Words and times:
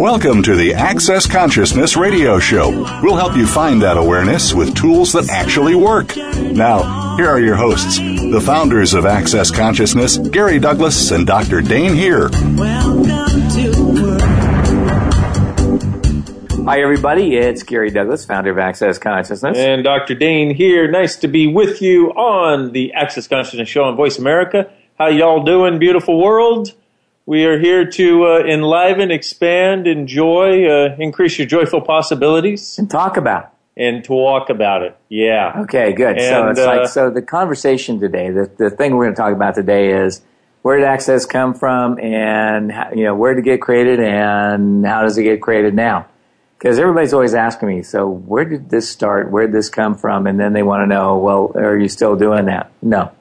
Welcome 0.00 0.42
to 0.44 0.56
the 0.56 0.72
Access 0.72 1.26
Consciousness 1.26 1.94
Radio 1.94 2.38
Show. 2.38 2.70
We'll 3.02 3.16
help 3.16 3.36
you 3.36 3.46
find 3.46 3.82
that 3.82 3.98
awareness 3.98 4.54
with 4.54 4.74
tools 4.74 5.12
that 5.12 5.28
actually 5.28 5.74
work. 5.74 6.16
Now, 6.16 7.18
here 7.18 7.28
are 7.28 7.38
your 7.38 7.54
hosts, 7.54 7.98
the 7.98 8.40
founders 8.40 8.94
of 8.94 9.04
Access 9.04 9.50
Consciousness, 9.50 10.16
Gary 10.16 10.58
Douglas 10.58 11.10
and 11.10 11.26
Dr. 11.26 11.60
Dain 11.60 11.94
Heer. 11.94 12.30
Welcome 12.30 13.04
to. 13.50 13.74
Hi, 16.64 16.80
everybody. 16.80 17.36
It's 17.36 17.62
Gary 17.62 17.90
Douglas, 17.90 18.24
founder 18.24 18.52
of 18.52 18.58
Access 18.58 18.98
Consciousness. 18.98 19.58
And 19.58 19.84
Dr. 19.84 20.14
Dain 20.14 20.54
Heer. 20.54 20.90
Nice 20.90 21.16
to 21.16 21.28
be 21.28 21.46
with 21.46 21.82
you 21.82 22.08
on 22.12 22.72
the 22.72 22.94
Access 22.94 23.28
Consciousness 23.28 23.68
Show 23.68 23.84
on 23.84 23.96
Voice 23.96 24.18
America. 24.18 24.70
How 24.98 25.08
y'all 25.08 25.44
doing, 25.44 25.78
beautiful 25.78 26.18
world? 26.18 26.72
We 27.30 27.44
are 27.44 27.60
here 27.60 27.88
to 27.88 28.26
uh, 28.26 28.38
enliven, 28.40 29.12
expand, 29.12 29.86
enjoy, 29.86 30.66
uh, 30.68 30.96
increase 30.98 31.38
your 31.38 31.46
joyful 31.46 31.80
possibilities, 31.80 32.76
and 32.76 32.90
talk 32.90 33.16
about. 33.16 33.54
and 33.76 34.02
talk 34.02 34.50
about 34.50 34.82
it. 34.82 34.96
Yeah. 35.08 35.60
Okay, 35.60 35.92
good. 35.92 36.20
so 36.20 36.48
it's 36.48 36.58
uh, 36.58 36.66
like 36.66 36.88
so 36.88 37.08
the 37.08 37.22
conversation 37.22 38.00
today, 38.00 38.32
the 38.32 38.50
the 38.58 38.68
thing 38.68 38.96
we're 38.96 39.04
going 39.04 39.14
to 39.14 39.22
talk 39.22 39.32
about 39.32 39.54
today 39.54 39.92
is 39.92 40.22
where 40.62 40.78
did 40.78 40.86
access 40.88 41.24
come 41.24 41.54
from, 41.54 42.00
and 42.00 42.72
how, 42.72 42.90
you 42.90 43.04
know 43.04 43.14
where 43.14 43.32
did 43.34 43.42
it 43.42 43.44
get 43.44 43.62
created, 43.62 44.00
and 44.00 44.84
how 44.84 45.02
does 45.02 45.16
it 45.16 45.22
get 45.22 45.40
created 45.40 45.72
now? 45.72 46.08
Because 46.58 46.80
everybody's 46.80 47.14
always 47.14 47.34
asking 47.34 47.68
me, 47.68 47.84
so 47.84 48.08
where 48.08 48.44
did 48.44 48.70
this 48.70 48.88
start? 48.88 49.30
Where 49.30 49.46
did 49.46 49.54
this 49.54 49.68
come 49.68 49.94
from? 49.94 50.26
And 50.26 50.40
then 50.40 50.52
they 50.52 50.64
want 50.64 50.82
to 50.82 50.86
know, 50.88 51.18
well, 51.18 51.52
are 51.54 51.78
you 51.78 51.86
still 51.86 52.16
doing 52.16 52.46
that? 52.46 52.72
No. 52.82 53.12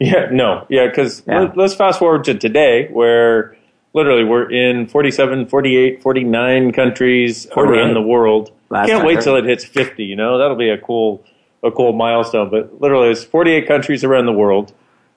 Yeah, 0.00 0.28
no. 0.32 0.66
Yeah, 0.68 0.86
because 0.86 1.22
Yeah. 1.28 1.52
let, 1.54 1.58
us 1.58 1.74
fast 1.74 1.98
forward 1.98 2.24
to 2.24 2.34
today 2.34 2.88
where 2.90 3.54
literally 3.92 4.24
we're 4.24 4.50
in 4.50 4.86
47, 4.86 5.46
48, 5.46 6.02
49 6.02 6.72
countries 6.72 7.46
48. 7.52 7.78
around 7.78 7.94
the 7.94 8.02
world. 8.02 8.50
Last 8.70 8.88
Can't 8.88 9.04
wait 9.04 9.20
till 9.20 9.36
it 9.36 9.44
hits 9.44 9.64
50, 9.64 10.04
you 10.04 10.16
know? 10.16 10.38
That'll 10.38 10.56
be 10.56 10.70
a 10.70 10.78
cool 10.78 11.22
a 11.62 11.70
cool 11.70 11.92
milestone, 11.92 12.48
but 12.48 12.80
literally 12.80 13.10
it's 13.10 13.22
48 13.22 13.68
countries 13.68 14.02
around 14.02 14.24
the 14.24 14.32
world. 14.32 14.72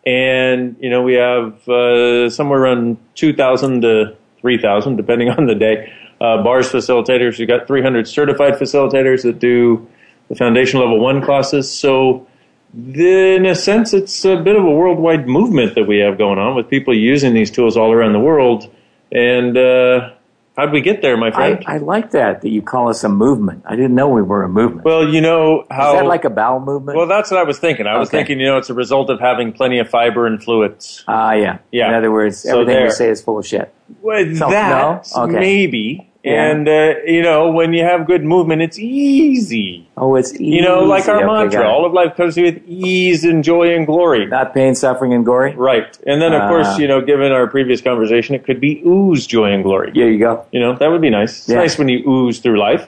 And, 0.06 0.76
you 0.82 0.90
know, 0.90 1.02
we 1.02 1.14
have 1.14 1.66
uh, 1.70 2.30
somewhere 2.30 2.60
around 2.60 2.98
2,000 3.16 3.82
to 3.82 4.18
3,000, 4.42 4.98
depending 4.98 5.30
on 5.30 5.46
the 5.46 5.56
day, 5.56 5.94
uh, 6.20 6.44
bars 6.44 6.70
facilitators. 6.70 7.40
We've 7.40 7.48
got 7.48 7.66
300 7.68 8.10
certified 8.10 8.56
facilitators 8.56 9.24
that 9.24 9.40
do 9.40 9.88
the 10.28 10.36
foundation 10.36 10.82
level 10.82 11.00
one 11.00 11.22
classes. 11.22 11.72
So, 11.72 12.28
in 12.76 13.46
a 13.46 13.56
sense, 13.56 13.94
it's 13.94 14.26
a 14.26 14.38
bit 14.38 14.56
of 14.56 14.64
a 14.64 14.72
worldwide 14.72 15.28
movement 15.28 15.76
that 15.76 15.88
we 15.88 16.00
have 16.00 16.18
going 16.18 16.40
on 16.40 16.56
with 16.56 16.70
people 16.70 16.96
using 16.96 17.34
these 17.34 17.52
tools 17.52 17.78
all 17.78 17.92
around 17.92 18.14
the 18.14 18.20
world. 18.20 18.70
And 19.12 19.56
uh, 19.56 20.10
how'd 20.58 20.72
we 20.72 20.82
get 20.82 21.04
there, 21.04 21.16
my 21.16 21.30
friend? 21.30 21.64
I 21.68 21.78
like 21.78 22.12
that 22.12 22.42
that 22.42 22.50
you 22.50 22.64
call 22.64 22.90
us 22.90 23.04
a 23.04 23.10
movement. 23.10 23.64
I 23.68 23.76
didn't 23.76 23.94
know 23.94 24.10
we 24.10 24.24
were 24.24 24.44
a 24.44 24.50
movement. 24.50 24.86
well, 24.86 25.08
you 25.08 25.22
know 25.22 25.66
how. 25.70 25.94
is 25.94 26.02
that 26.02 26.08
like 26.08 26.26
a 26.26 26.32
bowel 26.32 26.60
movement? 26.60 26.98
well, 26.98 27.06
that's 27.08 27.30
what 27.30 27.40
I 27.40 27.44
was 27.44 27.60
thinking. 27.60 27.86
I 27.86 27.98
was 28.00 28.10
thinking, 28.10 28.40
you 28.40 28.48
know, 28.48 28.58
it's 28.58 28.72
a 28.72 28.74
result 28.74 29.12
of 29.12 29.20
having 29.20 29.54
plenty 29.54 29.78
of 29.78 29.88
fiber 29.90 30.26
and 30.26 30.44
fluids. 30.44 31.04
Ah, 31.08 31.34
yeah. 31.34 31.60
Yeah. 31.72 31.90
In 31.90 31.94
other 31.94 32.12
words, 32.12 32.40
So 32.40 32.54
everything 32.62 32.74
there. 32.76 32.86
we 32.86 32.92
say 32.92 33.10
is 33.10 33.22
full 33.22 33.38
of 33.38 33.46
shit. 33.46 33.72
Well, 34.02 34.36
So- 34.36 34.50
that 34.50 34.70
no? 35.16 35.24
Okay. 35.26 35.34
maybe. 35.40 36.10
Yeah. 36.24 36.52
And 36.52 36.70
uh, 36.70 36.94
you 37.06 37.22
know, 37.22 37.52
when 37.52 37.74
you 37.74 37.84
have 37.84 38.08
good 38.08 38.24
movement, 38.24 38.62
it's 38.62 38.80
easy. 38.80 39.86
Oh, 39.98 40.16
it's 40.16 40.34
easy. 40.34 40.46
You 40.46 40.62
know, 40.62 40.84
like 40.86 41.08
our 41.10 41.18
Okay, 41.18 41.26
mantra: 41.26 41.68
all 41.70 41.86
of 41.86 41.92
life 41.92 42.16
comes 42.16 42.38
with 42.38 42.62
ease 42.66 43.26
and 43.26 43.44
joy 43.44 43.76
and 43.76 43.86
glory. 43.86 44.26
Not 44.28 44.54
pain, 44.54 44.74
suffering, 44.76 45.14
and 45.14 45.26
gory. 45.26 45.54
Right. 45.54 45.98
And 46.08 46.22
then, 46.22 46.32
of 46.34 46.44
Ah. 46.44 46.48
course, 46.48 46.78
you 46.80 46.88
know, 46.88 47.02
given 47.02 47.34
our 47.34 47.48
previous 47.48 47.82
conversation, 47.82 48.36
it 48.36 48.46
could 48.46 48.62
be 48.62 48.82
ooze 48.86 49.28
joy 49.28 49.52
and 49.52 49.64
glory. 49.64 49.92
There 49.94 50.10
you 50.10 50.20
go. 50.20 50.46
You 50.52 50.62
know, 50.62 50.74
that 50.76 50.90
would 50.90 51.02
be 51.02 51.10
nice. 51.10 51.40
It's 51.40 51.50
Yeah. 51.50 51.58
nice 51.58 51.78
when 51.78 51.90
you 51.90 52.00
ooze 52.10 52.40
through 52.40 52.58
life. 52.58 52.88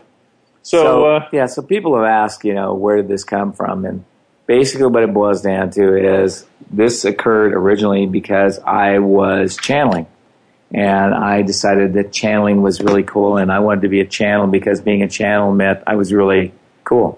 So, 0.64 0.78
So, 0.84 1.06
uh, 1.06 1.26
yeah, 1.34 1.46
so 1.48 1.62
people 1.62 1.96
have 1.96 2.06
asked, 2.06 2.44
you 2.46 2.54
know, 2.54 2.74
where 2.74 2.96
did 2.96 3.08
this 3.10 3.24
come 3.26 3.52
from? 3.52 3.86
And 3.86 4.04
basically, 4.48 4.88
what 4.88 5.04
it 5.04 5.14
boils 5.14 5.42
down 5.42 5.72
to 5.72 5.96
is 6.24 6.46
this 6.72 7.04
occurred 7.06 7.54
originally 7.54 8.06
because 8.08 8.60
I 8.66 9.00
was 9.00 9.58
channeling. 9.58 10.08
And 10.76 11.14
I 11.16 11.42
decided 11.42 11.94
that 11.94 12.12
channeling 12.12 12.62
was 12.62 12.82
really 12.82 13.04
cool, 13.04 13.38
and 13.38 13.50
I 13.50 13.60
wanted 13.60 13.84
to 13.84 13.88
be 13.88 14.02
a 14.02 14.06
channel 14.06 14.46
because 14.48 14.82
being 14.82 15.04
a 15.04 15.08
channel 15.08 15.54
meant 15.54 15.80
I 15.88 15.96
was 15.96 16.12
really 16.12 16.52
cool. 16.84 17.18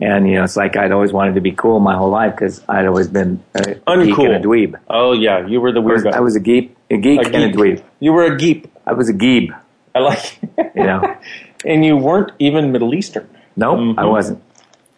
And, 0.00 0.28
you 0.28 0.34
know, 0.34 0.42
it's 0.42 0.56
like 0.56 0.76
I'd 0.76 0.90
always 0.90 1.12
wanted 1.12 1.36
to 1.36 1.40
be 1.40 1.52
cool 1.52 1.78
my 1.78 1.94
whole 1.94 2.10
life 2.10 2.32
because 2.34 2.62
I'd 2.68 2.84
always 2.84 3.06
been 3.06 3.44
a 3.54 3.62
geek 3.62 3.78
and 4.18 4.34
a 4.34 4.40
dweeb. 4.40 4.80
Oh, 4.90 5.12
yeah, 5.12 5.46
you 5.46 5.60
were 5.60 5.70
the 5.70 5.80
I 5.80 5.84
weird 5.84 6.04
was, 6.04 6.12
guy. 6.12 6.16
I 6.18 6.20
was 6.20 6.34
a 6.34 6.40
geek, 6.40 6.76
a 6.90 6.96
geek, 6.96 7.20
a 7.22 7.26
and 7.26 7.44
a 7.44 7.52
dweeb. 7.56 7.82
You 8.00 8.12
were 8.12 8.24
a 8.24 8.36
geep. 8.36 8.68
I 8.84 8.92
was 8.94 9.08
a 9.08 9.14
geeb, 9.14 9.56
I 9.94 10.00
like 10.00 10.38
you 10.74 10.82
know. 10.84 11.16
and 11.64 11.84
you 11.84 11.96
weren't 11.96 12.32
even 12.40 12.72
Middle 12.72 12.92
Eastern. 12.92 13.28
Nope, 13.54 13.96
I 13.96 14.02
Mhm. 14.02 14.10
wasn't. 14.10 14.42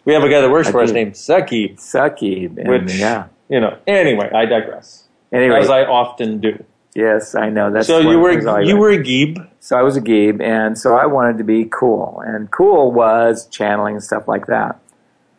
We 0.03 0.13
have 0.13 0.23
a 0.23 0.29
guy 0.29 0.41
that 0.41 0.49
works 0.49 0.67
I 0.69 0.71
for 0.71 0.81
us 0.81 0.91
named 0.91 1.13
Sakib, 1.13 1.77
Sucky. 1.77 2.49
Which, 2.67 2.95
yeah. 2.95 3.25
you 3.49 3.59
know, 3.59 3.77
anyway, 3.85 4.31
I 4.33 4.45
digress. 4.45 5.03
Anyway, 5.31 5.59
As 5.59 5.69
I 5.69 5.83
often 5.83 6.39
do. 6.39 6.63
Yes, 6.99 7.35
I 7.35 7.49
know. 7.49 7.71
That's 7.71 7.87
so 7.87 7.99
you 7.99 8.19
were 8.19 8.61
you 8.61 8.77
were 8.77 8.91
a 8.91 8.97
geeb. 8.97 9.47
So 9.59 9.77
I 9.77 9.81
was 9.81 9.97
a 9.97 10.01
geeb, 10.01 10.41
and 10.41 10.77
so 10.77 10.95
I 10.95 11.05
wanted 11.05 11.37
to 11.39 11.43
be 11.43 11.65
cool, 11.65 12.21
and 12.25 12.49
cool 12.51 12.91
was 12.91 13.47
channeling 13.47 13.95
and 13.95 14.03
stuff 14.03 14.27
like 14.27 14.47
that. 14.47 14.79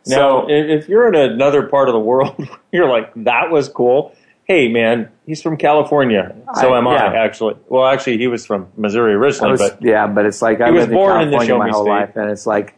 Now, 0.07 0.15
so 0.15 0.45
if 0.49 0.89
you're 0.89 1.07
in 1.07 1.15
another 1.15 1.67
part 1.67 1.87
of 1.87 1.93
the 1.93 1.99
world, 1.99 2.35
you're 2.71 2.89
like, 2.89 3.11
that 3.15 3.51
was 3.51 3.69
cool. 3.69 4.15
Hey, 4.45 4.67
man, 4.67 5.09
he's 5.25 5.41
from 5.41 5.57
California. 5.57 6.35
So 6.55 6.73
I- 6.73 6.77
am 6.77 6.85
yeah. 6.85 6.91
I, 6.91 7.25
actually. 7.25 7.55
Well, 7.67 7.85
actually, 7.85 8.17
he 8.17 8.27
was 8.27 8.45
from 8.45 8.67
Missouri 8.75 9.13
originally, 9.13 9.51
was, 9.51 9.61
but 9.61 9.81
yeah, 9.81 10.07
but 10.07 10.25
it's 10.25 10.41
like 10.41 10.61
I 10.61 10.71
was 10.71 10.87
born 10.87 11.21
in 11.21 11.27
in 11.27 11.31
the 11.31 11.37
California 11.37 11.47
show 11.47 11.57
my 11.57 11.69
whole 11.69 11.83
state. 11.83 11.91
life, 11.91 12.15
and 12.15 12.31
it's 12.31 12.47
like, 12.47 12.75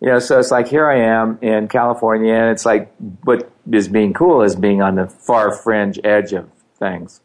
you 0.00 0.08
know, 0.08 0.18
so 0.18 0.38
it's 0.38 0.50
like 0.50 0.68
here 0.68 0.88
I 0.88 1.00
am 1.00 1.38
in 1.40 1.68
California, 1.68 2.34
and 2.34 2.50
it's 2.50 2.66
like 2.66 2.92
what 3.24 3.50
is 3.72 3.88
being 3.88 4.12
cool 4.12 4.42
is 4.42 4.54
being 4.56 4.82
on 4.82 4.96
the 4.96 5.06
far 5.08 5.56
fringe 5.56 5.98
edge 6.04 6.32
of 6.32 6.48
things, 6.78 7.20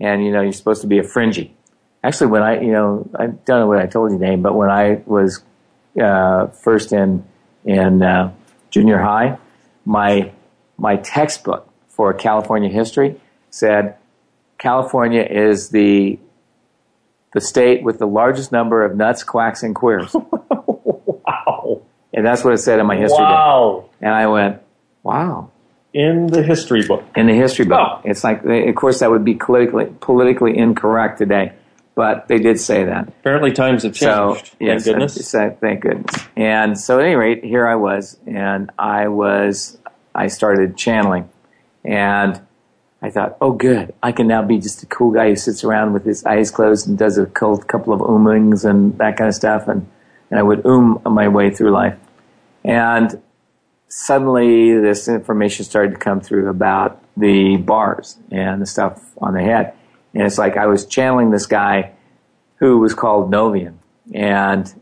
and 0.00 0.24
you 0.24 0.32
know, 0.32 0.42
you're 0.42 0.52
supposed 0.52 0.82
to 0.82 0.86
be 0.86 0.98
a 0.98 1.02
fringy. 1.02 1.54
Actually, 2.02 2.28
when 2.28 2.42
I, 2.42 2.60
you 2.60 2.72
know, 2.72 3.08
I 3.14 3.26
don't 3.26 3.60
know 3.60 3.66
what 3.66 3.78
I 3.78 3.86
told 3.86 4.12
you, 4.12 4.18
name, 4.18 4.42
but 4.42 4.54
when 4.54 4.70
I 4.70 5.02
was 5.06 5.42
uh, 6.00 6.48
first 6.48 6.92
in 6.92 7.24
in 7.64 8.02
uh, 8.02 8.32
junior 8.70 8.98
high, 8.98 9.38
my 9.84 10.32
my 10.76 10.96
textbook 10.96 11.68
for 11.88 12.12
California 12.12 12.68
history 12.68 13.20
said 13.50 13.96
California 14.58 15.22
is 15.22 15.70
the 15.70 16.18
the 17.32 17.40
state 17.40 17.82
with 17.82 17.98
the 17.98 18.06
largest 18.06 18.52
number 18.52 18.84
of 18.84 18.96
nuts, 18.96 19.22
quacks, 19.22 19.62
and 19.62 19.74
queers, 19.74 20.14
wow. 20.66 21.82
and 22.12 22.24
that's 22.24 22.44
what 22.44 22.54
it 22.54 22.58
said 22.58 22.78
in 22.78 22.86
my 22.86 22.96
history 22.96 23.18
book. 23.18 23.28
Wow. 23.28 23.90
And 24.00 24.14
I 24.14 24.26
went, 24.26 24.62
"Wow!" 25.02 25.50
In 25.96 26.26
the 26.26 26.42
history 26.42 26.86
book. 26.86 27.02
In 27.16 27.26
the 27.26 27.32
history 27.34 27.64
book, 27.64 27.80
Oh. 27.80 28.00
it's 28.04 28.22
like, 28.22 28.44
of 28.44 28.74
course, 28.74 29.00
that 29.00 29.10
would 29.10 29.24
be 29.24 29.34
politically 29.34 29.86
politically 30.00 30.56
incorrect 30.58 31.16
today, 31.16 31.52
but 31.94 32.28
they 32.28 32.38
did 32.38 32.60
say 32.60 32.84
that. 32.84 33.08
Apparently, 33.08 33.50
times 33.52 33.82
have 33.84 33.96
So 33.96 34.34
changed. 34.34 34.56
yes, 34.60 34.84
Thank 34.84 34.94
goodness. 34.96 35.26
So- 35.30 35.56
thank 35.58 35.80
goodness. 35.80 36.28
And 36.36 36.78
so, 36.78 36.98
at 36.98 37.06
any 37.06 37.14
rate, 37.14 37.42
here 37.44 37.66
I 37.66 37.76
was, 37.76 38.18
and 38.26 38.70
I 38.78 39.08
was, 39.08 39.78
I 40.14 40.26
started 40.26 40.76
channeling, 40.76 41.30
and 41.82 42.38
I 43.00 43.08
thought, 43.08 43.38
oh, 43.40 43.52
good, 43.52 43.94
I 44.02 44.12
can 44.12 44.26
now 44.26 44.42
be 44.42 44.58
just 44.58 44.82
a 44.82 44.86
cool 44.86 45.12
guy 45.12 45.30
who 45.30 45.36
sits 45.36 45.64
around 45.64 45.94
with 45.94 46.04
his 46.04 46.26
eyes 46.26 46.50
closed 46.50 46.86
and 46.88 46.98
does 46.98 47.16
a 47.16 47.24
cou- 47.24 47.56
couple 47.56 47.94
of 47.94 48.02
oomings 48.02 48.66
and 48.66 48.98
that 48.98 49.16
kind 49.16 49.28
of 49.28 49.34
stuff, 49.34 49.66
and 49.66 49.86
and 50.30 50.38
I 50.38 50.42
would 50.42 50.66
oom 50.66 51.00
my 51.06 51.28
way 51.28 51.48
through 51.50 51.70
life, 51.70 51.96
and 52.64 53.18
suddenly 53.88 54.78
this 54.78 55.08
information 55.08 55.64
started 55.64 55.92
to 55.92 55.98
come 55.98 56.20
through 56.20 56.48
about 56.48 57.02
the 57.16 57.56
bars 57.56 58.18
and 58.30 58.60
the 58.60 58.66
stuff 58.66 59.12
on 59.18 59.34
the 59.34 59.42
head. 59.42 59.72
And 60.14 60.24
it's 60.24 60.38
like 60.38 60.56
I 60.56 60.66
was 60.66 60.86
channeling 60.86 61.30
this 61.30 61.46
guy 61.46 61.92
who 62.56 62.78
was 62.78 62.94
called 62.94 63.30
Novian, 63.30 63.74
and 64.14 64.72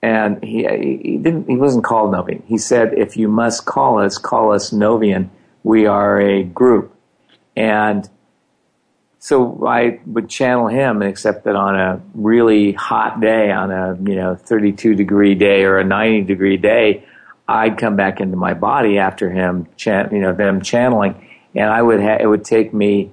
and 0.00 0.42
he 0.42 0.66
he 1.02 1.18
didn't 1.18 1.48
he 1.48 1.56
wasn't 1.56 1.84
called 1.84 2.12
Novian. 2.12 2.44
He 2.46 2.58
said, 2.58 2.94
if 2.94 3.16
you 3.16 3.28
must 3.28 3.64
call 3.64 3.98
us, 3.98 4.18
call 4.18 4.52
us 4.52 4.70
Novian. 4.70 5.30
We 5.64 5.86
are 5.86 6.20
a 6.20 6.44
group, 6.44 6.94
and 7.56 8.08
so 9.18 9.66
I 9.66 10.00
would 10.06 10.28
channel 10.28 10.66
him, 10.66 11.02
except 11.02 11.44
that 11.44 11.54
on 11.54 11.76
a 11.76 12.00
really 12.14 12.72
hot 12.72 13.20
day, 13.20 13.50
on 13.50 13.70
a 13.70 13.96
you 14.08 14.16
know 14.16 14.36
32 14.36 14.94
degree 14.94 15.34
day 15.34 15.64
or 15.64 15.78
a 15.78 15.84
90 15.84 16.22
degree 16.22 16.56
day, 16.56 17.04
I'd 17.48 17.78
come 17.78 17.96
back 17.96 18.20
into 18.20 18.36
my 18.36 18.54
body 18.54 18.98
after 18.98 19.30
him, 19.30 19.68
chan- 19.76 20.10
you 20.12 20.20
know, 20.20 20.32
them 20.32 20.62
channeling, 20.62 21.28
and 21.54 21.70
I 21.70 21.82
would 21.82 22.00
ha- 22.00 22.18
it 22.20 22.26
would 22.26 22.44
take 22.44 22.72
me 22.72 23.10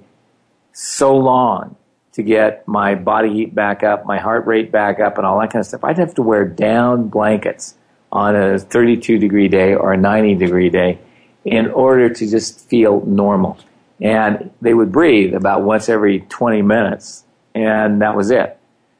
so 0.72 1.16
long 1.16 1.76
to 2.12 2.22
get 2.22 2.66
my 2.66 2.94
body 2.94 3.32
heat 3.32 3.54
back 3.54 3.82
up, 3.82 4.04
my 4.06 4.18
heart 4.18 4.46
rate 4.46 4.72
back 4.72 5.00
up, 5.00 5.16
and 5.18 5.26
all 5.26 5.38
that 5.40 5.52
kind 5.52 5.60
of 5.60 5.66
stuff. 5.66 5.84
I'd 5.84 5.98
have 5.98 6.14
to 6.14 6.22
wear 6.22 6.44
down 6.44 7.08
blankets 7.08 7.74
on 8.12 8.34
a 8.34 8.58
32 8.58 9.18
degree 9.18 9.48
day 9.48 9.74
or 9.74 9.92
a 9.92 9.96
90 9.96 10.34
degree 10.34 10.70
day 10.70 10.98
in 11.44 11.70
order 11.70 12.08
to 12.10 12.28
just 12.28 12.68
feel 12.68 13.04
normal. 13.06 13.58
And 14.00 14.50
they 14.60 14.74
would 14.74 14.90
breathe 14.90 15.34
about 15.34 15.62
once 15.62 15.88
every 15.88 16.20
20 16.20 16.62
minutes, 16.62 17.24
and 17.54 18.02
that 18.02 18.16
was 18.16 18.30
it. 18.30 18.58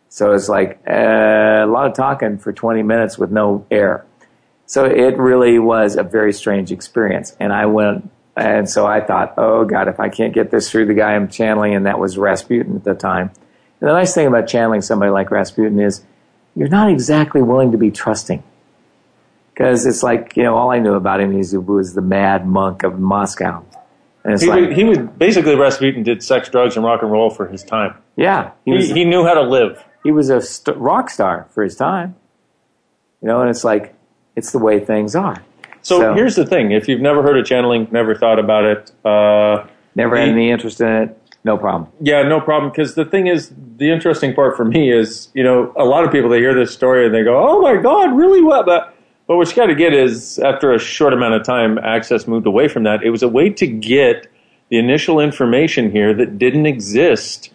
So 0.09 0.33
it's 0.33 0.49
like 0.49 0.81
uh, 0.89 0.93
a 0.93 1.67
lot 1.67 1.87
of 1.87 1.95
talking 1.95 2.39
for 2.39 2.53
20 2.53 2.83
minutes 2.83 3.17
with 3.17 3.31
no 3.31 3.67
air. 3.71 4.05
So 4.71 4.85
it 4.85 5.19
really 5.19 5.59
was 5.59 5.97
a 5.97 6.05
very 6.05 6.33
strange 6.33 6.71
experience. 6.71 7.37
And 7.41 7.53
I 7.53 7.67
went, 7.67 8.09
and 8.37 8.71
so 8.71 8.87
I 8.87 9.01
thought, 9.01 9.35
oh 9.37 9.65
God, 9.65 9.89
if 9.89 9.99
I 9.99 10.09
can't 10.09 10.33
get 10.33 10.53
this 10.53 10.71
through 10.71 10.87
the 10.87 10.95
guy 10.95 11.17
I'm 11.17 11.27
channeling, 11.29 11.75
and 11.75 11.87
that 11.87 11.99
was 11.99 12.17
Rasputin 12.17 12.77
at 12.77 12.85
the 12.85 12.95
time. 12.95 13.33
And 13.81 13.89
the 13.91 13.93
nice 13.93 14.15
thing 14.15 14.29
about 14.29 14.47
channeling 14.47 14.81
somebody 14.83 15.11
like 15.11 15.33
Rasputin 15.33 15.81
is 15.81 16.05
you're 16.55 16.69
not 16.69 16.89
exactly 16.89 17.43
willing 17.43 17.73
to 17.73 17.79
be 17.79 17.91
trusting. 17.91 18.45
Because 19.53 19.87
it's 19.87 20.05
like, 20.05 20.37
you 20.37 20.45
know, 20.45 20.55
all 20.57 20.71
I 20.71 20.79
knew 20.79 20.95
about 20.95 21.21
him 21.21 21.37
is 21.37 21.51
he 21.51 21.59
was 21.59 21.95
the 21.95 22.01
mad 22.01 22.47
monk 22.47 22.85
of 22.85 23.01
Moscow. 23.01 23.65
And 24.23 24.35
it's 24.35 24.43
He, 24.45 24.49
like, 24.51 24.61
would- 24.61 24.73
he 24.75 24.85
would 24.85 25.19
basically 25.19 25.57
Rasputin 25.57 26.05
did 26.05 26.23
sex, 26.23 26.49
drugs, 26.49 26.77
and 26.77 26.85
rock 26.87 27.03
and 27.03 27.11
roll 27.11 27.31
for 27.31 27.49
his 27.49 27.65
time. 27.65 27.97
yeah, 28.15 28.53
he 28.65 28.71
He, 28.71 28.77
was, 28.77 28.89
he 28.91 29.05
knew 29.05 29.25
how 29.25 29.35
to 29.35 29.43
live. 29.43 29.85
he 30.05 30.13
was 30.13 30.31
a 30.31 30.41
st- 30.41 30.77
rock 30.77 31.11
star 31.11 31.49
for 31.51 31.65
his 31.65 31.75
time. 31.75 32.15
You 33.21 33.27
know, 33.27 33.41
and 33.41 33.51
it's 33.51 33.65
like, 33.65 33.95
it's 34.41 34.53
the 34.53 34.59
way 34.59 34.81
things 34.81 35.15
are. 35.15 35.37
So, 35.83 36.01
So- 36.01 36.15
here's 36.15 36.35
the 36.37 36.47
thing: 36.47 36.73
if 36.73 36.89
you've 36.89 37.01
never 37.11 37.23
heard 37.23 37.37
of 37.39 37.45
channeling, 37.47 37.87
never 37.91 38.15
thought 38.15 38.39
about 38.39 38.65
it, 38.65 38.91
uh, 39.05 39.65
Never 39.95 40.17
had 40.17 40.29
any 40.31 40.51
interest 40.51 40.81
in 40.81 40.89
it, 40.89 41.19
no 41.45 41.57
problem. 41.59 41.89
yeah, 42.01 42.23
no 42.23 42.41
problem. 42.41 42.71
Because 42.71 42.95
the 42.95 43.05
thing 43.05 43.27
is, 43.27 43.53
the 43.77 43.91
interesting 43.91 44.35
part 44.35 44.57
for 44.57 44.65
me 44.65 44.91
is, 44.93 45.29
you 45.35 45.43
know, 45.43 45.73
a 45.77 45.85
lot 45.85 46.05
of 46.05 46.13
people 46.13 46.29
they 46.31 46.39
hear 46.41 46.55
this 46.55 46.71
story 46.73 47.05
and 47.07 47.15
they 47.15 47.23
go, 47.25 47.35
"Oh 47.49 47.61
my 47.61 47.77
God, 47.77 48.17
really? 48.17 48.41
What?" 48.41 48.67
But 48.67 48.95
but 49.27 49.37
what 49.37 49.49
you 49.49 49.55
got 49.57 49.67
to 49.67 49.75
get 49.77 49.93
is, 49.95 50.39
after 50.41 50.73
a 50.73 50.79
short 50.79 51.13
amount 51.13 51.35
of 51.35 51.45
time, 51.45 51.79
Access 51.79 52.27
moved 52.27 52.47
away 52.47 52.67
from 52.69 52.83
that. 52.85 53.03
It 53.05 53.11
was 53.11 53.23
a 53.23 53.29
way 53.29 53.49
to 53.51 53.67
get 53.67 54.27
the 54.71 54.79
initial 54.79 55.21
information 55.21 55.91
here 55.93 56.13
that 56.15 56.39
didn't 56.39 56.67
exist 56.67 57.51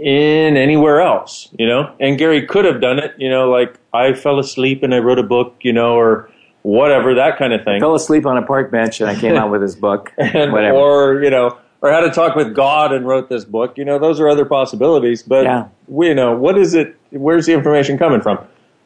in 0.00 0.56
anywhere 0.56 1.00
else, 1.00 1.48
you 1.58 1.66
know. 1.66 1.94
And 2.00 2.18
Gary 2.18 2.46
could 2.46 2.64
have 2.64 2.80
done 2.80 2.98
it, 2.98 3.14
you 3.18 3.28
know, 3.28 3.50
like 3.50 3.78
I 3.92 4.14
fell 4.14 4.38
asleep 4.38 4.82
and 4.82 4.94
I 4.94 4.98
wrote 4.98 5.18
a 5.18 5.22
book, 5.22 5.56
you 5.60 5.72
know, 5.72 5.94
or 5.94 6.30
whatever 6.62 7.14
that 7.14 7.38
kind 7.38 7.52
of 7.52 7.64
thing. 7.64 7.76
I 7.76 7.80
Fell 7.80 7.94
asleep 7.94 8.26
on 8.26 8.36
a 8.36 8.42
park 8.42 8.70
bench 8.70 9.00
and 9.00 9.10
I 9.10 9.14
came 9.14 9.36
out 9.36 9.50
with 9.50 9.62
his 9.62 9.76
book. 9.76 10.12
and, 10.18 10.52
Whatever. 10.52 10.76
or 10.76 11.22
you 11.22 11.30
know, 11.30 11.58
or 11.82 11.90
had 11.90 12.00
to 12.00 12.10
talk 12.10 12.34
with 12.36 12.54
God 12.54 12.92
and 12.92 13.06
wrote 13.06 13.28
this 13.28 13.44
book. 13.44 13.78
You 13.78 13.84
know, 13.84 13.98
those 13.98 14.20
are 14.20 14.28
other 14.28 14.44
possibilities. 14.44 15.22
But 15.22 15.44
Yeah. 15.44 15.68
we, 15.88 16.08
you 16.08 16.14
know, 16.14 16.34
what 16.36 16.58
is 16.58 16.74
it? 16.74 16.96
Where's 17.10 17.46
the 17.46 17.52
information 17.52 17.98
coming 17.98 18.20
from? 18.20 18.38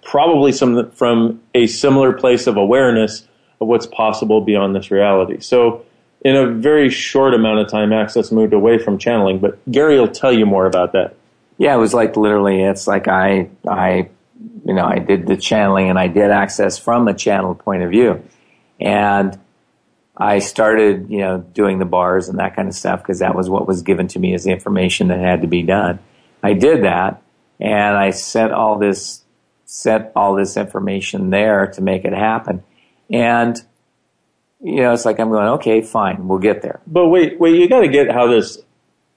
Probably 0.03 0.53
some 0.53 0.91
from 0.93 1.41
a 1.55 1.67
similar 1.67 2.13
place 2.13 2.47
of 2.47 2.57
awareness 2.57 3.27
of 3.61 3.69
what's 3.69 3.87
possible 3.87 4.41
beyond 4.41 4.75
this 4.77 4.91
reality. 4.91 5.41
So, 5.41 5.83
in 6.25 6.37
a 6.37 6.47
very 6.47 6.89
short 6.89 7.35
amount 7.35 7.61
of 7.61 7.69
time, 7.69 7.93
Access 7.93 8.33
moved 8.33 8.55
away 8.55 8.79
from 8.79 8.99
channeling. 8.99 9.39
But 9.39 9.59
Gary 9.71 10.01
will 10.01 10.09
tell 10.09 10.33
you 10.33 10.47
more 10.47 10.67
about 10.67 10.93
that. 10.93 11.15
Yeah, 11.59 11.75
it 11.75 11.79
was 11.79 11.95
like 11.95 12.17
literally, 12.17 12.63
it's 12.63 12.87
like 12.87 13.07
I, 13.07 13.51
I, 13.69 14.09
you 14.65 14.75
know, 14.75 14.85
I 14.85 14.99
did 14.99 15.27
the 15.27 15.37
channeling 15.37 15.91
and 15.91 15.99
I 15.99 16.09
did 16.09 16.31
access 16.31 16.79
from 16.79 17.07
a 17.07 17.15
channel 17.15 17.55
point 17.55 17.83
of 17.83 17.91
view. 17.91 18.25
And 18.81 19.39
I 20.17 20.39
started, 20.39 21.11
you 21.11 21.19
know, 21.19 21.39
doing 21.39 21.79
the 21.79 21.85
bars 21.85 22.29
and 22.29 22.39
that 22.39 22.57
kind 22.57 22.69
of 22.69 22.75
stuff 22.75 23.03
because 23.03 23.19
that 23.19 23.35
was 23.35 23.49
what 23.49 23.69
was 23.69 23.83
given 23.83 24.09
to 24.09 24.19
me 24.19 24.35
as 24.35 24.45
the 24.45 24.51
information 24.51 25.09
that 25.09 25.21
had 25.21 25.43
to 25.43 25.47
be 25.47 25.63
done. 25.63 25.99
I 26.43 26.55
did 26.55 26.85
that 26.85 27.23
and 27.61 27.97
I 27.97 28.11
set 28.11 28.51
all 28.51 28.79
this, 28.79 29.23
set 29.67 30.11
all 30.17 30.35
this 30.35 30.57
information 30.57 31.31
there 31.31 31.69
to 31.69 31.83
make 31.83 32.05
it 32.05 32.13
happen. 32.13 32.65
And, 33.11 33.63
you 34.65 34.81
know, 34.81 34.93
it's 34.93 35.05
like 35.05 35.21
I'm 35.21 35.31
going, 35.31 35.47
okay, 35.59 35.83
fine, 35.83 36.27
we'll 36.27 36.39
get 36.39 36.63
there. 36.63 36.81
But 36.87 37.09
wait, 37.09 37.39
wait, 37.39 37.55
you 37.61 37.69
got 37.69 37.81
to 37.81 37.89
get 37.89 38.11
how 38.11 38.27
this 38.27 38.59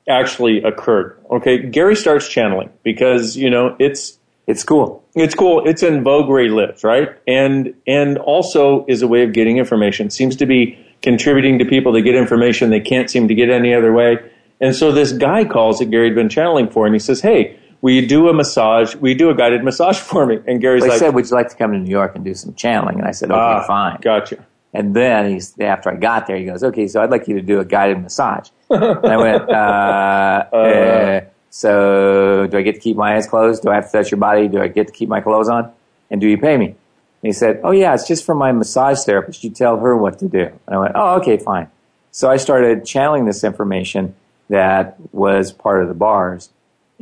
actually 0.10 0.62
occurred. 0.64 1.18
Okay, 1.32 1.58
Gary 1.58 1.96
starts 1.96 2.30
channeling 2.30 2.70
because 2.84 3.36
you 3.36 3.50
know 3.50 3.76
it's 3.80 4.20
It's 4.46 4.64
cool. 4.64 5.04
It's 5.16 5.36
cool. 5.36 5.68
It's 5.68 5.84
in 5.84 6.04
vogue 6.04 6.30
where 6.30 6.42
he 6.42 6.50
lives, 6.50 6.84
right? 6.84 7.10
And 7.28 7.74
and 7.86 8.18
also 8.18 8.86
is 8.88 9.02
a 9.02 9.08
way 9.08 9.24
of 9.24 9.34
getting 9.34 9.58
information. 9.58 10.10
Seems 10.10 10.36
to 10.38 10.46
be 10.46 10.78
contributing 11.02 11.60
to 11.60 11.66
people 11.66 11.94
to 11.94 12.02
get 12.02 12.16
information 12.16 12.70
they 12.70 12.80
can't 12.80 13.10
seem 13.10 13.28
to 13.28 13.36
get 13.36 13.50
any 13.50 13.74
other 13.74 13.94
way. 13.94 14.18
And 14.60 14.76
so 14.76 14.92
this 14.92 15.12
guy 15.12 15.46
calls 15.46 15.80
that 15.80 15.92
Gary 15.92 16.08
had 16.08 16.16
been 16.16 16.30
channeling 16.30 16.70
for, 16.70 16.86
and 16.86 16.96
he 16.96 17.00
says, 17.00 17.22
"Hey, 17.22 17.60
will 17.82 17.94
you 17.94 18.08
do 18.08 18.30
a 18.30 18.34
massage? 18.34 18.96
We 18.96 19.14
do 19.14 19.30
a 19.30 19.36
guided 19.36 19.64
massage 19.64 20.00
for 20.10 20.26
me?" 20.26 20.40
And 20.48 20.60
Gary's 20.62 20.84
They 20.84 20.90
like, 20.90 21.00
said, 21.00 21.14
would 21.14 21.30
you 21.30 21.36
like 21.36 21.50
to 21.50 21.56
come 21.56 21.72
to 21.74 21.78
New 21.78 21.92
York 21.92 22.16
and 22.16 22.24
do 22.24 22.34
some 22.34 22.54
channeling? 22.56 22.98
And 23.00 23.08
I 23.08 23.12
said, 23.12 23.30
okay, 23.32 23.40
"Ah, 23.40 23.64
fine. 23.68 24.00
gotcha." 24.02 24.46
And 24.78 24.96
then 24.96 25.32
he's 25.32 25.60
after 25.60 25.90
I 25.90 25.96
got 25.96 26.28
there, 26.28 26.38
he 26.38 26.46
goes, 26.46 26.64
"Okay, 26.64 26.88
so 26.88 27.02
I'd 27.02 27.10
like 27.10 27.28
you 27.28 27.34
to 27.34 27.42
do 27.42 27.60
a 27.60 27.66
guided 27.66 28.00
massage." 28.00 28.50
and 28.70 29.08
I 29.08 29.18
went, 29.18 29.50
uh, 29.50 30.56
uh, 30.56 31.22
"So 31.50 32.46
do 32.46 32.60
I 32.60 32.62
get 32.62 32.76
to 32.76 32.80
keep 32.80 32.96
my 32.96 33.16
eyes 33.16 33.26
closed? 33.26 33.64
Do 33.64 33.72
I 33.72 33.76
have 33.76 33.90
to 33.90 33.98
touch 33.98 34.12
your 34.12 34.20
body? 34.20 34.48
Do 34.48 34.62
I 34.62 34.68
get 34.68 34.86
to 34.86 34.94
keep 34.94 35.10
my 35.10 35.20
clothes 35.20 35.50
on? 35.50 35.72
And 36.12 36.22
do 36.22 36.28
you 36.28 36.38
pay 36.38 36.58
me?" 36.58 36.68
And 36.68 36.76
he 37.24 37.32
said, 37.32 37.60
"Oh 37.64 37.72
yeah, 37.72 37.96
it's 37.96 38.08
just 38.08 38.24
for 38.24 38.36
my 38.36 38.52
massage 38.52 39.04
therapist. 39.04 39.44
You 39.44 39.50
tell 39.50 39.80
her 39.80 39.98
what 39.98 40.20
to 40.20 40.28
do." 40.28 40.46
And 40.68 40.76
I 40.76 40.78
went, 40.78 40.92
"Oh, 40.94 41.16
okay, 41.22 41.38
fine." 41.38 41.72
So 42.12 42.30
I 42.30 42.38
started 42.38 42.86
channeling 42.86 43.26
this 43.26 43.44
information 43.44 44.14
that 44.50 44.98
was 45.12 45.52
part 45.52 45.82
of 45.82 45.88
the 45.88 45.96
bars 45.96 46.50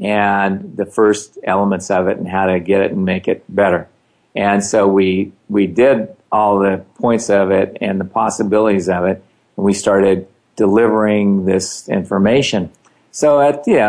and 0.01 0.77
the 0.77 0.86
first 0.86 1.38
elements 1.44 1.92
of 1.92 2.07
it 2.07 2.18
and 2.18 2.27
how 2.27 2.45
to 2.45 2.57
get 2.62 2.80
it 2.80 2.92
and 2.92 3.04
make 3.04 3.27
it 3.27 3.44
better. 3.54 3.89
And 4.34 4.63
so 4.63 4.88
we 4.88 5.34
we 5.50 5.67
did 5.67 6.15
all 6.36 6.60
the 6.60 6.84
points 7.00 7.30
of 7.30 7.50
it 7.51 7.77
and 7.80 8.00
the 8.00 8.06
possibilities 8.06 8.89
of 8.89 9.06
it, 9.06 9.24
and 9.56 9.65
we 9.65 9.74
started 9.74 10.27
delivering 10.58 11.46
this 11.46 11.88
information. 11.88 12.72
So 13.12 13.39
at 13.39 13.63
the 13.63 13.80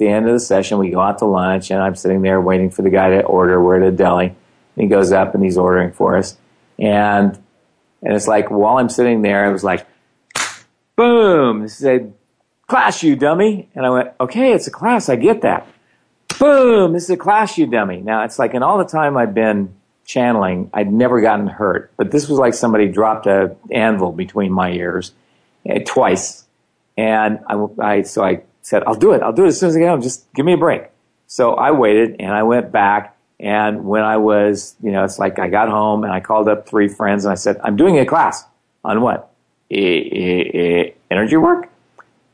end 0.00 0.26
of 0.26 0.32
the 0.32 0.40
session, 0.40 0.78
we 0.78 0.90
go 0.90 1.00
out 1.00 1.18
to 1.18 1.24
lunch, 1.24 1.70
and 1.70 1.82
I'm 1.82 1.96
sitting 1.96 2.22
there 2.22 2.40
waiting 2.40 2.70
for 2.70 2.82
the 2.82 2.90
guy 2.90 3.10
to 3.10 3.22
order. 3.22 3.60
We're 3.62 3.82
at 3.82 3.88
a 3.88 3.90
deli, 3.90 4.26
and 4.26 4.36
he 4.76 4.86
goes 4.86 5.10
up 5.10 5.34
and 5.34 5.42
he's 5.42 5.58
ordering 5.58 5.92
for 5.92 6.16
us, 6.16 6.36
and 6.78 7.36
and 8.02 8.14
it's 8.14 8.28
like 8.28 8.50
while 8.50 8.78
I'm 8.78 8.88
sitting 8.88 9.22
there, 9.22 9.48
it 9.48 9.52
was 9.52 9.64
like, 9.64 9.86
boom! 10.96 11.64
It 11.64 11.70
said, 11.70 12.14
"Class, 12.68 13.02
you 13.02 13.16
dummy!" 13.16 13.68
And 13.74 13.84
I 13.84 13.90
went, 13.90 14.10
"Okay, 14.20 14.52
it's 14.52 14.68
a 14.68 14.70
class. 14.70 15.08
I 15.08 15.16
get 15.16 15.42
that." 15.42 15.66
boom, 16.40 16.94
this 16.94 17.04
is 17.04 17.10
a 17.10 17.16
class, 17.16 17.58
you 17.58 17.66
dummy. 17.66 18.00
Now, 18.00 18.24
it's 18.24 18.38
like 18.38 18.54
in 18.54 18.62
all 18.62 18.78
the 18.78 18.84
time 18.84 19.16
I've 19.16 19.34
been 19.34 19.74
channeling, 20.10 20.70
I'd 20.74 20.92
never 20.92 21.20
gotten 21.20 21.46
hurt. 21.46 21.92
But 21.96 22.10
this 22.10 22.28
was 22.28 22.38
like 22.38 22.54
somebody 22.54 22.88
dropped 22.88 23.26
a 23.26 23.56
anvil 23.70 24.10
between 24.10 24.52
my 24.52 24.72
ears 24.72 25.12
eh, 25.64 25.84
twice. 25.86 26.44
And 26.96 27.38
I, 27.46 27.66
I, 27.80 28.02
so 28.02 28.24
I 28.24 28.42
said, 28.62 28.82
I'll 28.84 28.96
do 28.96 29.12
it. 29.12 29.22
I'll 29.22 29.32
do 29.32 29.44
it 29.44 29.48
as 29.48 29.60
soon 29.60 29.68
as 29.68 29.76
I 29.76 29.78
get 29.78 29.88
home. 29.88 30.02
Just 30.02 30.26
give 30.34 30.44
me 30.44 30.54
a 30.54 30.58
break. 30.58 30.82
So 31.28 31.54
I 31.54 31.70
waited 31.70 32.16
and 32.18 32.32
I 32.32 32.42
went 32.42 32.72
back. 32.72 33.16
And 33.38 33.84
when 33.84 34.02
I 34.02 34.16
was, 34.16 34.74
you 34.82 34.90
know, 34.90 35.04
it's 35.04 35.18
like 35.18 35.38
I 35.38 35.48
got 35.48 35.68
home 35.68 36.02
and 36.02 36.12
I 36.12 36.20
called 36.20 36.48
up 36.48 36.68
three 36.68 36.88
friends 36.88 37.24
and 37.24 37.32
I 37.32 37.36
said, 37.36 37.58
I'm 37.62 37.76
doing 37.76 37.98
a 37.98 38.04
class 38.04 38.44
on 38.84 39.00
what? 39.00 39.32
Eh, 39.70 39.78
eh, 39.78 40.58
eh, 40.58 40.90
energy 41.10 41.36
work? 41.36 41.68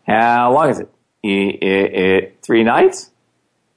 How 0.06 0.52
long 0.52 0.70
is 0.70 0.80
it? 0.80 2.42
Three 2.42 2.64
nights? 2.64 3.10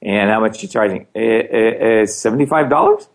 And 0.02 0.30
how 0.30 0.40
much 0.40 0.62
you 0.62 0.68
charging? 0.68 1.06
Eh, 1.14 1.20
eh, 1.20 2.02
eh, 2.02 2.02
$75? 2.04 3.08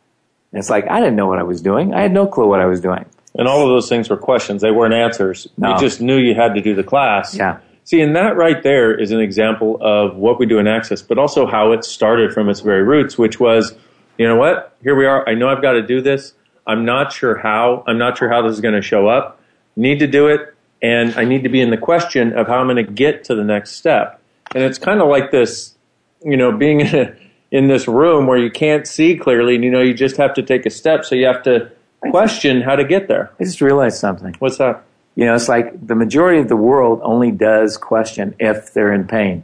And 0.55 0.61
it's 0.61 0.69
like, 0.69 0.89
I 0.89 1.01
didn't 1.01 1.17
know 1.17 1.27
what 1.27 1.37
I 1.37 1.43
was 1.43 1.61
doing. 1.61 1.93
I 1.93 2.01
had 2.01 2.13
no 2.13 2.25
clue 2.25 2.47
what 2.47 2.61
I 2.61 2.65
was 2.65 2.79
doing. 2.79 3.03
And 3.37 3.45
all 3.45 3.63
of 3.63 3.67
those 3.67 3.89
things 3.89 4.09
were 4.09 4.15
questions. 4.15 4.61
They 4.61 4.71
weren't 4.71 4.93
answers. 4.93 5.49
No. 5.57 5.73
You 5.73 5.79
just 5.81 5.99
knew 5.99 6.15
you 6.15 6.33
had 6.33 6.53
to 6.53 6.61
do 6.61 6.73
the 6.73 6.83
class. 6.83 7.35
Yeah. 7.35 7.59
See, 7.83 7.99
and 7.99 8.15
that 8.15 8.37
right 8.37 8.63
there 8.63 8.97
is 8.97 9.11
an 9.11 9.19
example 9.19 9.77
of 9.81 10.15
what 10.15 10.39
we 10.39 10.45
do 10.45 10.57
in 10.57 10.65
Access, 10.65 11.01
but 11.01 11.17
also 11.17 11.45
how 11.45 11.73
it 11.73 11.83
started 11.83 12.31
from 12.31 12.47
its 12.47 12.61
very 12.61 12.83
roots, 12.83 13.17
which 13.17 13.37
was, 13.37 13.75
you 14.17 14.25
know 14.25 14.37
what? 14.37 14.77
Here 14.81 14.95
we 14.95 15.05
are. 15.05 15.27
I 15.27 15.33
know 15.33 15.49
I've 15.49 15.61
got 15.61 15.73
to 15.73 15.85
do 15.85 16.01
this. 16.01 16.33
I'm 16.65 16.85
not 16.85 17.11
sure 17.11 17.35
how. 17.35 17.83
I'm 17.85 17.97
not 17.97 18.17
sure 18.17 18.29
how 18.29 18.41
this 18.41 18.53
is 18.53 18.61
going 18.61 18.75
to 18.75 18.81
show 18.81 19.09
up. 19.09 19.41
Need 19.75 19.99
to 19.99 20.07
do 20.07 20.27
it. 20.27 20.55
And 20.81 21.13
I 21.15 21.25
need 21.25 21.43
to 21.43 21.49
be 21.49 21.59
in 21.59 21.69
the 21.69 21.77
question 21.77 22.31
of 22.31 22.47
how 22.47 22.59
I'm 22.59 22.67
going 22.67 22.77
to 22.77 22.89
get 22.89 23.25
to 23.25 23.35
the 23.35 23.43
next 23.43 23.71
step. 23.71 24.21
And 24.53 24.63
it's 24.63 24.77
kind 24.77 25.01
of 25.01 25.09
like 25.09 25.31
this, 25.31 25.75
you 26.23 26.37
know, 26.37 26.57
being 26.57 26.79
in 26.79 26.95
a, 26.95 27.15
in 27.55 27.67
this 27.67 27.87
room 27.87 28.27
where 28.27 28.37
you 28.37 28.51
can't 28.51 28.85
see 28.85 29.15
clearly, 29.15 29.55
and 29.55 29.63
you 29.63 29.71
know 29.71 29.81
you 29.81 29.93
just 29.93 30.17
have 30.17 30.33
to 30.35 30.43
take 30.43 30.65
a 30.65 30.69
step, 30.69 31.05
so 31.05 31.15
you 31.15 31.25
have 31.25 31.43
to 31.43 31.71
question 32.11 32.61
how 32.61 32.75
to 32.75 32.83
get 32.83 33.07
there. 33.07 33.31
I 33.39 33.43
just 33.45 33.61
realized 33.61 33.97
something. 33.97 34.35
What's 34.39 34.57
that? 34.57 34.83
You 35.15 35.25
know, 35.25 35.35
it's 35.35 35.47
like 35.47 35.87
the 35.87 35.95
majority 35.95 36.39
of 36.41 36.49
the 36.49 36.57
world 36.57 36.99
only 37.03 37.31
does 37.31 37.77
question 37.77 38.35
if 38.39 38.73
they're 38.73 38.91
in 38.93 39.07
pain. 39.07 39.43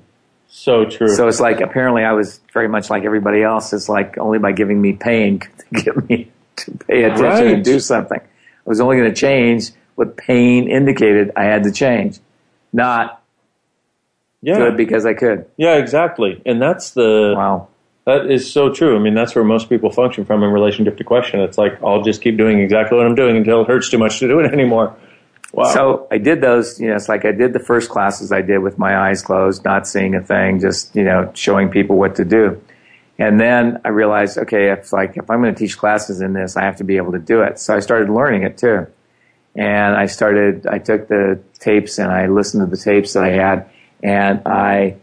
So 0.50 0.84
true. 0.84 1.08
So 1.16 1.30
it's 1.30 1.40
like 1.40 1.62
apparently 1.62 2.04
I 2.04 2.12
was 2.12 2.42
very 2.54 2.68
much 2.68 2.90
like 2.90 3.06
everybody 3.06 3.42
else. 3.42 3.72
It's 3.72 3.88
like 3.88 4.18
only 4.18 4.38
by 4.38 4.52
giving 4.52 4.82
me 4.82 4.92
pain 4.94 5.40
could 5.40 5.52
they 5.72 5.82
get 5.82 6.10
me 6.10 6.32
to 6.58 6.72
pay 6.86 7.04
attention 7.04 7.24
Right. 7.46 7.54
and 7.54 7.64
do 7.64 7.80
something. 7.80 8.20
I 8.20 8.70
was 8.70 8.82
only 8.82 8.98
going 8.98 9.10
to 9.10 9.16
change 9.16 9.72
what 9.96 10.18
pain 10.18 10.70
indicated 10.70 11.32
I 11.38 11.46
had 11.46 11.64
to 11.64 11.72
change, 11.72 12.20
not 12.74 13.24
yeah, 14.42 14.58
good 14.58 14.76
because 14.76 15.06
I 15.06 15.14
could. 15.14 15.46
yeah, 15.56 15.76
exactly. 15.78 16.42
And 16.46 16.62
that's 16.62 16.92
the 16.92 17.34
Wow. 17.38 17.70
That 18.06 18.32
is 18.32 18.52
so 18.52 18.74
true. 18.74 18.96
I 18.96 19.00
mean, 19.00 19.14
that's 19.14 19.36
where 19.36 19.44
most 19.44 19.70
people 19.70 19.92
function 19.92 20.26
from 20.26 20.44
in 20.44 20.52
relationship 20.52 20.98
to 20.98 21.04
question. 21.04 21.40
It's 21.40 21.58
like 21.58 21.82
I'll 21.84 22.02
just 22.02 22.22
keep 22.22 22.38
doing 22.38 22.60
exactly 22.60 22.98
what 22.98 23.06
I'm 23.06 23.16
doing 23.16 23.38
until 23.38 23.62
it 23.62 23.68
hurts 23.68 23.90
too 23.90 23.98
much 23.98 24.20
to 24.20 24.28
do 24.28 24.40
it 24.40 24.52
anymore. 24.54 24.96
Wow. 25.54 25.74
So 25.74 26.08
I 26.10 26.18
did 26.18 26.42
those, 26.42 26.80
you 26.80 26.88
know, 26.88 26.96
it's 26.96 27.10
like 27.10 27.26
I 27.26 27.32
did 27.32 27.54
the 27.54 27.60
first 27.60 27.90
classes 27.90 28.32
I 28.32 28.42
did 28.42 28.60
with 28.60 28.78
my 28.78 28.98
eyes 28.98 29.22
closed, 29.22 29.66
not 29.66 29.86
seeing 29.86 30.16
a 30.16 30.22
thing, 30.22 30.60
just, 30.60 30.96
you 30.96 31.04
know, 31.04 31.30
showing 31.34 31.70
people 31.70 31.98
what 31.98 32.16
to 32.16 32.26
do. 32.26 32.62
And 33.20 33.40
then 33.40 33.82
I 33.84 33.90
realized, 33.90 34.38
okay, 34.38 34.72
it's 34.72 34.94
like 34.94 35.18
if 35.18 35.30
I'm 35.30 35.42
going 35.42 35.54
to 35.54 35.60
teach 35.60 35.78
classes 35.78 36.22
in 36.22 36.34
this, 36.34 36.56
I 36.56 36.64
have 36.64 36.78
to 36.78 36.84
be 36.84 36.98
able 36.98 37.12
to 37.12 37.20
do 37.20 37.42
it. 37.42 37.60
So 37.60 37.76
I 37.76 37.80
started 37.80 38.10
learning 38.10 38.44
it 38.44 38.58
too. 38.58 38.88
And 39.54 39.96
I 39.96 40.06
started, 40.06 40.66
I 40.66 40.80
took 40.80 41.10
the 41.10 41.40
tapes 41.60 42.00
and 42.00 42.10
I 42.10 42.28
listened 42.28 42.66
to 42.66 42.76
the 42.76 42.82
tapes 42.82 43.14
that 43.14 43.24
I 43.24 43.32
had 43.32 43.70
and 44.02 44.42
I 44.48 44.96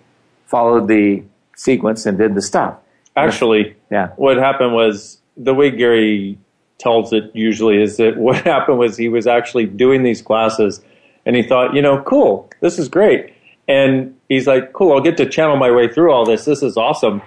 followed 0.47 0.89
the 0.89 1.25
sequence 1.55 2.07
and 2.07 2.17
did 2.17 2.35
the 2.35 2.43
stuff. 2.43 2.79
Actually, 3.25 3.77
Yeah. 3.91 4.09
what 4.17 4.37
happened 4.37 4.75
was 4.75 5.19
the 5.37 5.55
way 5.55 5.71
Gary 5.71 6.39
tells 6.79 7.13
it 7.13 7.31
usually 7.35 7.81
is 7.83 7.97
that 7.97 8.17
what 8.27 8.37
happened 8.45 8.79
was 8.79 8.97
he 8.97 9.09
was 9.09 9.27
actually 9.27 9.67
doing 9.67 10.03
these 10.03 10.23
classes 10.23 10.81
and 11.27 11.37
he 11.37 11.43
thought, 11.43 11.75
you 11.75 11.83
know, 11.83 12.03
cool, 12.03 12.49
this 12.61 12.79
is 12.79 12.89
great. 12.89 13.35
And 13.67 14.17
he's 14.29 14.47
like, 14.47 14.73
cool, 14.73 14.93
I'll 14.93 15.01
get 15.01 15.17
to 15.19 15.27
channel 15.29 15.57
my 15.57 15.71
way 15.71 15.93
through 15.93 16.11
all 16.13 16.25
this. 16.25 16.45
This 16.45 16.63
is 16.63 16.77
awesome. 16.77 17.21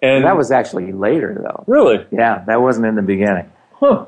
And 0.00 0.24
That 0.24 0.36
was 0.36 0.50
actually 0.52 0.92
later 0.92 1.40
though. 1.42 1.64
really, 1.66 2.06
Yeah, 2.12 2.44
that 2.46 2.60
wasn't 2.62 2.86
in 2.86 2.94
the 2.94 3.02
beginning. 3.02 3.50
huh. 3.72 4.04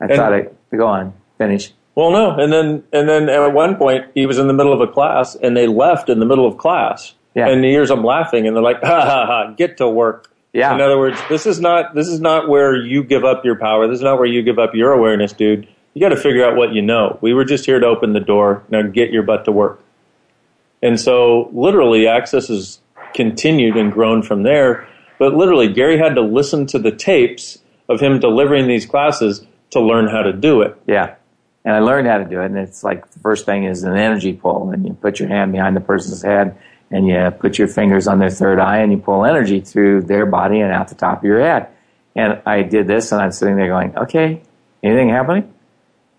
I 0.00 0.06
And- 0.06 0.14
thought 0.16 0.32
I, 0.34 0.48
go 0.76 0.86
on, 0.86 1.12
finish. 1.38 1.72
Well, 1.94 2.10
no, 2.10 2.30
and 2.32 2.52
then 2.52 2.82
and 2.92 3.08
then 3.08 3.28
at 3.28 3.52
one 3.52 3.76
point 3.76 4.06
he 4.14 4.26
was 4.26 4.36
in 4.38 4.48
the 4.48 4.52
middle 4.52 4.72
of 4.72 4.80
a 4.80 4.88
class 4.88 5.36
and 5.36 5.56
they 5.56 5.68
left 5.68 6.08
in 6.08 6.18
the 6.18 6.26
middle 6.26 6.44
of 6.44 6.58
class. 6.58 7.14
Yeah. 7.36 7.46
And 7.46 7.62
he 7.64 7.70
hears 7.70 7.88
them 7.88 8.02
laughing 8.02 8.48
and 8.48 8.56
they're 8.56 8.62
like, 8.64 8.82
ha 8.82 9.00
ha 9.04 9.26
ha, 9.26 9.50
get 9.56 9.76
to 9.76 9.88
work. 9.88 10.28
Yeah. 10.54 10.72
In 10.72 10.80
other 10.80 10.96
words, 10.96 11.20
this 11.28 11.46
is 11.46 11.60
not 11.60 11.94
this 11.94 12.06
is 12.06 12.20
not 12.20 12.48
where 12.48 12.76
you 12.76 13.02
give 13.02 13.24
up 13.24 13.44
your 13.44 13.58
power. 13.58 13.88
This 13.88 13.96
is 13.96 14.04
not 14.04 14.18
where 14.18 14.26
you 14.26 14.40
give 14.42 14.58
up 14.58 14.70
your 14.72 14.92
awareness, 14.92 15.32
dude. 15.32 15.68
You 15.94 16.00
got 16.00 16.10
to 16.10 16.16
figure 16.16 16.44
out 16.44 16.56
what 16.56 16.72
you 16.72 16.80
know. 16.80 17.18
We 17.20 17.34
were 17.34 17.44
just 17.44 17.66
here 17.66 17.80
to 17.80 17.86
open 17.86 18.12
the 18.12 18.20
door. 18.20 18.62
Now 18.70 18.82
get 18.82 19.10
your 19.10 19.24
butt 19.24 19.44
to 19.46 19.52
work. 19.52 19.82
And 20.80 21.00
so, 21.00 21.50
literally, 21.52 22.06
access 22.06 22.48
has 22.48 22.78
continued 23.14 23.76
and 23.76 23.92
grown 23.92 24.22
from 24.22 24.44
there. 24.44 24.86
But 25.18 25.34
literally, 25.34 25.72
Gary 25.72 25.98
had 25.98 26.14
to 26.14 26.20
listen 26.20 26.66
to 26.66 26.78
the 26.78 26.92
tapes 26.92 27.58
of 27.88 28.00
him 28.00 28.20
delivering 28.20 28.68
these 28.68 28.86
classes 28.86 29.44
to 29.70 29.80
learn 29.80 30.08
how 30.08 30.22
to 30.22 30.32
do 30.32 30.62
it. 30.62 30.76
Yeah. 30.86 31.16
And 31.64 31.74
I 31.74 31.80
learned 31.80 32.06
how 32.06 32.18
to 32.18 32.24
do 32.24 32.40
it. 32.40 32.46
And 32.46 32.58
it's 32.58 32.84
like 32.84 33.10
the 33.10 33.18
first 33.20 33.44
thing 33.46 33.64
is 33.64 33.82
an 33.82 33.96
energy 33.96 34.34
pull. 34.34 34.70
And 34.70 34.86
you 34.86 34.92
put 34.92 35.18
your 35.18 35.28
hand 35.28 35.52
behind 35.52 35.74
the 35.74 35.80
person's 35.80 36.22
head 36.22 36.56
and 36.90 37.06
you 37.06 37.32
put 37.38 37.58
your 37.58 37.68
fingers 37.68 38.06
on 38.06 38.18
their 38.18 38.30
third 38.30 38.58
eye 38.58 38.78
and 38.78 38.92
you 38.92 38.98
pull 38.98 39.24
energy 39.24 39.60
through 39.60 40.02
their 40.02 40.26
body 40.26 40.60
and 40.60 40.72
out 40.72 40.88
the 40.88 40.94
top 40.94 41.18
of 41.18 41.24
your 41.24 41.40
head. 41.40 41.68
And 42.14 42.40
I 42.46 42.62
did 42.62 42.86
this 42.86 43.10
and 43.12 43.20
I'm 43.20 43.32
sitting 43.32 43.56
there 43.56 43.68
going, 43.68 43.96
okay, 43.96 44.42
anything 44.82 45.08
happening? 45.08 45.52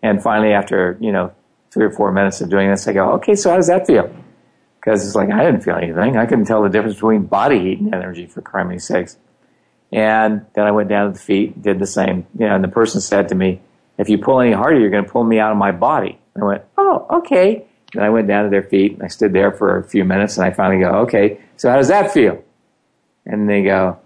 And 0.04 0.22
finally, 0.22 0.54
after, 0.54 0.98
you 1.00 1.12
know, 1.12 1.32
three 1.72 1.86
or 1.86 1.92
four 1.92 2.12
minutes 2.12 2.42
of 2.42 2.50
doing 2.50 2.70
this, 2.70 2.88
I 2.88 2.94
go, 2.94 3.14
okay, 3.14 3.36
so 3.36 3.50
how 3.50 3.56
does 3.56 3.68
that 3.68 3.88
feel? 3.88 4.14
Because 4.80 5.06
it's 5.06 5.16
like, 5.16 5.32
I 5.32 5.44
didn't 5.44 5.62
feel 5.62 5.76
anything. 5.76 6.18
I 6.18 6.26
couldn't 6.26 6.46
tell 6.46 6.62
the 6.62 6.70
difference 6.70 6.96
between 6.96 7.24
body 7.24 7.60
heat 7.60 7.80
and 7.80 7.94
energy 7.94 8.28
for 8.28 8.42
criminy 8.42 8.82
sakes. 8.82 9.18
And 9.92 10.46
then 10.54 10.66
I 10.66 10.72
went 10.72 10.90
down 10.90 11.08
to 11.08 11.18
the 11.18 11.24
feet, 11.24 11.62
did 11.62 11.80
the 11.80 11.88
same. 11.88 12.28
You 12.38 12.48
know, 12.48 12.56
and 12.56 12.64
the 12.64 12.70
person 12.70 13.02
said 13.02 13.30
to 13.30 13.36
me, 13.36 13.62
if 13.98 14.10
you 14.10 14.18
pull 14.18 14.42
any 14.42 14.52
harder, 14.52 14.80
you're 14.80 14.90
going 14.90 15.06
to 15.06 15.10
pull 15.10 15.24
me 15.24 15.40
out 15.40 15.52
of 15.52 15.58
my 15.58 15.72
body. 15.72 16.20
I 16.40 16.44
went, 16.44 16.64
oh, 16.78 17.08
okay. 17.20 17.66
And 17.96 18.04
I 18.04 18.10
went 18.10 18.28
down 18.28 18.44
to 18.44 18.50
their 18.50 18.64
feet 18.64 18.94
and 18.94 19.04
I 19.04 19.08
stood 19.08 19.34
there 19.34 19.52
for 19.52 19.78
a 19.78 19.84
few 19.84 20.04
minutes 20.04 20.38
and 20.38 20.46
I 20.46 20.52
finally 20.52 20.84
go, 20.84 20.90
okay, 21.02 21.40
so 21.58 21.70
how 21.70 21.78
does 21.78 21.88
that 21.88 22.12
feel? 22.12 22.44
And 23.26 23.50
they 23.50 23.64
go, 23.64 24.00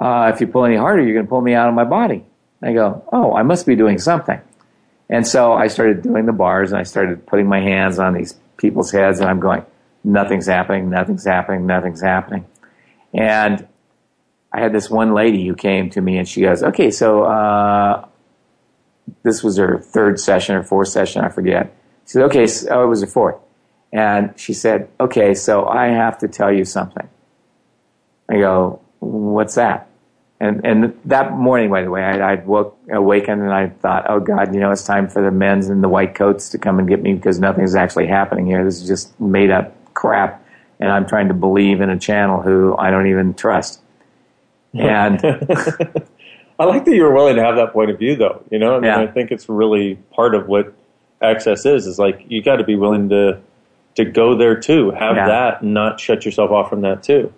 uh, 0.00 0.30
if 0.34 0.40
you 0.40 0.46
pull 0.46 0.64
any 0.64 0.76
harder, 0.76 1.02
you're 1.02 1.14
going 1.14 1.26
to 1.26 1.30
pull 1.30 1.40
me 1.40 1.54
out 1.54 1.68
of 1.68 1.74
my 1.74 1.84
body. 1.84 2.24
And 2.60 2.70
I 2.70 2.72
go, 2.72 3.04
oh, 3.12 3.34
I 3.34 3.42
must 3.42 3.66
be 3.66 3.76
doing 3.76 3.98
something. 3.98 4.40
And 5.10 5.26
so 5.26 5.52
I 5.52 5.68
started 5.68 6.02
doing 6.02 6.26
the 6.26 6.32
bars 6.32 6.70
and 6.70 6.80
I 6.80 6.84
started 6.84 7.26
putting 7.26 7.46
my 7.46 7.60
hands 7.60 7.98
on 7.98 8.14
these 8.14 8.34
people's 8.56 8.90
heads 8.90 9.20
and 9.20 9.28
I'm 9.28 9.40
going, 9.40 9.64
nothing's 10.04 10.46
happening, 10.46 10.90
nothing's 10.90 11.24
happening, 11.24 11.66
nothing's 11.66 12.02
happening. 12.02 12.46
And 13.14 13.66
I 14.52 14.60
had 14.60 14.72
this 14.72 14.90
one 14.90 15.14
lady 15.14 15.46
who 15.46 15.54
came 15.54 15.90
to 15.90 16.00
me 16.00 16.18
and 16.18 16.28
she 16.28 16.42
goes, 16.42 16.62
okay, 16.62 16.90
so, 16.90 17.24
uh, 17.24 18.06
this 19.22 19.42
was 19.42 19.56
her 19.56 19.78
third 19.78 20.20
session 20.20 20.56
or 20.56 20.62
fourth 20.62 20.88
session, 20.88 21.24
I 21.24 21.28
forget. 21.28 21.74
She 22.08 22.12
said, 22.12 22.22
okay, 22.22 22.46
so, 22.46 22.68
oh, 22.70 22.84
it 22.84 22.86
was 22.86 23.02
a 23.02 23.06
fourth. 23.06 23.36
And 23.92 24.32
she 24.40 24.54
said, 24.54 24.88
okay, 24.98 25.34
so 25.34 25.66
I 25.66 25.88
have 25.88 26.16
to 26.20 26.28
tell 26.28 26.50
you 26.50 26.64
something. 26.64 27.06
I 28.30 28.38
go, 28.38 28.80
what's 29.00 29.56
that? 29.56 29.90
And, 30.40 30.64
and 30.64 30.98
that 31.04 31.32
morning, 31.32 31.68
by 31.68 31.82
the 31.82 31.90
way, 31.90 32.02
I, 32.02 32.32
I'd 32.32 32.46
woke, 32.46 32.78
awakened 32.90 33.42
and 33.42 33.52
I 33.52 33.68
thought, 33.68 34.06
oh 34.08 34.20
God, 34.20 34.54
you 34.54 34.60
know, 34.60 34.70
it's 34.70 34.84
time 34.84 35.06
for 35.06 35.20
the 35.20 35.30
men's 35.30 35.68
in 35.68 35.82
the 35.82 35.88
white 35.90 36.14
coats 36.14 36.48
to 36.50 36.58
come 36.58 36.78
and 36.78 36.88
get 36.88 37.02
me 37.02 37.12
because 37.12 37.38
nothing's 37.40 37.74
actually 37.74 38.06
happening 38.06 38.46
here. 38.46 38.64
This 38.64 38.80
is 38.80 38.88
just 38.88 39.20
made 39.20 39.50
up 39.50 39.74
crap. 39.92 40.42
And 40.80 40.90
I'm 40.90 41.06
trying 41.06 41.28
to 41.28 41.34
believe 41.34 41.82
in 41.82 41.90
a 41.90 41.98
channel 41.98 42.40
who 42.40 42.74
I 42.78 42.90
don't 42.90 43.08
even 43.08 43.34
trust. 43.34 43.82
And 44.72 45.20
I 46.58 46.64
like 46.64 46.86
that 46.86 46.94
you 46.94 47.02
were 47.02 47.12
willing 47.12 47.36
to 47.36 47.42
have 47.42 47.56
that 47.56 47.74
point 47.74 47.90
of 47.90 47.98
view, 47.98 48.16
though. 48.16 48.42
You 48.50 48.58
know, 48.58 48.76
I 48.76 48.80
mean, 48.80 48.84
Yeah. 48.84 49.00
I 49.00 49.08
think 49.08 49.30
it's 49.30 49.46
really 49.50 49.96
part 50.12 50.34
of 50.34 50.48
what 50.48 50.72
access 51.22 51.64
is. 51.66 51.86
Is 51.86 51.98
like 51.98 52.24
you 52.28 52.42
got 52.42 52.56
to 52.56 52.64
be 52.64 52.76
willing 52.76 53.08
to 53.10 53.40
to 53.96 54.04
go 54.04 54.36
there 54.36 54.54
too, 54.58 54.90
have 54.90 55.16
Yeah. 55.16 55.26
that, 55.28 55.62
and 55.62 55.74
not 55.74 55.98
shut 56.00 56.24
yourself 56.24 56.50
off 56.50 56.68
from 56.70 56.82
that 56.82 57.02
too. 57.02 57.32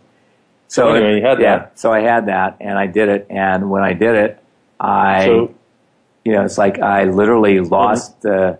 so 0.69 0.93
anyway, 0.93 1.17
you 1.19 1.23
had 1.27 1.41
yeah, 1.41 1.59
that. 1.59 1.79
so 1.79 1.93
I 1.93 2.01
had 2.01 2.27
that 2.27 2.57
and 2.61 2.79
I 2.79 2.87
did 2.87 3.09
it. 3.09 3.27
And 3.31 3.71
when 3.71 3.83
I 3.83 3.93
did 3.95 4.15
it, 4.15 4.43
I, 4.79 5.25
So 5.27 5.55
you 6.25 6.33
know, 6.33 6.45
it's 6.45 6.59
like 6.59 6.79
I 6.79 7.05
literally 7.05 7.61
lost 7.61 8.21
the, 8.23 8.59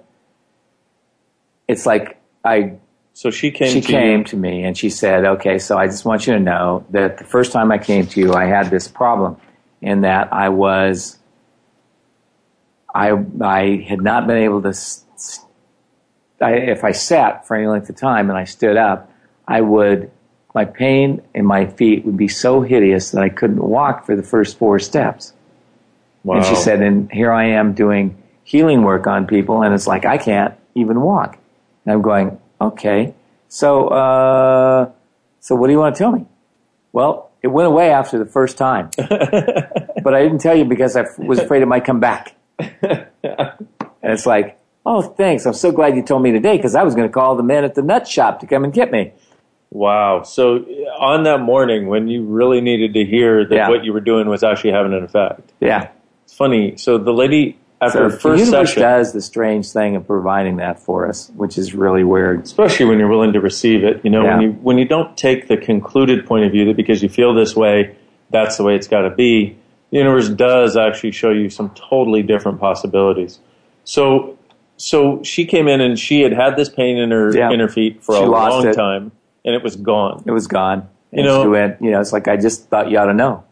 it's 1.69 1.85
like 1.87 2.19
I 2.45 2.75
so 3.12 3.31
she 3.31 3.50
came. 3.50 3.69
she 3.75 3.81
to 3.83 3.87
came 3.87 4.19
You. 4.21 4.25
to 4.25 4.37
me 4.37 4.65
and 4.65 4.77
she 4.79 4.89
said, 4.89 5.25
"Okay, 5.27 5.59
so 5.59 5.77
I 5.77 5.87
just 5.87 6.05
want 6.07 6.27
you 6.27 6.33
to 6.33 6.41
know 6.41 6.87
that 6.91 7.19
the 7.19 7.25
first 7.25 7.53
time 7.53 7.71
I 7.71 7.77
came 7.79 8.07
to 8.07 8.21
you, 8.21 8.33
I 8.33 8.47
had 8.47 8.71
this 8.71 8.89
problem 8.89 9.37
in 9.83 10.00
that 10.03 10.33
I 10.33 10.49
was, 10.49 11.19
I 12.95 13.12
I 13.43 13.85
had 13.89 14.00
not 14.00 14.27
been 14.27 14.39
able 14.39 14.62
to, 14.62 14.73
I, 16.40 16.54
if 16.54 16.85
I 16.85 16.92
sat 16.92 17.47
for 17.47 17.56
any 17.56 17.66
length 17.66 17.88
of 17.90 17.97
time 17.97 18.30
and 18.30 18.38
I 18.38 18.44
stood 18.44 18.76
up, 18.76 19.12
I 19.47 19.61
would, 19.61 20.11
my 20.54 20.64
pain 20.64 21.23
in 21.35 21.44
my 21.44 21.66
feet 21.66 22.04
would 22.04 22.16
be 22.16 22.28
so 22.28 22.62
hideous 22.62 23.11
that 23.12 23.23
I 23.23 23.28
couldn't 23.28 23.62
walk 23.62 24.06
for 24.06 24.16
the 24.16 24.23
first 24.23 24.59
four 24.59 24.78
steps." 24.78 25.32
Wow. 26.25 26.37
And 26.37 26.44
she 26.44 26.54
said, 26.54 26.82
and 26.82 27.11
here 27.11 27.32
I 27.32 27.47
am 27.50 27.73
doing 27.73 28.23
healing 28.44 28.82
work 28.82 29.06
on 29.06 29.26
people, 29.26 29.62
and 29.62 29.75
it's 29.75 29.87
like 29.87 30.04
I 30.04 30.18
can't 30.18 30.54
even 30.75 31.00
walk. 31.00 31.38
And 31.85 31.94
I'm 31.94 32.02
going, 32.02 32.38
okay, 32.61 33.14
so 33.49 33.88
uh, 33.88 34.90
so 35.40 35.54
what 35.56 35.68
do 35.68 35.73
you 35.73 35.78
want 35.78 35.94
to 35.94 35.99
tell 35.99 36.12
me? 36.12 36.26
Well, 36.92 37.30
it 37.42 37.49
went 37.49 37.68
away 37.68 37.90
after 37.90 38.18
the 38.18 38.26
first 38.26 38.59
time, 38.59 38.90
but 38.97 40.14
I 40.14 40.23
didn't 40.23 40.40
tell 40.40 40.54
you 40.54 40.64
because 40.64 40.97
I 40.97 41.04
was 41.18 41.38
afraid 41.38 41.62
it 41.62 41.66
might 41.66 41.85
come 41.85 42.00
back. 42.00 42.35
And 44.02 44.14
it's 44.14 44.26
like, 44.26 44.59
oh, 44.87 45.03
thanks. 45.03 45.47
I'm 45.47 45.55
so 45.55 45.73
glad 45.73 45.97
you 45.97 46.03
told 46.03 46.23
me 46.23 46.33
today 46.33 46.57
because 46.57 46.75
I 46.75 46.83
was 46.83 46.95
going 46.95 47.09
to 47.09 47.13
call 47.13 47.37
the 47.37 47.43
man 47.43 47.65
at 47.65 47.75
the 47.75 47.83
nut 47.83 48.07
shop 48.09 48.41
to 48.41 48.47
come 48.47 48.65
and 48.65 48.73
get 48.73 48.91
me. 48.91 49.13
Wow. 49.71 50.25
So 50.25 50.57
on 50.99 51.23
that 51.25 51.41
morning 51.41 51.87
when 51.87 52.09
you 52.09 52.25
really 52.25 52.61
needed 52.61 52.95
to 52.95 53.05
hear 53.05 53.47
that 53.47 53.55
Yeah. 53.55 53.69
what 53.69 53.85
you 53.85 53.93
were 53.93 54.01
doing 54.01 54.29
was 54.29 54.43
actually 54.43 54.73
having 54.73 54.93
an 54.93 55.05
effect. 55.05 55.53
Yeah. 55.61 55.89
It's 56.25 56.35
funny. 56.35 56.77
So 56.77 56.99
the 56.99 57.13
lady 57.13 57.57
after 57.81 57.99
So 57.99 58.03
her 58.03 58.11
the 58.11 58.19
first 58.19 58.45
universe 58.47 58.69
session, 58.71 58.83
does 58.83 59.13
the 59.13 59.21
strange 59.21 59.71
thing 59.71 59.97
of 59.97 60.07
providing 60.07 60.57
that 60.57 60.81
for 60.81 61.09
us, 61.09 61.31
which 61.37 61.57
is 61.57 61.73
really 61.75 62.05
weird. 62.05 62.43
especially 62.43 62.87
when 62.87 62.99
you're 62.99 63.09
willing 63.09 63.33
to 63.33 63.41
receive 63.41 63.85
it, 63.85 64.01
you 64.05 64.11
know, 64.11 64.25
when 64.25 64.41
you 64.43 64.51
when 64.61 64.77
you 64.77 64.85
don't 64.85 65.17
take 65.17 65.49
the 65.49 65.57
concluded 65.57 66.27
point 66.27 66.45
of 66.45 66.53
view 66.53 66.65
that 66.67 66.77
because 66.77 67.03
you 67.03 67.09
feel 67.09 67.33
this 67.33 67.55
way, 67.57 67.97
that's 68.31 68.57
the 68.57 68.65
way 68.65 68.75
it's 68.75 68.89
got 68.89 69.03
to 69.03 69.11
be. 69.11 69.57
The 69.93 69.99
universe 69.99 70.29
does 70.29 70.77
actually 70.77 71.13
show 71.13 71.31
you 71.31 71.49
some 71.49 71.71
totally 71.71 72.23
different 72.23 72.61
possibilities. 72.61 73.39
So, 73.85 74.37
so 74.81 75.23
she 75.23 75.45
came 75.45 75.69
in 75.69 75.81
and 75.81 75.99
she 75.99 76.23
had 76.23 76.33
had 76.33 76.57
this 76.57 76.69
pain 76.69 76.97
in 76.97 77.11
her 77.11 77.35
Yeah. 77.37 77.51
in 77.51 77.61
her 77.61 77.69
feet 77.69 78.03
for 78.03 78.15
She 78.17 78.23
a 78.23 78.27
long 78.27 78.67
it. 78.67 78.73
time, 78.75 79.13
and 79.45 79.55
it 79.55 79.63
was 79.63 79.77
gone. 79.77 80.23
It 80.27 80.33
was 80.33 80.47
gone. 80.47 80.89
You 81.13 81.19
And 81.19 81.27
know- 81.27 81.43
she 81.43 81.49
went, 81.49 81.83
you 81.83 81.91
know, 81.91 82.01
it's 82.01 82.13
like 82.13 82.29
I 82.29 82.37
just 82.37 82.69
thought 82.69 82.91
you 82.91 82.99
ought 82.99 83.07
to 83.07 83.15
know. 83.15 83.45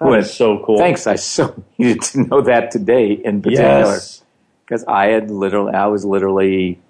That 0.00 0.18
is 0.18 0.32
so 0.34 0.58
cool. 0.64 0.78
Thanks. 0.78 1.06
I 1.06 1.14
so 1.14 1.54
needed 1.78 2.02
to 2.02 2.22
know 2.24 2.40
that 2.40 2.72
today 2.72 3.12
in 3.12 3.40
particular 3.40 3.68
Yes. 3.94 4.22
because 4.64 4.84
I 4.88 5.06
had 5.06 5.30
literally, 5.30 5.72
I 5.74 5.86
was 5.86 6.04
literally 6.04 6.80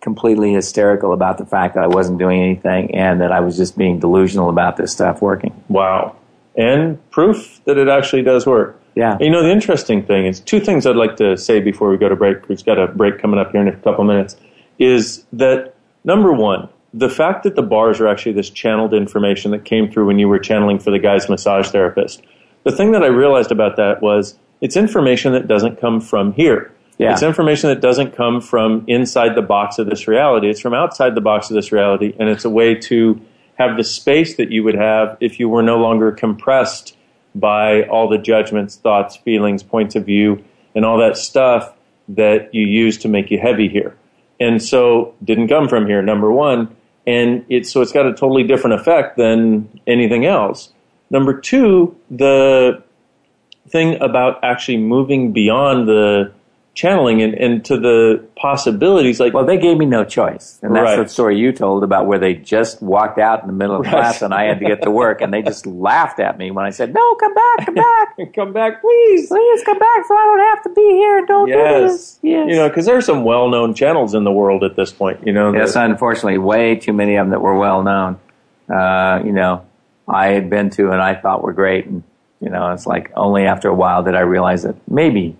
completely 0.00 0.52
hysterical 0.54 1.12
about 1.12 1.36
the 1.36 1.44
fact 1.44 1.74
that 1.74 1.84
I 1.84 1.86
wasn't 1.88 2.18
doing 2.18 2.40
anything 2.40 2.94
and 2.94 3.20
that 3.20 3.32
I 3.32 3.40
was 3.40 3.56
just 3.58 3.76
being 3.76 3.98
delusional 3.98 4.48
about 4.48 4.76
this 4.78 4.92
stuff 4.92 5.20
working. 5.20 5.52
Wow. 5.68 6.14
And 6.56 6.98
proof 7.10 7.60
that 7.66 7.76
it 7.76 7.88
actually 7.88 8.22
does 8.22 8.46
work. 8.46 8.80
Yeah. 8.96 9.18
You 9.20 9.30
know, 9.30 9.42
the 9.42 9.52
interesting 9.52 10.04
thing 10.04 10.26
is 10.26 10.40
two 10.40 10.58
things 10.58 10.86
I'd 10.86 10.96
like 10.96 11.16
to 11.16 11.36
say 11.36 11.60
before 11.60 11.90
we 11.90 11.98
go 11.98 12.08
to 12.08 12.16
break. 12.16 12.48
We've 12.48 12.64
got 12.64 12.78
a 12.78 12.88
break 12.88 13.18
coming 13.20 13.38
up 13.38 13.52
here 13.52 13.60
in 13.60 13.68
a 13.68 13.76
couple 13.76 14.04
minutes. 14.04 14.36
Is 14.78 15.24
that 15.34 15.74
number 16.02 16.32
one, 16.32 16.68
the 16.94 17.10
fact 17.10 17.42
that 17.44 17.56
the 17.56 17.62
bars 17.62 18.00
are 18.00 18.08
actually 18.08 18.32
this 18.32 18.48
channeled 18.48 18.94
information 18.94 19.50
that 19.50 19.66
came 19.66 19.90
through 19.90 20.06
when 20.06 20.18
you 20.18 20.28
were 20.28 20.38
channeling 20.38 20.78
for 20.78 20.90
the 20.90 20.98
guy's 20.98 21.28
massage 21.28 21.68
therapist. 21.68 22.22
The 22.64 22.72
thing 22.72 22.92
that 22.92 23.02
I 23.02 23.08
realized 23.08 23.52
about 23.52 23.76
that 23.76 24.00
was 24.00 24.38
it's 24.62 24.76
information 24.76 25.32
that 25.32 25.46
doesn't 25.46 25.78
come 25.78 26.00
from 26.00 26.32
here. 26.32 26.72
Yeah. 26.98 27.12
It's 27.12 27.22
information 27.22 27.68
that 27.68 27.82
doesn't 27.82 28.16
come 28.16 28.40
from 28.40 28.82
inside 28.86 29.34
the 29.34 29.42
box 29.42 29.78
of 29.78 29.90
this 29.90 30.08
reality. 30.08 30.48
It's 30.48 30.60
from 30.60 30.72
outside 30.72 31.14
the 31.14 31.20
box 31.20 31.50
of 31.50 31.54
this 31.54 31.70
reality, 31.70 32.14
and 32.18 32.30
it's 32.30 32.46
a 32.46 32.50
way 32.50 32.74
to 32.74 33.20
have 33.58 33.76
the 33.76 33.84
space 33.84 34.36
that 34.38 34.50
you 34.50 34.64
would 34.64 34.74
have 34.74 35.18
if 35.20 35.38
you 35.38 35.50
were 35.50 35.62
no 35.62 35.76
longer 35.76 36.10
compressed 36.12 36.96
by 37.38 37.82
all 37.84 38.08
the 38.08 38.18
judgments, 38.18 38.76
thoughts, 38.76 39.16
feelings, 39.16 39.62
points 39.62 39.94
of 39.94 40.06
view, 40.06 40.44
and 40.74 40.84
all 40.84 40.98
that 40.98 41.16
stuff 41.16 41.74
that 42.08 42.54
you 42.54 42.66
use 42.66 42.98
to 42.98 43.08
make 43.08 43.30
you 43.30 43.38
heavy 43.38 43.68
here. 43.68 43.96
And 44.38 44.62
so 44.62 45.14
didn't 45.24 45.48
come 45.48 45.68
from 45.68 45.86
here, 45.86 46.02
number 46.02 46.30
one. 46.30 46.76
And 47.06 47.44
it's 47.48 47.70
so 47.70 47.82
it's 47.82 47.92
got 47.92 48.06
a 48.06 48.12
totally 48.12 48.42
different 48.42 48.80
effect 48.80 49.16
than 49.16 49.80
anything 49.86 50.26
else. 50.26 50.72
Number 51.10 51.38
two, 51.38 51.96
the 52.10 52.82
thing 53.68 54.00
about 54.00 54.42
actually 54.42 54.78
moving 54.78 55.32
beyond 55.32 55.88
the 55.88 56.32
channeling 56.76 57.22
and, 57.22 57.32
and 57.34 57.64
to 57.64 57.78
the 57.80 58.22
possibilities 58.36 59.18
like 59.18 59.32
Well, 59.32 59.46
they 59.46 59.56
gave 59.56 59.78
me 59.78 59.86
no 59.86 60.04
choice. 60.04 60.58
And 60.62 60.76
that's 60.76 60.84
Right. 60.84 61.02
the 61.02 61.08
story 61.08 61.38
you 61.38 61.50
told 61.50 61.82
about 61.82 62.06
where 62.06 62.18
they 62.18 62.34
just 62.34 62.82
walked 62.82 63.18
out 63.18 63.40
in 63.40 63.46
the 63.46 63.54
middle 63.54 63.76
of 63.76 63.80
Right. 63.86 63.90
class 63.92 64.20
and 64.20 64.34
I 64.34 64.44
had 64.44 64.58
to 64.60 64.66
get 64.66 64.82
to 64.82 64.90
work 64.90 65.22
and 65.22 65.32
they 65.32 65.40
just 65.40 65.66
laughed 65.88 66.20
at 66.20 66.36
me 66.36 66.50
when 66.50 66.66
I 66.66 66.70
said, 66.70 66.92
no, 66.92 67.14
come 67.14 67.32
back, 67.32 67.64
come 67.64 67.74
back. 67.76 68.18
come 68.34 68.52
back, 68.52 68.82
please. 68.82 69.26
Please 69.28 69.64
come 69.64 69.78
back 69.78 70.04
so 70.06 70.14
I 70.14 70.24
don't 70.26 70.54
have 70.54 70.62
to 70.64 70.68
be 70.70 70.82
here 70.82 71.24
don't 71.26 71.46
do 71.48 71.52
Yes. 71.54 71.90
this. 71.92 72.18
Yes. 72.22 72.46
You 72.50 72.56
know, 72.56 72.68
because 72.68 72.84
there 72.84 72.96
are 72.96 73.00
some 73.00 73.24
well 73.24 73.48
known 73.48 73.72
channels 73.72 74.12
in 74.14 74.24
the 74.24 74.32
world 74.32 74.62
at 74.62 74.76
this 74.76 74.92
point, 74.92 75.26
you 75.26 75.32
know. 75.32 75.54
Yes, 75.54 75.72
that- 75.74 75.88
unfortunately, 75.90 76.36
way 76.36 76.76
too 76.76 76.92
many 76.92 77.16
of 77.16 77.24
them 77.24 77.30
that 77.30 77.40
were 77.40 77.56
well 77.56 77.82
known. 77.82 78.18
Uh, 78.68 79.22
you 79.24 79.32
know, 79.32 79.62
I 80.06 80.28
had 80.28 80.50
been 80.50 80.68
to 80.70 80.90
and 80.90 81.00
I 81.00 81.14
thought 81.14 81.42
were 81.42 81.54
great, 81.54 81.86
and 81.86 82.02
you 82.40 82.50
know, 82.50 82.70
it's 82.72 82.86
like 82.86 83.10
only 83.16 83.46
after 83.46 83.68
a 83.70 83.74
while 83.74 84.02
did 84.02 84.14
I 84.14 84.20
realize 84.20 84.62
that 84.64 84.76
maybe, 84.90 85.36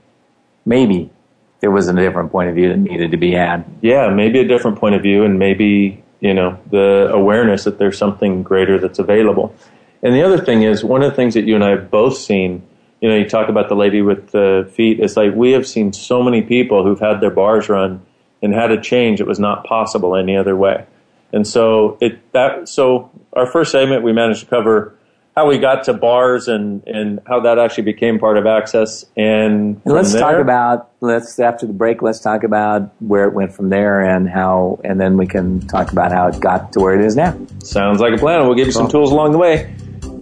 maybe 0.65 1.11
there 1.61 1.71
was 1.71 1.89
a 1.89 1.93
different 1.93 2.31
point 2.31 2.49
of 2.49 2.55
view 2.55 2.69
that 2.69 2.79
needed 2.79 3.11
to 3.11 3.17
be 3.17 3.33
had. 3.33 3.65
yeah, 3.81 4.09
maybe 4.09 4.41
a 4.41 4.47
different 4.47 4.79
point 4.79 4.95
of 4.95 5.03
view 5.03 5.25
and 5.25 5.39
maybe, 5.39 6.03
you 6.21 6.35
know, 6.35 6.59
the 6.71 7.09
awareness 7.13 7.65
that 7.65 7.79
there's 7.79 7.99
something 7.99 8.43
greater 8.43 8.79
that's 8.79 8.99
available. 8.99 9.55
And 10.03 10.15
the 10.15 10.23
other 10.23 10.39
thing 10.39 10.63
is, 10.63 10.85
one 10.85 11.03
of 11.03 11.11
the 11.11 11.17
things 11.17 11.35
that 11.35 11.45
you 11.45 11.55
and 11.55 11.65
I 11.65 11.71
have 11.71 11.91
both 11.91 12.19
seen, 12.19 12.63
you 13.01 13.09
know, 13.09 13.17
you 13.17 13.29
talk 13.29 13.49
about 13.49 13.69
the 13.69 13.77
lady 13.77 14.03
with 14.03 14.31
the 14.31 14.71
feet, 14.75 15.01
it's 15.01 15.17
like 15.17 15.35
we 15.35 15.53
have 15.53 15.67
seen 15.67 15.93
so 15.93 16.23
many 16.23 16.43
people 16.43 16.85
who've 16.85 17.01
had 17.01 17.21
their 17.21 17.31
bars 17.31 17.69
run 17.69 18.05
and 18.43 18.55
had 18.55 18.71
a 18.71 18.81
change 18.81 19.21
it 19.21 19.27
was 19.27 19.39
not 19.39 19.65
possible 19.65 20.15
any 20.15 20.37
other 20.37 20.55
way. 20.55 20.87
And 21.33 21.47
so 21.47 21.99
it 22.01 22.33
that 22.33 22.69
so 22.69 23.11
our 23.33 23.47
first 23.47 23.73
segment 23.73 24.03
we 24.03 24.13
managed 24.13 24.41
to 24.41 24.47
cover 24.47 24.95
how 25.37 25.47
we 25.47 25.59
got 25.59 25.85
to 25.85 25.93
bars 25.93 26.49
and, 26.49 26.83
and 26.87 27.21
how 27.27 27.41
that 27.41 27.59
actually 27.59 27.85
became 27.85 28.19
part 28.19 28.39
of 28.39 28.47
access 28.47 29.05
and 29.19 29.79
And 29.85 29.95
let's 29.95 30.15
talk 30.15 30.37
about 30.37 30.89
let's 31.03 31.39
after 31.39 31.67
the 31.67 31.75
break. 31.75 32.01
Let's 32.01 32.21
talk 32.21 32.43
about 32.43 32.91
where 33.03 33.29
it 33.29 33.35
went 33.35 33.53
from 33.53 33.69
there 33.69 34.01
and 34.01 34.31
how, 34.31 34.81
and 34.83 34.99
then 34.99 35.19
we 35.19 35.27
can 35.27 35.61
talk 35.69 35.93
about 35.93 36.11
how 36.11 36.29
it 36.29 36.41
got 36.41 36.73
to 36.73 36.81
where 36.81 36.99
it 36.99 37.05
is 37.05 37.17
now. 37.17 37.39
Sounds 37.63 38.01
like 38.01 38.15
a 38.15 38.19
plan. 38.19 38.47
We'll 38.47 38.55
give 38.55 38.67
you 38.67 38.73
some 38.73 38.89
tools 38.89 39.13
along 39.13 39.33
the 39.33 39.39
way. 39.39 39.75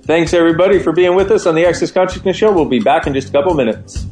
Thanks 0.03 0.35
everybody 0.35 0.81
for 0.81 0.91
being 0.91 1.15
with 1.15 1.31
us 1.31 1.47
on 1.47 1.55
the 1.55 1.65
Access 1.65 1.93
Consciousness 1.93 2.37
Show. 2.37 2.53
We'll 2.53 2.65
be 2.65 2.81
back 2.81 3.07
in 3.07 3.15
just 3.15 3.29
a 3.29 3.33
couple 3.33 3.55
minutes. 3.55 4.05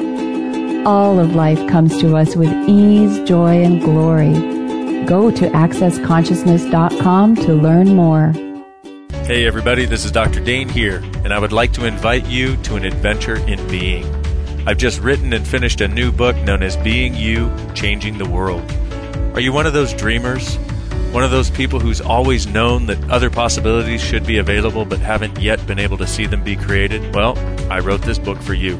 All 0.83 1.19
of 1.19 1.35
life 1.35 1.59
comes 1.69 1.95
to 2.01 2.17
us 2.17 2.35
with 2.35 2.51
ease, 2.67 3.19
joy, 3.29 3.63
and 3.63 3.79
glory. 3.79 4.33
Go 5.05 5.29
to 5.29 5.47
AccessConsciousness.com 5.49 7.35
to 7.35 7.53
learn 7.53 7.95
more. 7.95 8.33
Hey, 9.25 9.45
everybody, 9.45 9.85
this 9.85 10.05
is 10.05 10.11
Dr. 10.11 10.39
Dain 10.39 10.67
Heer, 10.67 10.97
and 11.23 11.31
I 11.31 11.37
would 11.37 11.53
like 11.53 11.71
to 11.73 11.85
invite 11.85 12.25
you 12.25 12.57
to 12.63 12.77
an 12.77 12.83
adventure 12.83 13.35
in 13.35 13.65
being. 13.67 14.05
I've 14.65 14.79
just 14.79 14.99
written 15.01 15.33
and 15.33 15.45
finished 15.45 15.81
a 15.81 15.87
new 15.87 16.11
book 16.11 16.35
known 16.37 16.63
as 16.63 16.75
Being 16.77 17.13
You 17.13 17.55
Changing 17.75 18.17
the 18.17 18.27
World. 18.27 18.63
Are 19.35 19.39
you 19.39 19.53
one 19.53 19.67
of 19.67 19.73
those 19.73 19.93
dreamers? 19.93 20.55
One 21.11 21.23
of 21.23 21.29
those 21.29 21.51
people 21.51 21.79
who's 21.79 22.01
always 22.01 22.47
known 22.47 22.87
that 22.87 23.07
other 23.07 23.29
possibilities 23.29 24.03
should 24.03 24.25
be 24.25 24.39
available 24.39 24.85
but 24.85 24.97
haven't 24.97 25.39
yet 25.39 25.63
been 25.67 25.77
able 25.77 25.97
to 25.99 26.07
see 26.07 26.25
them 26.25 26.43
be 26.43 26.55
created? 26.55 27.13
Well, 27.13 27.37
I 27.71 27.81
wrote 27.81 28.01
this 28.01 28.17
book 28.17 28.39
for 28.41 28.55
you. 28.55 28.79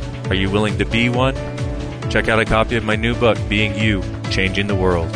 Are 0.31 0.43
you 0.43 0.49
willing 0.49 0.77
to 0.77 0.85
be 0.85 1.09
one? 1.09 1.35
Check 2.09 2.29
out 2.29 2.39
a 2.39 2.45
copy 2.45 2.77
of 2.77 2.85
my 2.85 2.95
new 2.95 3.13
book, 3.13 3.37
Being 3.49 3.77
You 3.77 4.01
Changing 4.29 4.65
the 4.65 4.73
World. 4.73 5.13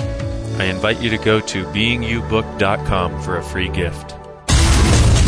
I 0.59 0.65
invite 0.65 0.99
you 0.99 1.09
to 1.09 1.17
go 1.17 1.39
to 1.39 1.63
beingyoubook.com 1.67 3.21
for 3.21 3.37
a 3.37 3.41
free 3.41 3.69
gift. 3.69 4.13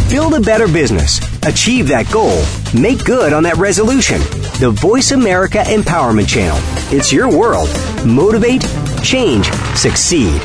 Build 0.09 0.33
a 0.33 0.41
better 0.41 0.67
business. 0.67 1.19
Achieve 1.43 1.87
that 1.87 2.11
goal. 2.11 2.43
Make 2.77 3.05
good 3.05 3.31
on 3.31 3.43
that 3.43 3.55
resolution. 3.55 4.19
The 4.59 4.71
Voice 4.77 5.11
America 5.11 5.59
Empowerment 5.59 6.27
Channel. 6.27 6.57
It's 6.93 7.13
your 7.13 7.29
world. 7.29 7.69
Motivate, 8.05 8.67
change, 9.03 9.49
succeed. 9.77 10.41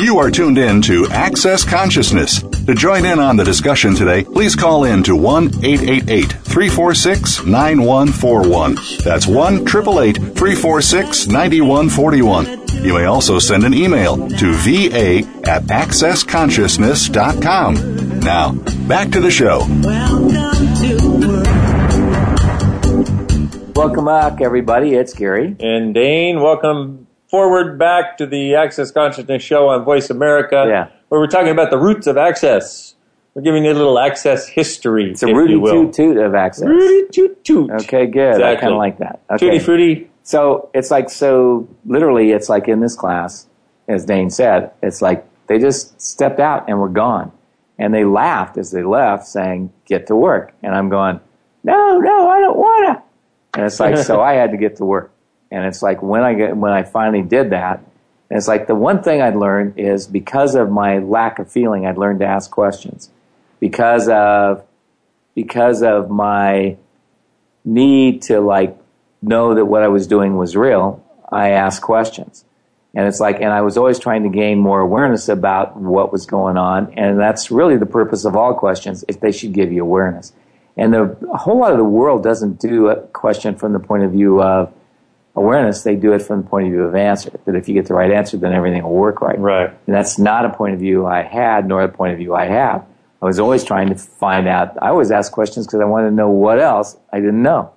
You 0.00 0.16
are 0.16 0.30
tuned 0.30 0.56
in 0.56 0.80
to 0.80 1.08
Access 1.08 1.62
Consciousness. 1.62 2.42
To 2.66 2.74
join 2.76 3.04
in 3.04 3.18
on 3.18 3.36
the 3.36 3.42
discussion 3.44 3.94
today, 3.96 4.22
please 4.22 4.54
call 4.54 4.84
in 4.84 5.02
to 5.04 5.16
1 5.16 5.46
888 5.64 6.32
346 6.32 7.44
9141. 7.44 8.76
That's 9.04 9.26
1 9.26 9.54
888 9.66 10.16
346 10.36 11.26
9141. 11.26 12.84
You 12.84 12.94
may 12.94 13.04
also 13.06 13.40
send 13.40 13.64
an 13.64 13.74
email 13.74 14.16
to 14.28 14.52
va 14.52 15.26
at 15.44 15.64
accessconsciousness.com. 15.64 18.20
Now, 18.20 18.52
back 18.86 19.10
to 19.10 19.20
the 19.20 19.30
show. 19.32 19.66
Welcome 23.74 24.04
back, 24.04 24.40
everybody. 24.40 24.94
It's 24.94 25.12
Gary. 25.14 25.56
And 25.58 25.92
Dain, 25.94 26.40
welcome 26.40 27.08
forward 27.28 27.76
back 27.78 28.18
to 28.18 28.26
the 28.26 28.54
Access 28.54 28.92
Consciousness 28.92 29.42
Show 29.42 29.66
on 29.68 29.84
Voice 29.84 30.10
America, 30.10 30.64
Yeah. 30.68 30.88
Where 31.12 31.20
we're 31.20 31.26
talking 31.26 31.50
about 31.50 31.68
the 31.68 31.76
roots 31.76 32.06
of 32.06 32.16
access. 32.16 32.94
We're 33.34 33.42
giving 33.42 33.66
you 33.66 33.72
a 33.72 33.74
little 33.74 33.98
access 33.98 34.48
history, 34.48 35.10
It's 35.10 35.22
a 35.22 35.28
if 35.28 35.50
you 35.50 35.60
will. 35.60 35.84
Toot 35.84 35.92
toot 35.92 36.16
of 36.16 36.34
access. 36.34 36.66
Rudy 36.66 37.06
toot 37.12 37.44
toot. 37.44 37.70
Okay, 37.70 38.06
good. 38.06 38.40
I 38.40 38.56
kind 38.56 38.72
of 38.72 38.78
like 38.78 38.96
that. 38.96 39.20
Okay. 39.30 39.44
Tutti 39.44 39.58
frutti. 39.58 40.10
So 40.22 40.70
it's 40.72 40.90
like, 40.90 41.10
so 41.10 41.68
literally, 41.84 42.30
it's 42.30 42.48
like 42.48 42.66
in 42.66 42.80
this 42.80 42.96
class, 42.96 43.46
as 43.88 44.06
Dain 44.06 44.30
said, 44.30 44.70
it's 44.82 45.02
like 45.02 45.26
they 45.48 45.58
just 45.58 46.00
stepped 46.00 46.40
out 46.40 46.70
and 46.70 46.80
were 46.80 46.88
gone. 46.88 47.30
And 47.78 47.92
they 47.92 48.06
laughed 48.06 48.56
as 48.56 48.70
they 48.70 48.82
left, 48.82 49.26
saying, 49.26 49.70
get 49.84 50.06
to 50.06 50.16
work. 50.16 50.54
And 50.62 50.74
I'm 50.74 50.88
going, 50.88 51.20
no, 51.62 51.98
no, 51.98 52.30
I 52.30 52.40
don't 52.40 52.56
want 52.56 52.96
to. 52.96 53.58
And 53.58 53.66
it's 53.66 53.78
like, 53.78 53.98
so 53.98 54.20
I 54.22 54.32
had 54.32 54.52
to 54.52 54.56
get 54.56 54.76
to 54.76 54.86
work. 54.86 55.12
And 55.50 55.66
it's 55.66 55.82
like 55.82 56.02
when 56.02 56.22
I 56.22 56.32
get, 56.32 56.56
when 56.56 56.72
I 56.72 56.84
finally 56.84 57.20
did 57.20 57.50
that, 57.50 57.84
and 58.32 58.38
it's 58.38 58.48
like 58.48 58.66
the 58.66 58.74
one 58.74 59.02
thing 59.02 59.20
I'd 59.20 59.36
learned 59.36 59.78
is 59.78 60.06
because 60.06 60.54
of 60.54 60.70
my 60.70 61.00
lack 61.00 61.38
of 61.38 61.52
feeling, 61.52 61.84
I'd 61.84 61.98
learned 61.98 62.20
to 62.20 62.24
ask 62.24 62.50
questions. 62.50 63.10
Because 63.60 64.08
of, 64.08 64.64
because 65.34 65.82
of 65.82 66.08
my 66.08 66.78
need 67.62 68.22
to 68.22 68.40
like 68.40 68.74
know 69.20 69.54
that 69.54 69.66
what 69.66 69.82
I 69.82 69.88
was 69.88 70.06
doing 70.06 70.38
was 70.38 70.56
real, 70.56 71.04
I 71.30 71.50
asked 71.50 71.82
questions. 71.82 72.46
And 72.94 73.06
it's 73.06 73.20
like, 73.20 73.36
and 73.36 73.52
I 73.52 73.60
was 73.60 73.76
always 73.76 73.98
trying 73.98 74.22
to 74.22 74.30
gain 74.30 74.58
more 74.58 74.80
awareness 74.80 75.28
about 75.28 75.76
what 75.76 76.10
was 76.10 76.24
going 76.24 76.56
on. 76.56 76.94
And 76.94 77.20
that's 77.20 77.50
really 77.50 77.76
the 77.76 77.84
purpose 77.84 78.24
of 78.24 78.34
all 78.34 78.54
questions, 78.54 79.04
if 79.08 79.20
they 79.20 79.32
should 79.32 79.52
give 79.52 79.70
you 79.70 79.82
awareness. 79.82 80.32
And 80.78 80.94
the, 80.94 81.18
a 81.30 81.36
whole 81.36 81.58
lot 81.58 81.72
of 81.72 81.76
the 81.76 81.84
world 81.84 82.22
doesn't 82.22 82.58
do 82.58 82.88
a 82.88 82.96
question 83.08 83.56
from 83.56 83.74
the 83.74 83.78
point 83.78 84.04
of 84.04 84.12
view 84.12 84.40
of 84.40 84.72
awareness. 85.34 85.82
They 85.82 85.96
do 85.96 86.12
it 86.12 86.22
from 86.22 86.42
the 86.42 86.48
point 86.48 86.66
of 86.66 86.72
view 86.72 86.82
of 86.82 86.94
answer. 86.94 87.30
That 87.44 87.54
if 87.54 87.68
you 87.68 87.74
get 87.74 87.86
the 87.86 87.94
right 87.94 88.10
answer, 88.10 88.36
then 88.36 88.52
everything 88.52 88.82
will 88.82 88.94
work 88.94 89.20
right. 89.20 89.38
Right. 89.38 89.70
And 89.86 89.94
that's 89.94 90.18
not 90.18 90.44
a 90.44 90.50
point 90.50 90.74
of 90.74 90.80
view 90.80 91.06
I 91.06 91.22
had, 91.22 91.66
nor 91.66 91.82
a 91.82 91.88
point 91.88 92.12
of 92.12 92.18
view 92.18 92.34
I 92.34 92.46
have. 92.46 92.86
I 93.20 93.26
was 93.26 93.38
always 93.38 93.62
trying 93.62 93.88
to 93.88 93.94
find 93.94 94.48
out. 94.48 94.76
I 94.82 94.88
always 94.88 95.12
ask 95.12 95.30
questions 95.30 95.66
because 95.66 95.80
I 95.80 95.84
wanted 95.84 96.10
to 96.10 96.14
know 96.14 96.28
what 96.28 96.58
else 96.58 96.96
I 97.12 97.20
didn't 97.20 97.42
know. 97.42 97.72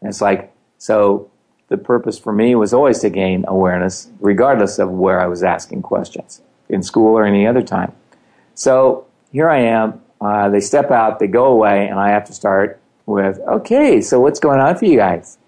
And 0.00 0.10
it's 0.10 0.20
like, 0.20 0.52
so 0.76 1.30
the 1.68 1.78
purpose 1.78 2.18
for 2.18 2.32
me 2.32 2.54
was 2.54 2.74
always 2.74 2.98
to 3.00 3.10
gain 3.10 3.44
awareness, 3.48 4.10
regardless 4.20 4.78
of 4.78 4.90
where 4.90 5.20
I 5.20 5.26
was 5.26 5.42
asking 5.42 5.82
questions, 5.82 6.42
in 6.68 6.82
school 6.82 7.16
or 7.16 7.24
any 7.24 7.46
other 7.46 7.62
time. 7.62 7.92
So 8.54 9.06
here 9.32 9.48
I 9.48 9.60
am. 9.60 10.02
Uh, 10.20 10.50
they 10.50 10.60
step 10.60 10.90
out, 10.90 11.18
they 11.18 11.28
go 11.28 11.46
away, 11.46 11.88
and 11.88 11.98
I 11.98 12.10
have 12.10 12.24
to 12.26 12.32
start 12.32 12.80
with, 13.06 13.38
okay, 13.40 14.00
so 14.00 14.20
what's 14.20 14.40
going 14.40 14.60
on 14.60 14.76
for 14.76 14.84
you 14.84 14.96
guys? 14.96 15.38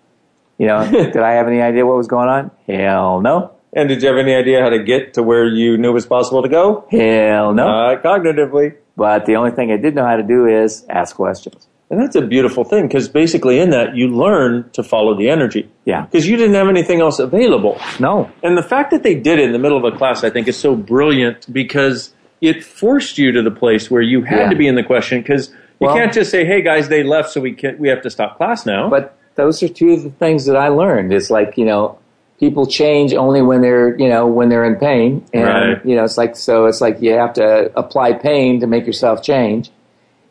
You 0.60 0.66
know, 0.66 0.88
did 0.90 1.16
I 1.16 1.32
have 1.32 1.46
any 1.48 1.62
idea 1.62 1.86
what 1.86 1.96
was 1.96 2.06
going 2.06 2.28
on? 2.28 2.50
Hell 2.68 3.22
no. 3.22 3.52
And 3.72 3.88
did 3.88 4.02
you 4.02 4.08
have 4.08 4.18
any 4.18 4.34
idea 4.34 4.60
how 4.60 4.68
to 4.68 4.82
get 4.82 5.14
to 5.14 5.22
where 5.22 5.46
you 5.46 5.78
knew 5.78 5.88
it 5.88 5.94
was 5.94 6.04
possible 6.04 6.42
to 6.42 6.48
go? 6.50 6.84
Hell 6.90 7.54
no. 7.54 7.66
Uh, 7.66 8.02
cognitively. 8.02 8.74
But 8.94 9.24
the 9.24 9.36
only 9.36 9.52
thing 9.52 9.72
I 9.72 9.78
did 9.78 9.94
know 9.94 10.04
how 10.04 10.16
to 10.16 10.22
do 10.22 10.46
is 10.46 10.84
ask 10.90 11.16
questions. 11.16 11.66
And 11.88 11.98
that's 11.98 12.14
a 12.14 12.20
beautiful 12.20 12.64
thing 12.64 12.88
because 12.88 13.08
basically 13.08 13.58
in 13.58 13.70
that 13.70 13.96
you 13.96 14.08
learn 14.08 14.68
to 14.74 14.82
follow 14.82 15.16
the 15.16 15.30
energy. 15.30 15.70
Yeah. 15.86 16.02
Because 16.02 16.28
you 16.28 16.36
didn't 16.36 16.54
have 16.56 16.68
anything 16.68 17.00
else 17.00 17.18
available. 17.18 17.80
No. 17.98 18.30
And 18.42 18.58
the 18.58 18.62
fact 18.62 18.90
that 18.90 19.02
they 19.02 19.14
did 19.14 19.38
it 19.38 19.46
in 19.46 19.52
the 19.52 19.58
middle 19.58 19.78
of 19.82 19.94
a 19.94 19.96
class, 19.96 20.22
I 20.24 20.28
think, 20.30 20.46
is 20.46 20.58
so 20.58 20.76
brilliant 20.76 21.50
because 21.52 22.12
it 22.42 22.62
forced 22.62 23.16
you 23.18 23.32
to 23.32 23.40
the 23.42 23.50
place 23.50 23.90
where 23.90 24.02
you 24.02 24.22
had 24.24 24.38
Yeah. 24.40 24.50
to 24.50 24.56
be 24.56 24.66
in 24.68 24.74
the 24.74 24.82
question 24.84 25.20
because 25.22 25.48
you 25.80 25.86
Well- 25.86 25.96
can't 25.96 26.12
just 26.12 26.30
say, 26.30 26.44
"Hey 26.44 26.60
guys, 26.60 26.88
they 26.90 27.02
left, 27.02 27.30
so 27.30 27.40
we 27.40 27.52
can't, 27.54 27.80
we 27.80 27.88
have 27.88 28.02
to 28.02 28.10
stop 28.10 28.36
class 28.36 28.66
now." 28.66 28.88
But 28.90 29.16
those 29.40 29.62
are 29.62 29.68
two 29.68 29.92
of 29.92 30.02
the 30.02 30.10
things 30.10 30.44
that 30.46 30.56
I 30.56 30.68
learned. 30.68 31.12
It's 31.12 31.30
like, 31.30 31.56
you 31.56 31.64
know, 31.64 31.98
people 32.38 32.66
change 32.66 33.12
only 33.14 33.42
when 33.42 33.60
they're, 33.62 33.98
you 33.98 34.08
know, 34.08 34.26
when 34.26 34.48
they're 34.48 34.64
in 34.64 34.76
pain. 34.76 35.24
And, 35.32 35.44
Right. 35.44 35.86
you 35.86 35.96
know, 35.96 36.04
it's 36.04 36.18
like, 36.18 36.36
so 36.36 36.66
it's 36.66 36.80
like 36.80 37.00
you 37.00 37.12
have 37.12 37.32
to 37.34 37.70
apply 37.78 38.12
pain 38.14 38.60
to 38.60 38.66
make 38.66 38.86
yourself 38.86 39.22
change. 39.22 39.70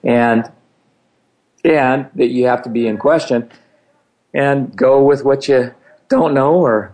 And, 0.03 0.49
and 1.63 2.07
that 2.15 2.27
you 2.29 2.45
have 2.45 2.61
to 2.63 2.69
be 2.69 2.87
in 2.87 2.97
question 2.97 3.49
and 4.33 4.75
go 4.75 5.03
with 5.03 5.23
what 5.25 5.47
you 5.47 5.73
don't 6.07 6.33
know 6.33 6.53
or 6.55 6.91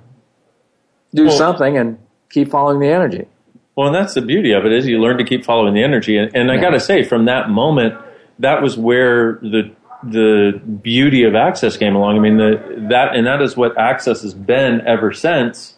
do 1.14 1.26
Well- 1.28 1.38
something 1.38 1.78
and 1.78 1.98
keep 2.30 2.50
following 2.50 2.80
the 2.80 2.88
energy. 2.88 3.28
Well, 3.76 3.88
and 3.88 3.96
that's 3.96 4.14
the 4.14 4.22
beauty 4.22 4.54
of 4.54 4.66
it 4.66 4.72
is 4.72 4.88
you 4.88 5.00
learn 5.00 5.18
to 5.18 5.26
keep 5.26 5.44
following 5.44 5.74
the 5.74 5.84
energy. 5.84 6.18
And, 6.18 6.34
and 6.34 6.50
I 6.50 6.56
got 6.58 6.70
to 6.70 6.80
say, 6.80 7.04
from 7.04 7.26
that 7.26 7.50
moment, 7.50 7.94
that 8.40 8.62
was 8.62 8.78
where 8.78 9.34
the 9.42 9.70
the 10.12 10.62
beauty 10.82 11.24
of 11.24 11.36
access 11.36 11.78
came 11.78 11.96
along. 11.96 12.18
I 12.18 12.20
mean, 12.20 12.38
the 12.38 12.88
that 12.90 13.16
and 13.16 13.26
that 13.26 13.42
is 13.42 13.58
what 13.58 13.78
access 13.78 14.22
has 14.22 14.34
been 14.34 14.82
ever 14.86 15.14
since. 15.14 15.74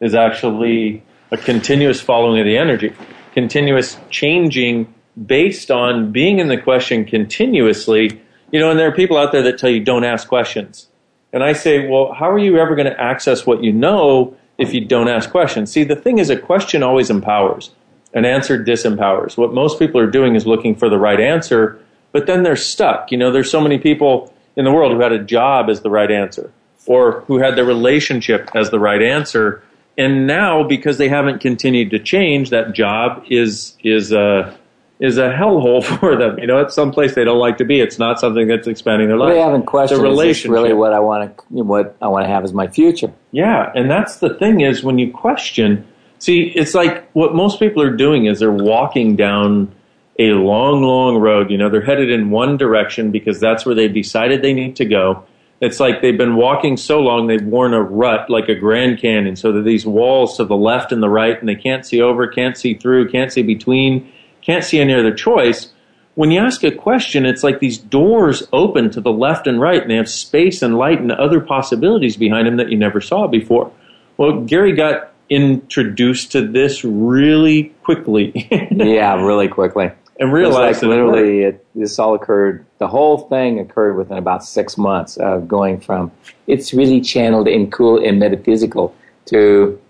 Is 0.00 0.14
actually 0.14 1.02
a 1.30 1.36
continuous 1.36 2.00
following 2.00 2.40
of 2.40 2.46
the 2.46 2.56
energy, 2.56 2.94
continuous 3.34 3.98
changing 4.08 4.94
based 5.26 5.70
on 5.70 6.10
being 6.10 6.38
in 6.38 6.48
the 6.48 6.56
question 6.56 7.04
continuously. 7.04 8.20
You 8.50 8.60
know, 8.60 8.70
and 8.70 8.78
there 8.78 8.88
are 8.88 8.94
people 8.94 9.18
out 9.18 9.30
there 9.30 9.42
that 9.42 9.58
tell 9.58 9.70
you 9.70 9.84
don't 9.84 10.04
ask 10.04 10.26
questions. 10.26 10.88
And 11.32 11.44
I 11.44 11.52
say, 11.52 11.86
well, 11.86 12.12
how 12.12 12.30
are 12.30 12.38
you 12.38 12.58
ever 12.58 12.74
going 12.74 12.90
to 12.90 13.00
access 13.00 13.46
what 13.46 13.62
you 13.62 13.72
know 13.72 14.36
if 14.58 14.74
you 14.74 14.84
don't 14.84 15.08
ask 15.08 15.30
questions? 15.30 15.70
See, 15.70 15.84
the 15.84 15.96
thing 15.96 16.18
is, 16.18 16.30
a 16.30 16.36
question 16.36 16.82
always 16.82 17.10
empowers, 17.10 17.70
an 18.14 18.24
answer 18.24 18.62
disempowers. 18.62 19.36
What 19.36 19.52
most 19.52 19.78
people 19.78 20.00
are 20.00 20.10
doing 20.10 20.34
is 20.34 20.46
looking 20.46 20.74
for 20.74 20.88
the 20.88 20.98
right 20.98 21.20
answer, 21.20 21.78
but 22.12 22.26
then 22.26 22.42
they're 22.42 22.56
stuck. 22.56 23.10
You 23.12 23.18
know, 23.18 23.30
there's 23.30 23.50
so 23.50 23.60
many 23.60 23.78
people 23.78 24.32
in 24.56 24.64
the 24.64 24.72
world 24.72 24.92
who 24.92 25.00
had 25.00 25.12
a 25.12 25.22
job 25.22 25.68
as 25.68 25.80
the 25.80 25.90
right 25.90 26.10
answer, 26.10 26.52
or 26.86 27.20
who 27.22 27.38
had 27.38 27.56
their 27.56 27.64
relationship 27.64 28.50
as 28.54 28.70
the 28.70 28.78
right 28.78 29.02
answer, 29.02 29.62
and 29.96 30.26
now 30.26 30.62
because 30.62 30.98
they 30.98 31.08
haven't 31.08 31.40
continued 31.40 31.90
to 31.90 31.98
change, 31.98 32.50
that 32.50 32.72
job 32.72 33.24
is 33.28 33.76
is 33.82 34.12
a 34.12 34.56
is 35.00 35.16
a 35.16 35.30
hellhole 35.30 35.82
for 35.98 36.16
them. 36.16 36.38
You 36.38 36.46
know, 36.46 36.58
it's 36.60 36.74
someplace 36.74 37.14
they 37.14 37.24
don't 37.24 37.38
like 37.38 37.58
to 37.58 37.64
be. 37.64 37.80
It's 37.80 37.98
not 37.98 38.20
something 38.20 38.46
that's 38.46 38.68
expanding 38.68 39.08
their 39.08 39.16
life. 39.16 39.32
They 39.32 39.40
haven't 39.40 39.66
questioned 39.66 40.00
the 40.00 40.04
is 40.04 40.10
relationship. 40.10 40.50
really 40.52 40.72
what 40.72 40.92
I 40.92 41.00
want 41.00 41.36
to, 41.36 41.44
what 41.62 41.96
I 42.00 42.08
want 42.08 42.24
to 42.24 42.28
have 42.28 42.44
as 42.44 42.52
my 42.52 42.68
future. 42.68 43.12
Yeah, 43.32 43.72
and 43.74 43.90
that's 43.90 44.16
the 44.16 44.34
thing 44.34 44.60
is 44.60 44.82
when 44.82 44.98
you 44.98 45.10
question, 45.10 45.86
see, 46.18 46.52
it's 46.54 46.74
like 46.74 47.10
what 47.12 47.34
most 47.34 47.58
people 47.58 47.82
are 47.82 47.96
doing 47.96 48.26
is 48.26 48.38
they're 48.38 48.52
walking 48.52 49.16
down 49.16 49.74
a 50.20 50.32
long, 50.32 50.82
long 50.82 51.16
road. 51.16 51.50
You 51.50 51.56
know, 51.56 51.70
they're 51.70 51.80
headed 51.80 52.10
in 52.10 52.30
one 52.30 52.58
direction 52.58 53.10
because 53.10 53.40
that's 53.40 53.64
where 53.64 53.74
they've 53.74 53.92
decided 53.92 54.42
they 54.42 54.52
need 54.52 54.76
to 54.76 54.84
go. 54.84 55.24
It's 55.62 55.80
like 55.80 56.02
they've 56.02 56.16
been 56.16 56.36
walking 56.36 56.76
so 56.76 57.00
long 57.00 57.26
they've 57.26 57.42
worn 57.42 57.74
a 57.74 57.82
rut 57.82 58.28
like 58.28 58.48
a 58.48 58.54
Grand 58.54 58.98
Canyon. 58.98 59.34
So 59.34 59.50
there 59.50 59.62
are 59.62 59.64
these 59.64 59.86
walls 59.86 60.36
to 60.36 60.44
the 60.44 60.56
left 60.56 60.92
and 60.92 61.02
the 61.02 61.08
right, 61.08 61.38
and 61.38 61.48
they 61.48 61.54
can't 61.54 61.86
see 61.86 62.02
over, 62.02 62.26
can't 62.28 62.56
see 62.56 62.74
through, 62.74 63.10
can't 63.10 63.32
see 63.32 63.42
between, 63.42 64.10
can't 64.42 64.64
see 64.64 64.78
any 64.78 64.94
other 64.94 65.14
choice. 65.14 65.72
when 66.16 66.30
you 66.30 66.40
ask 66.40 66.64
a 66.64 66.70
question, 66.72 67.24
it's 67.24 67.42
like 67.42 67.60
these 67.60 67.78
doors 67.78 68.46
open 68.52 68.90
to 68.90 69.00
the 69.00 69.12
left 69.12 69.46
and 69.46 69.60
right, 69.60 69.80
and 69.80 69.90
they 69.90 69.96
have 69.96 70.08
space 70.08 70.60
and 70.60 70.76
light 70.76 71.00
and 71.00 71.12
other 71.12 71.40
possibilities 71.40 72.16
behind 72.16 72.46
them 72.46 72.56
that 72.56 72.70
you 72.70 72.76
never 72.76 73.00
saw 73.00 73.26
before. 73.26 73.72
Well, 74.18 74.42
Gary 74.42 74.72
got 74.72 75.12
introduced 75.30 76.32
to 76.32 76.46
this 76.46 76.84
really 76.84 77.72
quickly. 77.84 78.48
yeah, 78.70 79.14
really 79.14 79.48
quickly. 79.48 79.92
And 80.20 80.32
realized 80.32 80.82
like 80.82 80.90
literally, 80.90 81.44
it, 81.44 81.66
this 81.74 81.98
all 81.98 82.14
occurred. 82.14 82.66
The 82.78 82.86
whole 82.86 83.18
thing 83.28 83.58
occurred 83.58 83.96
within 83.96 84.18
about 84.18 84.44
six 84.44 84.76
months 84.76 85.16
of 85.16 85.48
going 85.48 85.80
from 85.80 86.12
it's 86.46 86.74
really 86.74 87.00
channeled 87.00 87.48
and 87.48 87.72
cool 87.72 88.06
and 88.06 88.18
metaphysical 88.18 88.94
to 89.26 89.80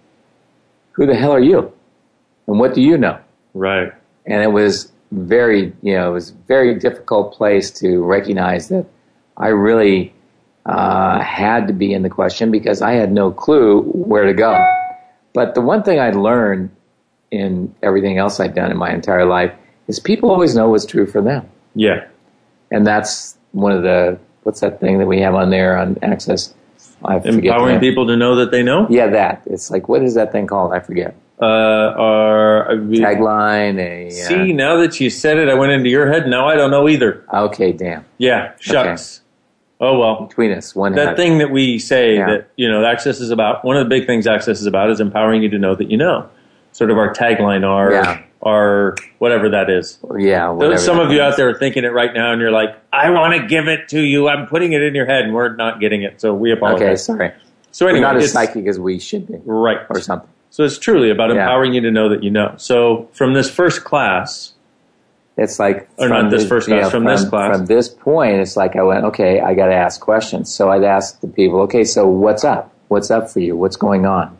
who 0.93 1.07
the 1.07 1.16
hell 1.16 1.33
are 1.33 1.40
you, 1.40 1.73
and 2.47 2.61
what 2.61 2.75
do 2.75 2.81
you 2.81 2.97
know? 2.97 3.19
Right. 3.55 3.93
And 4.25 4.43
it 4.43 4.53
was 4.53 4.93
very, 5.11 5.73
you 5.83 5.95
know, 5.95 6.11
it 6.11 6.14
was 6.14 6.31
a 6.31 6.35
very 6.47 6.79
difficult 6.79 7.35
place 7.35 7.73
to 7.73 8.05
recognize 8.05 8.69
that 8.69 8.87
I 9.37 9.49
really 9.49 10.14
uh, 10.64 11.21
had 11.21 11.66
to 11.66 11.73
be 11.73 11.93
in 11.93 12.03
the 12.03 12.11
question 12.11 12.53
because 12.53 12.83
I 12.83 12.93
had 12.93 13.11
no 13.11 13.33
clue 13.33 13.83
where 13.83 14.27
to 14.27 14.35
go. 14.35 14.57
But 15.35 15.57
the 15.57 15.61
one 15.61 15.83
thing 15.83 15.99
I 15.99 16.11
learned 16.11 16.71
in 17.31 17.75
everything 17.83 18.19
else 18.19 18.40
i'd 18.40 18.55
done 18.55 18.71
in 18.71 18.77
my 18.77 18.93
entire 18.93 19.25
life 19.25 19.53
is 19.90 19.98
people 20.00 20.31
always 20.31 20.55
know 20.55 20.68
what's 20.70 20.87
true 20.87 21.07
for 21.07 21.20
them. 21.20 21.48
Yeah. 21.74 22.07
And 22.70 22.87
that's 22.87 23.37
one 23.53 23.72
of 23.72 23.83
the, 23.83 24.18
what's 24.44 24.61
that 24.61 24.81
thing 24.81 24.98
that 24.98 25.07
we 25.07 25.20
have 25.20 25.35
on 25.35 25.50
there 25.50 25.76
on 25.76 25.98
Access? 26.03 26.55
I 27.05 27.18
forget. 27.18 27.44
Empowering 27.44 27.81
people 27.81 28.07
to 28.07 28.16
know 28.16 28.37
that 28.37 28.50
they 28.50 28.62
know. 28.62 28.87
Yeah, 28.90 29.09
that. 29.09 29.42
It's 29.46 29.70
like, 29.70 29.88
what 29.88 30.03
is 30.03 30.14
that 30.14 30.33
thing 30.33 30.46
called? 30.46 30.72
I 30.72 30.81
forget. 30.81 31.14
Uh, 31.40 31.46
our 31.46 32.66
Tagline, 32.72 33.79
a. 33.79 34.09
uh, 34.09 34.11
See, 34.11 34.53
now 34.53 34.76
that 34.76 35.00
you 35.00 35.09
said 35.09 35.38
it, 35.38 35.48
I 35.48 35.55
went 35.55 35.72
into 35.72 35.88
your 35.88 36.11
head. 36.12 36.26
Now 36.29 36.46
I 36.48 36.55
don't 36.55 36.70
know 36.70 36.87
either. 36.88 37.24
Okay, 37.33 37.72
damn. 37.72 38.05
Yeah, 38.18 38.53
shucks. 38.61 39.22
Oh 39.81 39.98
well. 39.98 40.26
Between 40.26 40.53
us, 40.53 40.74
one 40.74 40.94
That 40.94 41.16
thing 41.16 41.38
that 41.38 41.50
we 41.50 41.79
say 41.79 42.16
Yeah. 42.16 42.26
that 42.26 42.50
you 42.57 42.68
know 42.70 42.85
access 42.85 43.20
is 43.20 43.31
about. 43.31 43.64
One 43.64 43.79
of 43.79 43.85
the 43.87 43.88
big 43.88 44.07
things 44.07 44.26
access 44.26 44.61
is 44.61 44.66
about 44.66 44.90
is 44.90 45.00
empowering 45.00 45.42
you 45.42 45.48
to 45.48 45.59
know 45.59 45.74
that 45.74 45.90
you 45.90 45.96
know. 45.96 46.29
Sort 46.72 46.90
of 46.90 46.98
our 46.98 47.14
tagline, 47.14 47.64
our 47.66 47.90
Yeah. 47.92 48.22
Our 48.42 48.96
whatever 49.18 49.50
that 49.50 49.68
is. 49.70 49.98
Yeah, 50.18 50.76
some 50.76 50.98
of 50.98 51.12
you 51.12 51.20
out 51.20 51.37
there 51.37 51.48
are 51.50 51.59
thinking 51.59 51.85
it 51.85 51.92
right 51.92 52.12
now, 52.14 52.33
and 52.33 52.40
you're 52.40 52.50
like, 52.50 52.76
"I 52.92 53.11
want 53.11 53.40
to 53.40 53.46
give 53.46 53.68
it 53.68 53.88
to 53.90 54.00
you. 54.00 54.29
I'm 54.29 54.46
putting 54.46 54.72
it 54.72 54.83
in 54.83 54.94
your 54.94 55.07
head, 55.07 55.24
and 55.24 55.35
we're 55.35 55.55
not 55.57 55.81
getting 55.81 56.03
it." 56.03 56.20
So 56.20 56.33
we 56.35 56.53
apologize. 56.53 56.83
Okay, 56.83 56.96
sorry. 56.96 57.33
So 57.72 57.85
We're 57.87 57.90
anyway, 57.90 58.03
not 58.03 58.16
as 58.16 58.33
psychic 58.33 58.66
as 58.66 58.79
we 58.81 58.98
should 58.98 59.26
be, 59.29 59.35
right? 59.44 59.79
or 59.90 60.00
something. 60.00 60.29
So 60.50 60.64
it's 60.64 60.79
truly 60.79 61.11
about 61.11 61.31
Yeah. 61.33 61.42
empowering 61.42 61.74
you 61.74 61.81
to 61.83 61.90
know 61.90 62.09
that 62.09 62.24
you 62.24 62.31
know. 62.31 62.55
So 62.57 63.09
from 63.12 63.35
this 63.35 63.50
first 63.50 63.85
class, 63.85 64.53
It's 65.37 65.59
like 65.59 65.88
Or 65.96 66.09
not 66.09 66.22
from 66.22 66.31
this 66.31 66.46
first 66.46 66.68
class, 66.68 66.90
from 66.90 67.05
this 67.05 67.24
class. 67.26 67.57
From 67.57 67.66
this 67.66 67.88
point, 67.88 68.40
it's 68.40 68.59
like 68.59 68.76
I 68.76 68.83
went, 68.83 69.05
okay, 69.07 69.40
I 69.40 69.55
got 69.55 69.66
to 69.66 69.74
ask 69.74 69.98
questions. 69.98 70.53
So 70.53 70.70
I'd 70.70 70.83
ask 70.85 71.18
the 71.20 71.29
people, 71.29 71.61
okay, 71.61 71.83
so 71.85 72.07
what's 72.07 72.44
up? 72.44 72.70
What's 72.88 73.11
up 73.11 73.31
for 73.31 73.40
you? 73.40 73.57
What's 73.57 73.76
going 73.76 74.05
on? 74.05 74.37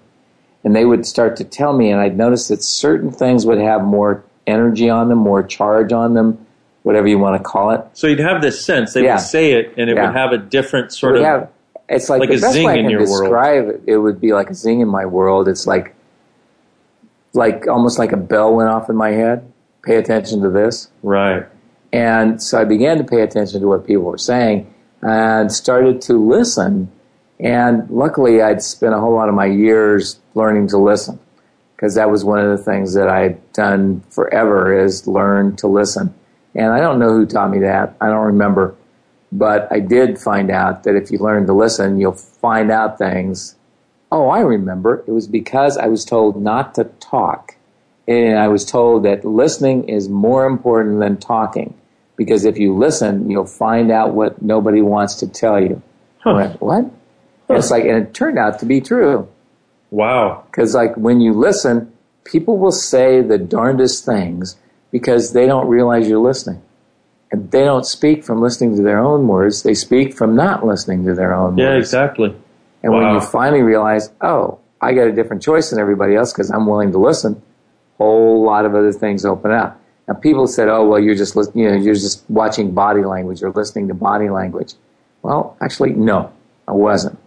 And 0.65 0.77
they 0.77 0.85
would 0.85 1.07
start 1.07 1.37
to 1.37 1.45
tell 1.45 1.73
me, 1.73 1.91
and 1.91 2.01
I'd 2.01 2.17
notice 2.19 2.49
that 2.49 2.63
certain 2.63 3.11
things 3.11 3.47
would 3.47 3.59
have 3.59 3.83
more 3.83 4.23
energy 4.47 4.91
on 4.91 5.09
them, 5.09 5.19
more 5.19 5.43
charge 5.43 5.93
on 5.93 6.15
them, 6.15 6.45
whatever 6.83 7.07
you 7.09 7.19
want 7.19 7.37
to 7.39 7.43
call 7.43 7.71
it. 7.71 7.83
so 7.95 8.07
you'd 8.07 8.19
have 8.21 8.43
this 8.43 8.65
sense. 8.65 8.93
They 8.93 9.05
Yeah. 9.05 9.15
would 9.15 9.21
say 9.23 9.53
it, 9.53 9.73
and 9.79 9.89
it 9.89 9.97
Yeah. 9.97 10.07
would 10.09 10.17
have 10.17 10.33
a 10.33 10.39
different 10.39 10.93
sort 10.93 11.17
of. 11.17 11.23
have- 11.25 11.49
it's 11.89 12.09
like, 12.11 12.21
like 12.21 12.29
the 12.31 12.37
a 12.37 12.41
best 12.41 12.53
zing 12.55 12.69
in 12.77 12.91
your 12.91 13.01
world. 13.01 13.23
describe 13.25 13.69
it. 13.69 13.81
It 13.87 13.97
would 13.99 14.21
be 14.21 14.33
like 14.33 14.51
a 14.51 14.55
zing 14.55 14.81
in 14.81 14.89
my 14.89 15.07
world. 15.07 15.49
It's 15.49 15.67
like, 15.67 15.95
like 17.35 17.67
almost 17.69 17.99
like 17.99 18.13
a 18.13 18.17
bell 18.17 18.55
went 18.55 18.69
off 18.71 18.89
in 18.91 18.97
my 18.97 19.11
head. 19.11 19.43
Pay 19.83 19.97
attention 19.97 20.43
to 20.43 20.51
this. 20.51 20.89
right. 21.03 21.47
And 21.93 22.41
so 22.41 22.61
I 22.61 22.65
began 22.65 22.99
to 22.99 23.05
pay 23.05 23.21
attention 23.23 23.61
to 23.63 23.67
what 23.67 23.85
people 23.85 24.05
were 24.05 24.17
saying 24.19 24.73
and 25.03 25.51
started 25.51 26.01
to 26.03 26.13
listen. 26.25 26.89
And 27.43 27.89
luckily, 27.91 28.43
I'd 28.43 28.63
spent 28.63 28.95
a 28.95 28.99
whole 28.99 29.15
lot 29.15 29.29
of 29.29 29.35
my 29.35 29.47
years 29.47 30.21
learning 30.35 30.69
to 30.69 30.79
listen 30.79 31.19
because 31.75 31.95
that 31.95 32.11
was 32.11 32.25
one 32.25 32.39
of 32.39 32.57
the 32.57 32.63
things 32.63 32.93
that 32.95 33.09
I'd 33.09 33.53
done 33.55 34.03
forever 34.11 34.79
is 34.79 35.07
learn 35.07 35.57
to 35.57 35.67
listen. 35.67 36.15
And 36.55 36.67
I 36.73 36.81
don't 36.81 36.99
know 36.99 37.11
who 37.11 37.25
taught 37.25 37.51
me 37.51 37.61
that. 37.61 37.97
I 38.01 38.09
don't 38.09 38.27
remember. 38.27 38.77
But 39.33 39.69
I 39.71 39.81
did 39.81 40.19
find 40.19 40.51
out 40.51 40.83
that 40.83 40.97
if 40.97 41.11
you 41.11 41.19
learn 41.19 41.47
to 41.47 41.55
listen, 41.55 41.99
you'll 41.99 42.13
find 42.13 42.71
out 42.71 42.99
things. 42.99 43.55
Oh, 44.13 44.29
I 44.29 44.41
remember. 44.41 45.05
It 45.07 45.13
was 45.13 45.27
because 45.27 45.79
I 45.79 45.87
was 45.87 46.05
told 46.05 46.43
not 46.43 46.75
to 46.75 46.85
talk. 46.85 47.57
And 48.07 48.39
I 48.39 48.49
was 48.49 48.65
told 48.67 49.05
that 49.05 49.25
listening 49.25 49.89
is 49.89 50.09
more 50.09 50.45
important 50.45 51.01
than 51.01 51.17
talking. 51.17 51.79
Because 52.17 52.45
if 52.45 52.59
you 52.59 52.77
listen, 52.77 53.31
you'll 53.31 53.47
find 53.47 53.91
out 53.91 54.13
what 54.13 54.43
nobody 54.43 54.83
wants 54.83 55.15
to 55.17 55.29
tell 55.29 55.59
you. 55.59 55.81
I 56.27 56.33
went, 56.33 56.61
what? 56.61 56.91
And 57.51 57.59
It's 57.59 57.71
like, 57.71 57.85
and 57.85 57.97
it 58.07 58.15
turned 58.15 58.39
out 58.39 58.59
to 58.61 58.67
be 58.67 58.81
true. 58.81 59.29
Wow. 59.91 60.45
Because 60.47 60.75
like 60.75 60.97
when 60.97 61.21
you 61.21 61.33
listen, 61.33 61.93
people 62.25 62.59
will 62.59 62.73
say 62.73 63.21
the 63.23 63.39
darndest 63.39 64.05
things 64.05 64.57
because 64.91 65.33
they 65.33 65.47
don't 65.47 65.67
realize 65.69 66.09
you're 66.09 66.19
listening. 66.19 66.63
And 67.33 67.51
they 67.51 67.65
don't 67.65 67.87
speak 67.87 68.25
from 68.25 68.41
listening 68.41 68.77
to 68.77 68.83
their 68.83 68.99
own 68.99 69.29
words. 69.29 69.63
They 69.63 69.75
speak 69.75 70.15
from 70.17 70.35
not 70.35 70.67
listening 70.67 71.05
to 71.07 71.15
their 71.15 71.33
own 71.35 71.57
Yeah, 71.57 71.75
words. 71.75 71.87
exactly. 71.87 72.35
And 72.83 72.93
when 72.93 73.13
you 73.15 73.21
finally 73.21 73.63
realize, 73.63 74.11
oh, 74.21 74.59
I 74.81 74.95
got 74.95 75.07
a 75.07 75.13
different 75.13 75.43
choice 75.43 75.71
than 75.71 75.79
everybody 75.79 76.17
else 76.17 76.33
because 76.33 76.51
I'm 76.51 76.67
willing 76.67 76.91
to 76.93 76.99
listen, 76.99 77.35
a 77.35 78.03
whole 78.03 78.43
lot 78.45 78.65
of 78.65 78.75
other 78.75 78.93
things 78.93 79.25
open 79.25 79.51
up. 79.53 79.79
Now 80.09 80.15
people 80.15 80.47
said, 80.49 80.69
oh, 80.69 80.89
well, 80.89 80.99
you're 80.99 81.15
just 81.15 81.37
you 81.55 81.71
know 81.71 81.77
you're 81.77 81.95
just 81.95 82.25
watching 82.31 82.73
body 82.73 83.05
language 83.05 83.43
or 83.43 83.51
listening 83.51 83.87
to 83.89 83.95
body 83.95 84.29
language. 84.31 84.73
Well, 85.23 85.57
actually, 85.61 85.91
no, 85.91 86.33
I 86.67 86.73
wasn't. 86.73 87.19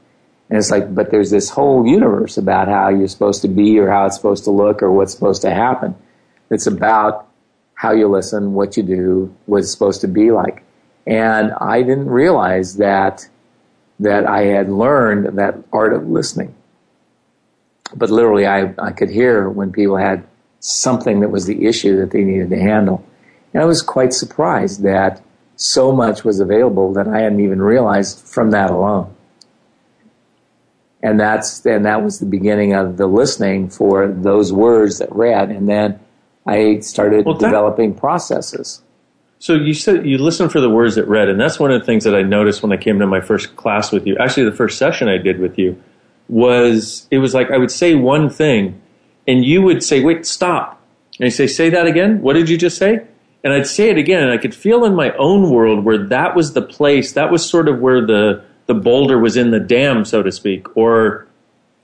And 0.53 0.59
it's 0.59 0.69
like, 0.69 0.93
but 0.93 1.09
there's 1.09 1.31
this 1.31 1.49
whole 1.49 1.83
universe 1.87 2.37
about 2.37 2.67
how 2.67 2.89
you're 2.89 3.07
supposed 3.07 3.41
to 3.41 3.47
be 3.47 3.79
or 3.79 3.89
how 3.89 4.05
it's 4.05 4.15
supposed 4.15 4.43
to 4.43 4.51
look 4.51 4.83
or 4.83 4.91
what's 4.91 5.11
supposed 5.11 5.41
to 5.41 5.49
happen. 5.49 5.95
It's 6.51 6.67
about 6.67 7.27
how 7.73 7.91
you 7.91 8.07
listen, 8.07 8.53
what 8.53 8.77
you 8.77 8.83
do, 8.83 9.35
what 9.47 9.61
it's 9.61 9.71
supposed 9.71 10.01
to 10.01 10.07
be 10.07 10.29
like. 10.29 10.63
And 11.07 11.53
I 11.53 11.81
didn't 11.81 12.07
realize 12.07 12.77
that 12.77 13.27
that 13.99 14.27
I 14.27 14.41
had 14.41 14.69
learned 14.69 15.39
that 15.39 15.55
art 15.73 15.91
of 15.91 16.07
listening. 16.07 16.53
But 17.95 18.11
literally, 18.11 18.45
I, 18.45 18.75
I 18.77 18.91
could 18.91 19.09
hear 19.09 19.49
when 19.49 19.71
people 19.71 19.97
had 19.97 20.23
something 20.59 21.21
that 21.21 21.29
was 21.29 21.47
the 21.47 21.65
issue 21.65 21.97
that 21.97 22.11
they 22.11 22.23
needed 22.23 22.51
to 22.51 22.59
handle. 22.59 23.03
And 23.55 23.63
I 23.63 23.65
was 23.65 23.81
quite 23.81 24.13
surprised 24.13 24.83
that 24.83 25.19
so 25.55 25.91
much 25.91 26.23
was 26.23 26.39
available 26.39 26.93
that 26.93 27.07
I 27.07 27.21
hadn't 27.21 27.39
even 27.39 27.59
realized 27.59 28.19
from 28.19 28.51
that 28.51 28.69
alone. 28.69 29.15
And 31.03 31.19
that's 31.19 31.63
and 31.65 31.85
that 31.85 32.01
was 32.01 32.19
the 32.19 32.25
beginning 32.25 32.73
of 32.73 32.95
the 32.97 33.05
listening 33.07 33.69
for 33.69 34.07
those 34.07 34.53
words 34.53 34.99
that 34.99 35.13
read, 35.13 35.49
and 35.51 35.67
then 35.67 35.99
I 36.47 36.79
started 36.79 37.25
Well, 37.25 37.35
that- 37.35 37.45
developing 37.47 37.93
processes. 37.93 38.81
So 39.37 39.55
you 39.55 39.73
said 39.73 40.05
you 40.05 40.17
listened 40.17 40.53
for 40.53 40.61
the 40.61 40.69
words 40.69 40.95
that 40.95 41.05
read, 41.05 41.27
and 41.27 41.37
that's 41.37 41.59
one 41.59 41.69
of 41.71 41.81
the 41.81 41.85
things 41.85 42.05
that 42.05 42.15
I 42.15 42.21
noticed 42.21 42.63
when 42.63 42.71
I 42.71 42.77
came 42.77 42.97
to 42.99 43.05
my 43.05 43.19
first 43.19 43.57
class 43.57 43.91
with 43.91 44.07
you. 44.07 44.15
Actually, 44.17 44.45
the 44.45 44.55
first 44.55 44.77
session 44.77 45.09
I 45.09 45.17
did 45.17 45.39
with 45.39 45.59
you 45.59 45.75
was 46.29 47.05
it 47.11 47.17
was 47.17 47.33
like 47.33 47.51
I 47.51 47.57
would 47.57 47.71
say 47.71 47.95
one 47.95 48.29
thing, 48.29 48.79
and 49.27 49.43
you 49.43 49.61
would 49.61 49.83
say, 49.83 50.01
"Wait, 50.01 50.25
stop," 50.25 50.81
and 51.19 51.25
I 51.25 51.29
say, 51.29 51.47
"Say 51.47 51.69
that 51.69 51.85
again. 51.85 52.21
What 52.21 52.33
did 52.33 52.47
you 52.49 52.57
just 52.57 52.77
say?" 52.77 53.01
And 53.43 53.51
I'd 53.51 53.67
say 53.67 53.89
it 53.89 53.97
again, 53.97 54.23
and 54.23 54.31
I 54.31 54.37
could 54.37 54.55
feel 54.55 54.85
in 54.85 54.95
my 54.95 55.11
own 55.19 55.49
world 55.49 55.83
where 55.83 55.97
that 55.97 56.33
was 56.33 56.53
the 56.53 56.61
place. 56.61 57.11
That 57.11 57.29
was 57.29 57.45
sort 57.45 57.67
of 57.67 57.81
where 57.81 57.99
the 58.05 58.41
the 58.65 58.73
boulder 58.73 59.19
was 59.19 59.37
in 59.37 59.51
the 59.51 59.59
dam, 59.59 60.05
so 60.05 60.23
to 60.23 60.31
speak, 60.31 60.75
or 60.77 61.27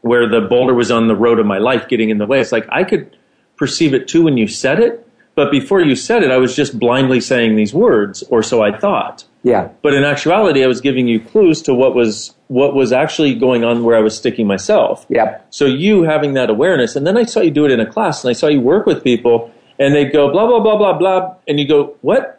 where 0.02 0.28
the 0.28 0.42
boulder 0.42 0.74
was 0.74 0.92
on 0.92 1.08
the 1.08 1.16
road 1.16 1.40
of 1.40 1.46
my 1.46 1.58
life 1.58 1.88
getting 1.88 2.10
in 2.10 2.18
the 2.18 2.26
way. 2.26 2.40
It's 2.40 2.52
like 2.52 2.68
I 2.70 2.84
could 2.84 3.16
perceive 3.58 3.94
it 3.94 4.08
too 4.08 4.24
when 4.24 4.38
you 4.38 4.48
said 4.48 4.80
it, 4.80 5.06
but 5.36 5.52
before 5.52 5.82
you 5.82 5.96
said 5.96 6.24
it, 6.24 6.32
I 6.32 6.38
was 6.38 6.56
just 6.56 6.80
blindly 6.80 7.22
saying 7.22 7.56
these 7.56 7.74
words, 7.74 8.24
or 8.24 8.44
so 8.44 8.62
I 8.62 8.78
thought. 8.78 9.26
Yeah, 9.42 9.70
But 9.82 9.94
in 9.94 10.04
actuality, 10.04 10.66
I 10.66 10.68
was 10.68 10.82
giving 10.82 11.08
you 11.08 11.22
clues 11.22 11.62
to 11.62 11.74
what 11.74 11.96
was 11.96 12.36
what 12.50 12.76
was 12.76 12.92
actually 12.92 13.36
going 13.36 13.64
on 13.64 13.86
where 13.86 13.96
I 13.96 14.02
was 14.02 14.18
sticking 14.18 14.48
myself. 14.48 15.06
Yeah. 15.08 15.40
So 15.50 15.66
you 15.66 16.04
having 16.04 16.34
that 16.34 16.50
awareness, 16.50 16.98
and 16.98 17.08
then 17.08 17.16
I 17.16 17.24
saw 17.24 17.40
you 17.40 17.52
do 17.52 17.64
it 17.64 17.72
in 17.72 17.80
a 17.80 17.86
class, 17.90 18.22
and 18.22 18.30
I 18.30 18.34
saw 18.34 18.48
you 18.48 18.60
work 18.60 18.86
with 18.86 19.02
people, 19.02 19.50
and 19.80 19.96
they'd 19.96 20.12
go 20.12 20.30
blah 20.30 20.46
blah 20.46 20.60
blah 20.60 20.78
blah 20.78 20.98
blah, 20.98 21.36
and 21.48 21.58
you 21.58 21.66
go 21.66 21.96
what? 22.02 22.39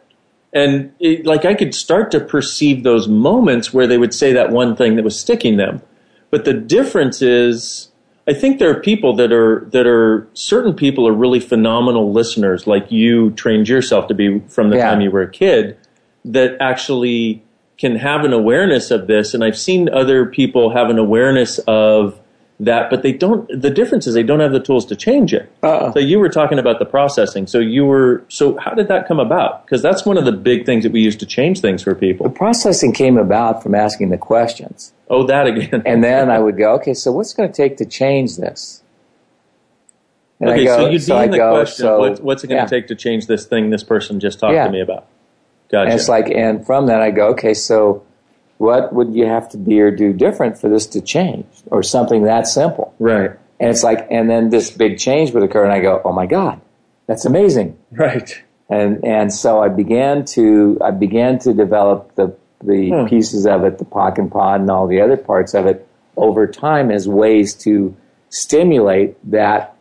And 0.53 0.93
it, 0.99 1.25
like 1.25 1.45
I 1.45 1.53
could 1.53 1.73
start 1.73 2.11
to 2.11 2.19
perceive 2.19 2.83
those 2.83 3.07
moments 3.07 3.73
where 3.73 3.87
they 3.87 3.97
would 3.97 4.13
say 4.13 4.33
that 4.33 4.51
one 4.51 4.75
thing 4.75 4.95
that 4.97 5.03
was 5.03 5.17
sticking 5.19 5.57
them. 5.57 5.81
But 6.29 6.45
the 6.45 6.53
difference 6.53 7.21
is, 7.21 7.89
I 8.27 8.33
think 8.33 8.59
there 8.59 8.69
are 8.69 8.79
people 8.79 9.15
that 9.15 9.31
are 9.31 9.67
that 9.71 9.87
are 9.87 10.27
certain 10.33 10.73
people 10.73 11.07
are 11.07 11.13
really 11.13 11.39
phenomenal 11.39 12.11
listeners, 12.11 12.67
like 12.67 12.91
you 12.91 13.31
trained 13.31 13.67
yourself 13.67 14.07
to 14.07 14.13
be 14.13 14.39
from 14.47 14.69
the 14.69 14.77
Yeah. 14.77 14.89
time 14.89 15.01
you 15.01 15.11
were 15.11 15.21
a 15.23 15.29
kid, 15.29 15.77
that 16.25 16.55
actually 16.59 17.43
can 17.77 17.95
have 17.95 18.23
an 18.23 18.31
awareness 18.31 18.91
of 18.91 19.07
this. 19.07 19.33
And 19.33 19.43
I've 19.43 19.57
seen 19.57 19.89
other 19.89 20.25
people 20.25 20.69
have 20.69 20.89
an 20.89 20.99
awareness 20.99 21.57
of 21.67 22.19
that, 22.61 22.89
but 22.91 23.01
they 23.01 23.11
don't. 23.11 23.47
The 23.59 23.69
difference 23.69 24.05
is 24.07 24.13
they 24.13 24.23
don't 24.23 24.39
have 24.39 24.51
the 24.51 24.59
tools 24.59 24.85
to 24.85 24.95
change 24.95 25.33
it. 25.33 25.51
Uh-uh. 25.63 25.91
So 25.93 25.99
you 25.99 26.19
were 26.19 26.29
talking 26.29 26.59
about 26.59 26.77
the 26.79 26.85
processing. 26.85 27.47
So 27.47 27.57
you 27.59 27.85
were. 27.85 28.23
So 28.29 28.55
how 28.57 28.73
did 28.73 28.87
that 28.87 29.07
come 29.07 29.19
about? 29.19 29.65
Because 29.65 29.81
that's 29.81 30.05
one 30.05 30.17
of 30.17 30.25
the 30.25 30.31
big 30.31 30.65
things 30.65 30.83
that 30.83 30.91
we 30.91 31.01
use 31.01 31.15
to 31.17 31.25
change 31.25 31.59
things 31.59 31.81
for 31.83 31.95
people. 31.95 32.27
The 32.29 32.33
processing 32.35 32.93
came 32.93 33.17
about 33.17 33.63
from 33.63 33.73
asking 33.75 34.09
the 34.11 34.17
questions. 34.17 34.93
Oh, 35.09 35.23
that 35.27 35.47
again. 35.47 35.81
And 35.85 36.03
then 36.03 36.29
I 36.29 36.39
would 36.39 36.57
go, 36.57 36.73
okay, 36.75 36.93
so 36.93 37.11
what's 37.11 37.33
it 37.33 37.37
going 37.37 37.51
to 37.51 37.55
take 37.55 37.77
to 37.77 37.85
change 37.85 38.37
this? 38.37 38.83
And 40.39 40.49
I 40.49 40.53
okay, 40.53 40.63
go- 40.65 40.77
so 40.77 40.89
you'd 40.89 41.05
be 41.05 41.11
I 41.11 41.23
in 41.25 41.31
the 41.31 41.37
go, 41.37 41.51
question: 41.53 41.83
so- 41.83 41.99
what, 41.99 42.19
What's 42.23 42.43
it 42.43 42.47
going 42.47 42.59
to 42.59 42.63
yeah. 42.63 42.79
take 42.79 42.87
to 42.87 42.95
change 42.95 43.27
this 43.27 43.45
thing 43.45 43.69
this 43.71 43.83
person 43.83 44.19
just 44.19 44.39
talked 44.39 44.53
Yeah. 44.53 44.65
to 44.67 44.71
me 44.71 44.81
about? 44.81 45.07
Gotcha. 45.71 45.89
And 45.91 45.99
it's 45.99 46.09
like, 46.09 46.29
and 46.29 46.65
from 46.65 46.87
that 46.87 47.01
I 47.01 47.11
go, 47.11 47.29
okay, 47.29 47.53
so 47.53 48.03
what 48.65 48.93
would 48.93 49.11
you 49.19 49.25
have 49.35 49.45
to 49.53 49.57
be 49.57 49.81
or 49.81 49.89
do 50.03 50.07
different 50.25 50.53
for 50.61 50.67
this 50.69 50.85
to 50.93 50.99
change, 51.01 51.45
or 51.73 51.81
something 51.83 52.23
that 52.23 52.45
simple? 52.47 52.87
right, 52.99 53.31
And 53.59 53.69
it's 53.71 53.83
like, 53.89 54.01
and 54.15 54.29
then 54.29 54.43
this 54.55 54.69
big 54.83 54.93
change 55.07 55.27
would 55.33 55.43
occur, 55.47 55.63
and 55.67 55.73
I 55.73 55.79
go, 55.89 55.93
oh 56.05 56.13
my 56.21 56.27
god, 56.37 56.55
that's 57.07 57.25
amazing. 57.25 57.69
right. 57.91 58.29
And 58.69 59.03
and 59.03 59.27
so 59.33 59.49
I 59.61 59.69
began 59.83 60.23
to 60.35 60.77
I 60.89 60.91
began 60.91 61.39
to 61.45 61.49
develop 61.53 61.99
the 62.19 62.27
the 62.71 62.81
Hmm. 62.91 63.05
pieces 63.13 63.43
of 63.53 63.63
it, 63.67 63.73
the 63.79 63.85
POC 63.95 64.17
and 64.21 64.29
POD, 64.31 64.61
and 64.61 64.69
all 64.69 64.87
the 64.87 65.01
other 65.05 65.17
parts 65.17 65.53
of 65.59 65.65
it 65.71 65.77
over 66.15 66.45
time 66.47 66.87
as 66.97 67.03
ways 67.07 67.53
to 67.65 67.73
stimulate 68.29 69.09
that 69.31 69.75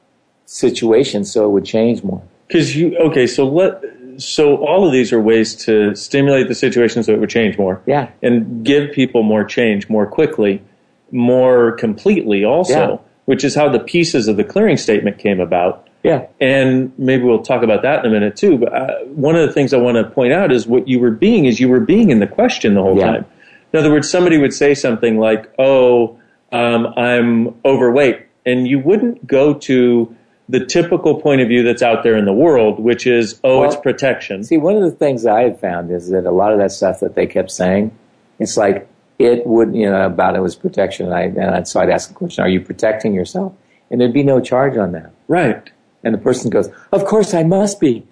situation 0.47 1.25
so 1.25 1.45
it 1.47 1.51
would 1.55 1.65
change 1.77 2.03
more. 2.03 2.23
Because 2.49 2.75
you 2.77 2.97
okay, 3.09 3.27
so 3.27 3.47
let 3.47 3.81
so 4.23 4.57
all 4.65 4.87
of 4.87 4.93
these 4.93 5.13
are 5.13 5.21
ways 5.21 5.55
to 5.65 5.95
stimulate 5.97 6.49
the 6.49 6.55
situation 6.55 7.03
so 7.03 7.13
it 7.13 7.21
would 7.21 7.31
change 7.31 7.59
more. 7.59 7.81
Yeah. 7.87 8.09
and 8.23 8.65
give 8.65 8.93
people 8.93 9.23
more 9.23 9.45
change 9.45 9.89
more 9.89 10.07
quickly, 10.07 10.63
more 11.11 11.73
completely 11.73 12.45
also, 12.45 12.73
Yeah. 12.93 12.97
which 13.25 13.45
is 13.45 13.55
how 13.55 13.69
the 13.69 13.81
pieces 13.81 14.29
of 14.29 14.37
the 14.37 14.45
clearing 14.45 14.77
statement 14.77 15.19
came 15.19 15.41
about. 15.41 15.87
Yeah. 16.03 16.27
And 16.41 16.93
maybe 16.99 17.25
we'll 17.25 17.43
talk 17.43 17.63
about 17.63 17.83
that 17.83 18.05
in 18.05 18.11
a 18.11 18.15
minute 18.15 18.37
too. 18.37 18.59
But 18.59 18.73
uh, 18.75 18.99
one 19.07 19.37
of 19.37 19.47
the 19.47 19.53
things 19.53 19.75
I 19.75 19.79
want 19.79 19.97
to 19.97 20.05
point 20.05 20.33
out 20.33 20.51
is 20.53 20.67
what 20.67 20.89
you 20.89 20.99
were 20.99 21.11
being 21.11 21.45
is 21.45 21.61
you 21.61 21.69
were 21.69 21.81
being 21.81 22.11
in 22.11 22.21
the 22.21 22.27
question 22.27 22.75
the 22.75 22.83
whole 22.83 22.97
Yeah. 22.99 23.07
time. 23.13 23.25
In 23.73 23.79
other 23.79 23.91
words, 23.91 24.09
somebody 24.11 24.39
would 24.39 24.53
say 24.55 24.75
something 24.75 25.19
like, 25.19 25.49
"Oh, 25.59 26.17
um, 26.53 26.93
I'm 26.97 27.55
overweight," 27.65 28.19
and 28.47 28.67
you 28.67 28.79
wouldn't 28.81 29.27
go 29.27 29.55
to 29.55 30.15
the 30.51 30.65
typical 30.67 31.21
point 31.21 31.41
of 31.41 31.49
view 31.49 31.63
that's 31.63 31.83
out 31.83 32.03
there 32.03 32.17
in 32.17 32.25
the 32.25 32.33
world, 32.33 32.81
which 32.81 33.07
is, 33.07 33.41
"Oh, 33.45 33.63
it's 33.63 33.77
protection." 33.77 34.43
See, 34.45 34.57
one 34.57 34.77
of 34.77 34.83
the 34.83 34.91
things 34.91 35.27
I 35.27 35.43
had 35.43 35.61
found 35.61 35.91
is 35.91 36.11
that 36.11 36.27
a 36.27 36.31
lot 36.31 36.53
of 36.53 36.59
that 36.59 36.73
stuff 36.73 37.01
that 37.01 37.15
they 37.15 37.27
kept 37.27 37.51
saying, 37.51 37.93
it's 38.39 38.57
like 38.57 38.89
it 39.19 39.47
would, 39.47 39.75
you 39.75 39.89
know, 39.91 40.07
about 40.07 40.35
it 40.35 40.41
was 40.41 40.57
protection. 40.57 41.07
And 41.07 41.15
I, 41.15 41.23
and 41.23 41.55
I, 41.57 41.63
so 41.65 41.79
I'd 41.81 41.91
ask 41.91 42.09
the 42.09 42.15
question, 42.15 42.43
are 42.43 42.49
you 42.49 42.61
protecting 42.61 43.13
yourself? 43.15 43.53
And 43.91 44.01
there'd 44.01 44.13
be 44.15 44.23
no 44.23 44.41
charge 44.41 44.77
on 44.79 44.93
that. 44.93 45.11
Right. 45.29 45.69
And 46.03 46.15
the 46.15 46.19
person 46.19 46.49
goes, 46.51 46.71
of 46.93 47.05
course 47.05 47.35
I 47.35 47.43
must 47.43 47.81
be. 47.81 48.07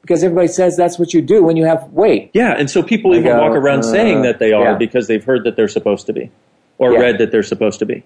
Because 0.00 0.22
everybody 0.24 0.48
says 0.48 0.76
that's 0.76 0.98
what 0.98 1.12
you 1.12 1.20
do 1.20 1.42
when 1.42 1.56
you 1.56 1.64
have 1.64 1.92
weight. 1.92 2.30
Yeah, 2.32 2.52
and 2.52 2.70
so 2.70 2.80
people 2.82 3.12
I 3.12 3.16
even 3.16 3.32
go, 3.32 3.40
walk 3.42 3.56
around 3.56 3.80
uh, 3.80 3.90
saying 3.90 4.22
that 4.22 4.38
they 4.38 4.52
are 4.52 4.62
yeah. 4.62 4.74
because 4.76 5.08
they've 5.08 5.24
heard 5.24 5.44
that 5.44 5.56
they're 5.56 5.66
supposed 5.68 6.06
to 6.06 6.12
be, 6.12 6.30
or 6.78 6.92
Yeah. 6.92 7.00
read 7.00 7.18
that 7.18 7.32
they're 7.32 7.42
supposed 7.42 7.80
to 7.80 7.86
be. 7.86 8.04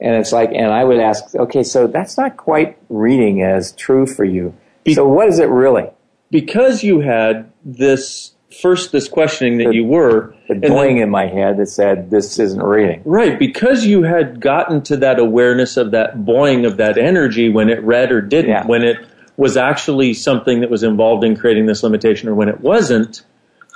And 0.00 0.14
it's 0.14 0.32
like, 0.32 0.50
and 0.54 0.66
I 0.72 0.84
would 0.84 1.00
ask, 1.00 1.34
okay, 1.34 1.62
so 1.62 1.86
that's 1.88 2.16
not 2.16 2.36
quite 2.36 2.76
reading 2.88 3.42
as 3.42 3.72
true 3.72 4.06
for 4.06 4.24
you. 4.24 4.54
so 4.94 5.06
what 5.06 5.28
is 5.28 5.38
it 5.38 5.48
really? 5.48 5.86
Because 6.30 6.82
you 6.84 7.00
had 7.00 7.50
this 7.64 8.32
first 8.62 8.92
this 8.92 9.08
questioning 9.08 9.58
that 9.58 9.68
The- 9.68 9.74
you 9.74 9.84
were, 9.84 10.32
The 10.48 10.54
and 10.54 10.62
boing 10.64 11.02
in 11.02 11.10
my 11.10 11.26
head 11.26 11.58
that 11.58 11.66
said, 11.66 12.10
this 12.10 12.38
isn't 12.38 12.62
reading. 12.62 13.02
right? 13.04 13.38
Because 13.38 13.84
you 13.84 14.02
had 14.04 14.40
gotten 14.40 14.80
to 14.82 14.96
that 14.98 15.18
awareness 15.18 15.76
of 15.76 15.90
that 15.90 16.18
boing 16.18 16.66
of 16.66 16.76
that 16.78 16.96
energy 16.96 17.50
when 17.50 17.68
it 17.68 17.82
read 17.82 18.10
or 18.10 18.20
didn't, 18.22 18.50
Yeah. 18.50 18.66
when 18.66 18.82
it 18.84 18.96
was 19.36 19.56
actually 19.56 20.14
something 20.14 20.60
that 20.60 20.70
was 20.70 20.82
involved 20.82 21.24
in 21.24 21.36
creating 21.36 21.66
this 21.66 21.82
limitation, 21.82 22.28
or 22.28 22.34
when 22.34 22.48
it 22.48 22.60
wasn't. 22.60 23.22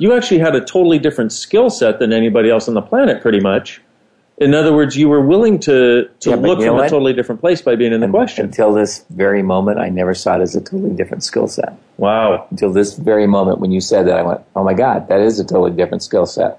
You 0.01 0.15
actually 0.15 0.39
had 0.39 0.55
a 0.57 0.61
totally 0.61 0.99
different 0.99 1.33
skill 1.33 1.69
set 1.69 1.99
than 1.99 2.13
anybody 2.13 2.49
else 2.51 2.67
on 2.67 2.75
the 2.75 2.81
planet, 2.83 3.21
pretty 3.21 3.41
much. 3.41 3.82
In 4.43 4.55
other 4.55 4.73
words, 4.73 4.97
you 4.97 5.09
were 5.09 5.21
willing 5.25 5.59
to 5.61 6.09
to 6.21 6.31
Yeah, 6.31 6.37
look 6.37 6.61
from 6.61 6.79
a 6.79 6.89
totally 6.89 7.13
different 7.13 7.41
place 7.41 7.63
by 7.63 7.77
being 7.77 7.93
in 7.93 8.01
the 8.01 8.09
question. 8.09 8.47
Until 8.47 8.73
this 8.73 9.05
very 9.11 9.43
moment, 9.43 9.79
I 9.79 9.89
never 9.89 10.15
saw 10.15 10.37
it 10.37 10.43
as 10.43 10.57
a 10.57 10.61
totally 10.61 10.91
different 10.91 11.23
skill 11.23 11.47
set. 11.47 11.75
Wow. 11.97 12.47
Until 12.51 12.73
this 12.73 12.95
very 12.95 13.27
moment 13.27 13.61
when 13.61 13.71
you 13.71 13.81
said 13.81 14.07
that, 14.09 14.19
I 14.19 14.23
went, 14.23 14.41
oh 14.57 14.65
my 14.65 14.75
God, 14.75 15.09
that 15.09 15.21
is 15.21 15.39
a 15.39 15.45
totally 15.45 15.71
different 15.71 16.03
skill 16.03 16.27
set. 16.27 16.59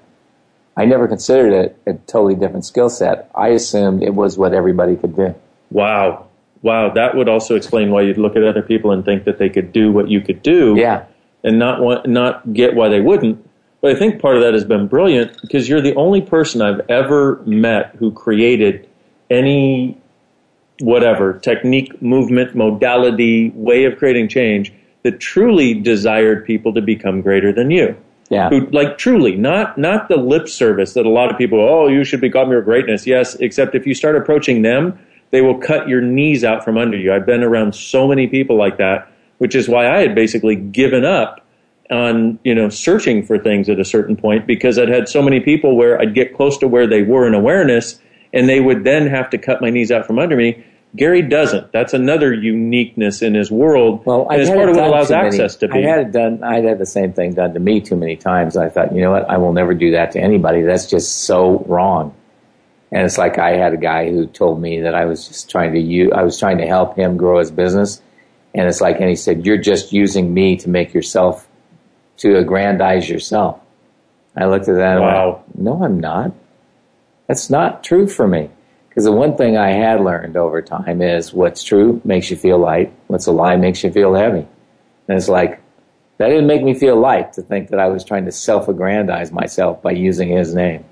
I 0.76 0.86
never 0.86 1.06
considered 1.06 1.52
it 1.52 1.76
a 1.86 1.92
totally 2.06 2.34
different 2.34 2.64
skill 2.64 2.88
set. 2.88 3.30
I 3.34 3.48
assumed 3.48 4.02
it 4.02 4.14
was 4.14 4.38
what 4.38 4.54
everybody 4.54 4.96
could 4.96 5.14
do. 5.14 5.34
Wow. 5.70 6.26
Wow. 6.62 6.90
That 6.94 7.14
would 7.14 7.28
also 7.28 7.54
explain 7.54 7.90
why 7.90 8.02
you'd 8.02 8.18
look 8.18 8.34
at 8.36 8.42
other 8.42 8.62
people 8.62 8.90
and 8.92 9.04
think 9.04 9.24
that 9.24 9.38
they 9.38 9.50
could 9.50 9.72
do 9.72 9.92
what 9.92 10.08
you 10.08 10.20
could 10.22 10.42
do 10.42 10.74
Yeah. 10.76 11.04
and 11.44 11.58
not 11.58 11.80
want, 11.82 12.06
not 12.08 12.52
get 12.54 12.74
why 12.74 12.88
they 12.88 13.00
wouldn't. 13.02 13.46
But 13.84 13.94
I 13.94 13.98
think 13.98 14.18
part 14.18 14.36
of 14.36 14.42
that 14.42 14.54
has 14.54 14.64
been 14.64 14.86
brilliant 14.86 15.38
because 15.42 15.68
you're 15.68 15.82
the 15.82 15.94
only 15.94 16.22
person 16.22 16.62
I've 16.62 16.80
ever 16.88 17.42
met 17.44 17.94
who 17.96 18.12
created 18.12 18.88
any 19.28 20.00
whatever 20.80 21.34
technique, 21.34 22.00
movement, 22.00 22.54
modality, 22.54 23.50
way 23.50 23.84
of 23.84 23.98
creating 23.98 24.28
change 24.28 24.72
that 25.02 25.20
truly 25.20 25.74
desired 25.74 26.46
people 26.46 26.72
to 26.72 26.80
become 26.80 27.20
greater 27.20 27.52
than 27.52 27.70
you. 27.70 27.94
Yeah. 28.30 28.48
Who 28.48 28.64
like 28.70 28.96
truly, 28.96 29.36
not 29.36 29.76
not 29.76 30.08
the 30.08 30.16
lip 30.16 30.48
service 30.48 30.94
that 30.94 31.04
a 31.04 31.10
lot 31.10 31.30
of 31.30 31.36
people, 31.36 31.60
oh, 31.60 31.86
you 31.86 32.04
should 32.04 32.22
become 32.22 32.50
your 32.50 32.62
greatness. 32.62 33.06
Yes, 33.06 33.34
except 33.34 33.74
if 33.74 33.86
you 33.86 33.92
start 33.92 34.16
approaching 34.16 34.62
them, 34.62 34.98
they 35.30 35.42
will 35.42 35.58
cut 35.58 35.88
your 35.88 36.00
knees 36.00 36.42
out 36.42 36.64
from 36.64 36.78
under 36.78 36.96
you. 36.96 37.12
I've 37.12 37.26
been 37.26 37.42
around 37.42 37.74
so 37.74 38.08
many 38.08 38.28
people 38.28 38.56
like 38.56 38.78
that, 38.78 39.12
which 39.36 39.54
is 39.54 39.68
why 39.68 39.94
I 39.94 39.98
had 39.98 40.14
basically 40.14 40.56
given 40.56 41.04
up 41.04 41.43
on, 41.90 42.38
you 42.44 42.54
know, 42.54 42.68
searching 42.68 43.24
for 43.24 43.38
things 43.38 43.68
at 43.68 43.78
a 43.78 43.84
certain 43.84 44.16
point 44.16 44.46
because 44.46 44.78
I'd 44.78 44.88
had 44.88 45.08
so 45.08 45.22
many 45.22 45.40
people 45.40 45.76
where 45.76 46.00
I'd 46.00 46.14
get 46.14 46.34
close 46.34 46.56
to 46.58 46.68
where 46.68 46.86
they 46.86 47.02
were 47.02 47.26
in 47.26 47.34
awareness 47.34 48.00
and 48.32 48.48
they 48.48 48.60
would 48.60 48.84
then 48.84 49.06
have 49.06 49.30
to 49.30 49.38
cut 49.38 49.60
my 49.60 49.70
knees 49.70 49.90
out 49.90 50.06
from 50.06 50.18
under 50.18 50.36
me. 50.36 50.64
Gary 50.96 51.22
doesn't. 51.22 51.72
That's 51.72 51.92
another 51.92 52.32
uniqueness 52.32 53.20
in 53.20 53.34
his 53.34 53.50
world. 53.50 54.06
Well, 54.06 54.28
I 54.30 54.34
and 54.34 54.42
it's 54.42 54.48
had 54.48 54.56
part 54.56 54.68
of 54.68 54.76
what 54.76 54.86
allows 54.86 55.10
many- 55.10 55.26
access 55.26 55.56
to 55.56 55.68
be. 55.68 55.84
I 55.84 55.88
had 55.88 55.98
it 56.00 56.12
done. 56.12 56.42
I 56.42 56.60
had 56.60 56.78
the 56.78 56.86
same 56.86 57.12
thing 57.12 57.34
done 57.34 57.52
to 57.54 57.60
me 57.60 57.80
too 57.80 57.96
many 57.96 58.16
times. 58.16 58.56
I 58.56 58.68
thought, 58.68 58.94
you 58.94 59.00
know 59.00 59.10
what? 59.10 59.28
I 59.28 59.36
will 59.38 59.52
never 59.52 59.74
do 59.74 59.90
that 59.92 60.12
to 60.12 60.20
anybody. 60.20 60.62
That's 60.62 60.86
just 60.86 61.24
so 61.24 61.64
wrong. 61.66 62.14
And 62.92 63.04
it's 63.04 63.18
like 63.18 63.38
I 63.38 63.56
had 63.56 63.74
a 63.74 63.76
guy 63.76 64.08
who 64.08 64.26
told 64.28 64.60
me 64.62 64.80
that 64.82 64.94
I 64.94 65.04
was 65.04 65.26
just 65.26 65.50
trying 65.50 65.72
to 65.72 65.80
use, 65.80 66.12
I 66.14 66.22
was 66.22 66.38
trying 66.38 66.58
to 66.58 66.66
help 66.66 66.96
him 66.96 67.16
grow 67.16 67.40
his 67.40 67.50
business. 67.50 68.00
And 68.54 68.68
it's 68.68 68.80
like, 68.80 69.00
and 69.00 69.08
he 69.08 69.16
said, 69.16 69.44
"You're 69.44 69.58
just 69.58 69.92
using 69.92 70.32
me 70.32 70.56
to 70.58 70.68
make 70.70 70.94
yourself, 70.94 71.48
to 72.18 72.36
aggrandize 72.38 73.08
yourself." 73.08 73.60
I 74.36 74.46
looked 74.46 74.68
at 74.68 74.74
that. 74.76 74.96
and 74.96 75.00
Wow. 75.00 75.42
went, 75.54 75.60
no, 75.60 75.84
I'm 75.84 76.00
not. 76.00 76.32
That's 77.28 77.50
not 77.50 77.84
true 77.84 78.06
for 78.06 78.26
me. 78.26 78.50
Because 78.88 79.04
the 79.04 79.12
one 79.12 79.36
thing 79.36 79.56
I 79.56 79.70
had 79.70 80.00
learned 80.00 80.36
over 80.36 80.62
time 80.62 81.02
is 81.02 81.32
what's 81.32 81.62
true 81.64 82.00
makes 82.04 82.30
you 82.30 82.36
feel 82.36 82.58
light, 82.58 82.92
what's 83.08 83.26
a 83.26 83.32
lie 83.32 83.56
makes 83.56 83.82
you 83.82 83.90
feel 83.90 84.14
heavy. 84.14 84.46
And 85.08 85.18
it's 85.18 85.28
like, 85.28 85.60
that 86.18 86.28
didn't 86.28 86.46
make 86.46 86.62
me 86.62 86.74
feel 86.74 86.96
light 86.96 87.32
to 87.32 87.42
think 87.42 87.70
that 87.70 87.80
I 87.80 87.88
was 87.88 88.04
trying 88.04 88.24
to 88.26 88.32
self 88.32 88.68
aggrandize 88.68 89.32
myself 89.32 89.82
by 89.82 89.92
using 89.92 90.28
his 90.28 90.54
name. 90.54 90.84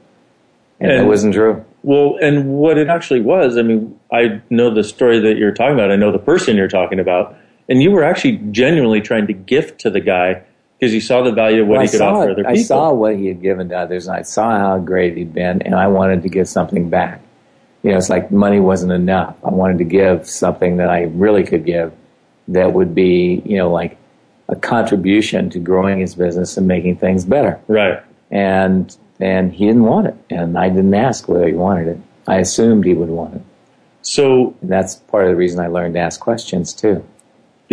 And, 0.81 0.91
it 0.91 1.07
wasn't 1.07 1.35
true. 1.35 1.65
Well, 1.85 2.17
and 2.21 2.55
what 2.55 2.77
it 2.77 2.89
actually 2.89 3.21
was, 3.21 3.57
I 3.57 3.63
mean, 3.63 3.99
I 4.13 4.41
know 4.51 4.75
the 4.75 4.83
story 4.83 5.21
that 5.21 5.37
you're 5.37 5.53
talking 5.53 5.75
about. 5.75 5.93
I 5.93 5.97
know 5.97 6.11
the 6.11 6.19
person 6.19 6.57
you're 6.57 6.67
talking 6.67 6.99
about. 6.99 7.37
And 7.69 7.81
you 7.81 7.93
were 7.93 8.03
actually 8.03 8.39
genuinely 8.51 9.01
trying 9.01 9.29
to 9.29 9.33
gift 9.33 9.81
to 9.83 9.91
the 9.91 10.01
guy 10.01 10.43
because 10.83 10.93
he 10.93 10.99
saw 10.99 11.23
the 11.23 11.31
value 11.31 11.63
of 11.63 11.69
what 11.69 11.77
Well, 11.77 11.87
he 11.87 11.93
could 11.93 12.01
offer 12.01 12.25
it. 12.25 12.33
other 12.33 12.43
people. 12.43 12.51
I 12.59 12.63
saw 12.63 12.93
what 12.93 13.15
he 13.15 13.29
had 13.29 13.41
given 13.41 13.69
to 13.69 13.79
others, 13.79 14.09
and 14.09 14.17
I 14.17 14.23
saw 14.23 14.59
how 14.59 14.79
great 14.81 15.17
he'd 15.17 15.33
been, 15.33 15.63
and 15.63 15.77
I 15.77 15.87
wanted 15.87 16.25
to 16.25 16.29
give 16.29 16.49
something 16.49 16.91
back. 16.91 17.21
You 17.85 17.93
know, 17.93 17.99
it's 17.99 18.11
like 18.11 18.33
money 18.33 18.59
wasn't 18.59 18.91
enough. 18.91 19.37
I 19.45 19.51
wanted 19.51 19.79
to 19.79 19.85
give 19.85 20.29
something 20.29 20.79
that 20.79 20.89
I 20.89 21.03
really 21.03 21.45
could 21.45 21.65
give 21.65 21.93
that 22.49 22.73
would 22.73 22.97
be, 22.97 23.43
you 23.45 23.59
know, 23.59 23.71
like 23.71 23.97
a 24.49 24.57
contribution 24.57 25.51
to 25.51 25.61
growing 25.61 26.01
his 26.01 26.17
business 26.17 26.57
and 26.57 26.67
making 26.67 26.97
things 26.97 27.25
better. 27.25 27.61
right. 27.69 28.03
And 28.33 28.97
and 29.21 29.53
he 29.53 29.67
didn't 29.67 29.85
want 29.85 30.09
it, 30.09 30.17
and 30.31 30.59
I 30.59 30.69
didn't 30.69 30.95
ask 30.95 31.29
whether 31.29 31.47
he 31.47 31.53
wanted 31.55 31.87
it. 31.87 31.99
I 32.27 32.39
assumed 32.39 32.85
he 32.87 32.95
would 32.95 33.09
want 33.11 33.37
it. 33.37 33.43
So, 34.01 34.57
And 34.63 34.69
that's 34.73 34.97
part 34.97 35.27
of 35.27 35.31
the 35.31 35.37
reason 35.37 35.61
I 35.61 35.69
learned 35.69 35.95
to 35.95 36.01
ask 36.01 36.19
questions 36.19 36.73
too. 36.75 37.05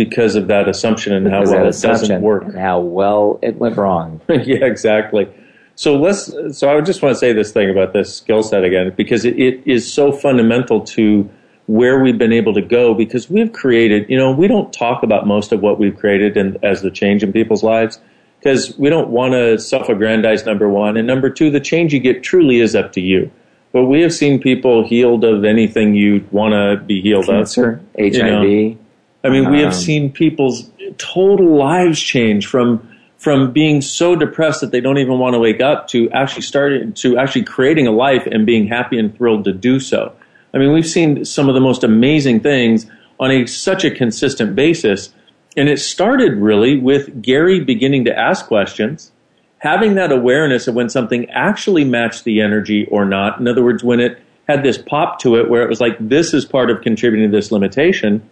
Because 0.04 0.34
of 0.34 0.46
that 0.48 0.66
assumption 0.68 1.12
and 1.12 1.26
how 1.28 1.40
Because 1.40 1.50
well 1.52 1.66
it 1.68 1.80
doesn't 1.82 2.22
work. 2.22 2.44
and 2.44 2.58
how 2.58 2.80
well 2.80 3.38
it 3.42 3.56
went 3.56 3.76
wrong. 3.76 4.20
yeah, 4.28 4.64
exactly. 4.64 5.28
So 5.74 5.96
let's. 5.96 6.32
So 6.58 6.64
I 6.74 6.80
just 6.80 7.02
want 7.02 7.14
to 7.14 7.18
say 7.18 7.32
this 7.32 7.52
thing 7.52 7.68
about 7.70 7.92
this 7.92 8.14
skill 8.14 8.42
set 8.42 8.64
again 8.64 8.92
because 8.96 9.24
it, 9.24 9.38
it 9.38 9.60
is 9.66 9.90
so 9.92 10.10
fundamental 10.12 10.80
to 10.96 11.28
where 11.66 12.02
we've 12.02 12.18
been 12.18 12.32
able 12.32 12.54
to 12.54 12.62
go 12.62 12.94
because 12.94 13.28
we've 13.30 13.52
created. 13.52 14.08
You 14.08 14.16
know, 14.16 14.30
we 14.32 14.48
don't 14.48 14.72
talk 14.72 15.02
about 15.02 15.26
most 15.26 15.52
of 15.52 15.60
what 15.60 15.78
we've 15.78 15.96
created 15.96 16.36
and 16.36 16.56
as 16.64 16.80
the 16.82 16.90
change 16.90 17.22
in 17.22 17.32
people's 17.32 17.62
lives 17.62 18.00
because 18.38 18.76
we 18.78 18.88
don't 18.88 19.10
want 19.10 19.32
to 19.32 19.58
self-aggrandize. 19.58 20.46
Number 20.46 20.68
one, 20.68 20.96
and 20.96 21.06
number 21.06 21.28
two, 21.28 21.50
the 21.50 21.60
change 21.60 21.92
you 21.92 22.00
get 22.00 22.22
truly 22.22 22.60
is 22.60 22.74
up 22.74 22.92
to 22.94 23.00
you. 23.00 23.30
but 23.72 23.84
we 23.84 24.00
have 24.02 24.12
seen 24.12 24.40
people 24.40 24.82
healed 24.86 25.24
of 25.24 25.44
anything 25.44 25.94
you 25.94 26.26
want 26.32 26.52
to 26.52 26.82
be 26.84 27.00
healed 27.00 27.26
Cancer, 27.26 27.80
of. 27.94 28.00
you 28.04 28.22
know. 28.22 28.76
I 29.22 29.28
mean, 29.28 29.50
we 29.50 29.58
have 29.58 29.68
Um, 29.68 29.72
seen 29.72 30.10
people's 30.10 30.70
total 30.98 31.56
lives 31.56 32.00
change 32.00 32.46
from 32.46 32.86
from 33.18 33.52
being 33.52 33.82
so 33.82 34.16
depressed 34.16 34.62
that 34.62 34.70
they 34.70 34.80
don't 34.80 34.96
even 34.96 35.18
want 35.18 35.34
to 35.34 35.38
wake 35.38 35.60
up 35.60 35.88
to 35.88 36.10
actually 36.10 36.40
starting 36.40 36.90
to 36.94 37.18
actually 37.18 37.42
creating 37.42 37.86
a 37.86 37.90
life 37.90 38.26
and 38.26 38.46
being 38.46 38.66
happy 38.66 38.98
and 38.98 39.14
thrilled 39.14 39.44
to 39.44 39.52
do 39.52 39.78
so. 39.78 40.10
I 40.54 40.58
mean, 40.58 40.72
we've 40.72 40.86
seen 40.86 41.26
some 41.26 41.46
of 41.46 41.54
the 41.54 41.60
most 41.60 41.84
amazing 41.84 42.40
things 42.40 42.86
on 43.18 43.30
a 43.30 43.44
such 43.46 43.84
a 43.84 43.90
consistent 43.90 44.56
basis, 44.56 45.12
and 45.54 45.68
it 45.68 45.78
started 45.78 46.36
really 46.36 46.78
with 46.78 47.20
Gary 47.20 47.60
beginning 47.60 48.06
to 48.06 48.18
ask 48.18 48.46
questions, 48.46 49.12
having 49.58 49.96
that 49.96 50.10
awareness 50.10 50.66
of 50.66 50.74
when 50.74 50.88
something 50.88 51.28
actually 51.28 51.84
matched 51.84 52.24
the 52.24 52.40
energy 52.40 52.86
or 52.90 53.04
not. 53.04 53.38
In 53.38 53.46
other 53.46 53.62
words, 53.62 53.84
when 53.84 54.00
it 54.00 54.18
had 54.48 54.62
this 54.62 54.78
pop 54.78 55.18
to 55.20 55.36
it 55.36 55.50
where 55.50 55.62
it 55.62 55.68
was 55.68 55.80
like 55.80 55.96
this 56.00 56.32
is 56.32 56.46
part 56.46 56.70
of 56.70 56.80
contributing 56.80 57.30
to 57.30 57.36
this 57.36 57.52
limitation 57.52 58.22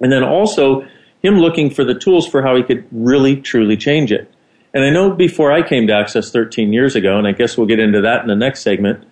and 0.00 0.12
then 0.12 0.22
also 0.22 0.86
him 1.22 1.36
looking 1.38 1.70
for 1.70 1.84
the 1.84 1.94
tools 1.94 2.26
for 2.26 2.42
how 2.42 2.56
he 2.56 2.62
could 2.62 2.86
really 2.90 3.40
truly 3.40 3.76
change 3.76 4.12
it. 4.12 4.30
And 4.74 4.84
I 4.84 4.90
know 4.90 5.10
before 5.10 5.52
I 5.52 5.66
came 5.66 5.86
to 5.86 5.94
Access 5.94 6.30
13 6.30 6.72
years 6.72 6.94
ago, 6.94 7.16
and 7.18 7.26
I 7.26 7.32
guess 7.32 7.56
we'll 7.56 7.66
get 7.66 7.80
into 7.80 8.02
that 8.02 8.22
in 8.22 8.28
the 8.28 8.36
next 8.36 8.60
segment. 8.60 9.04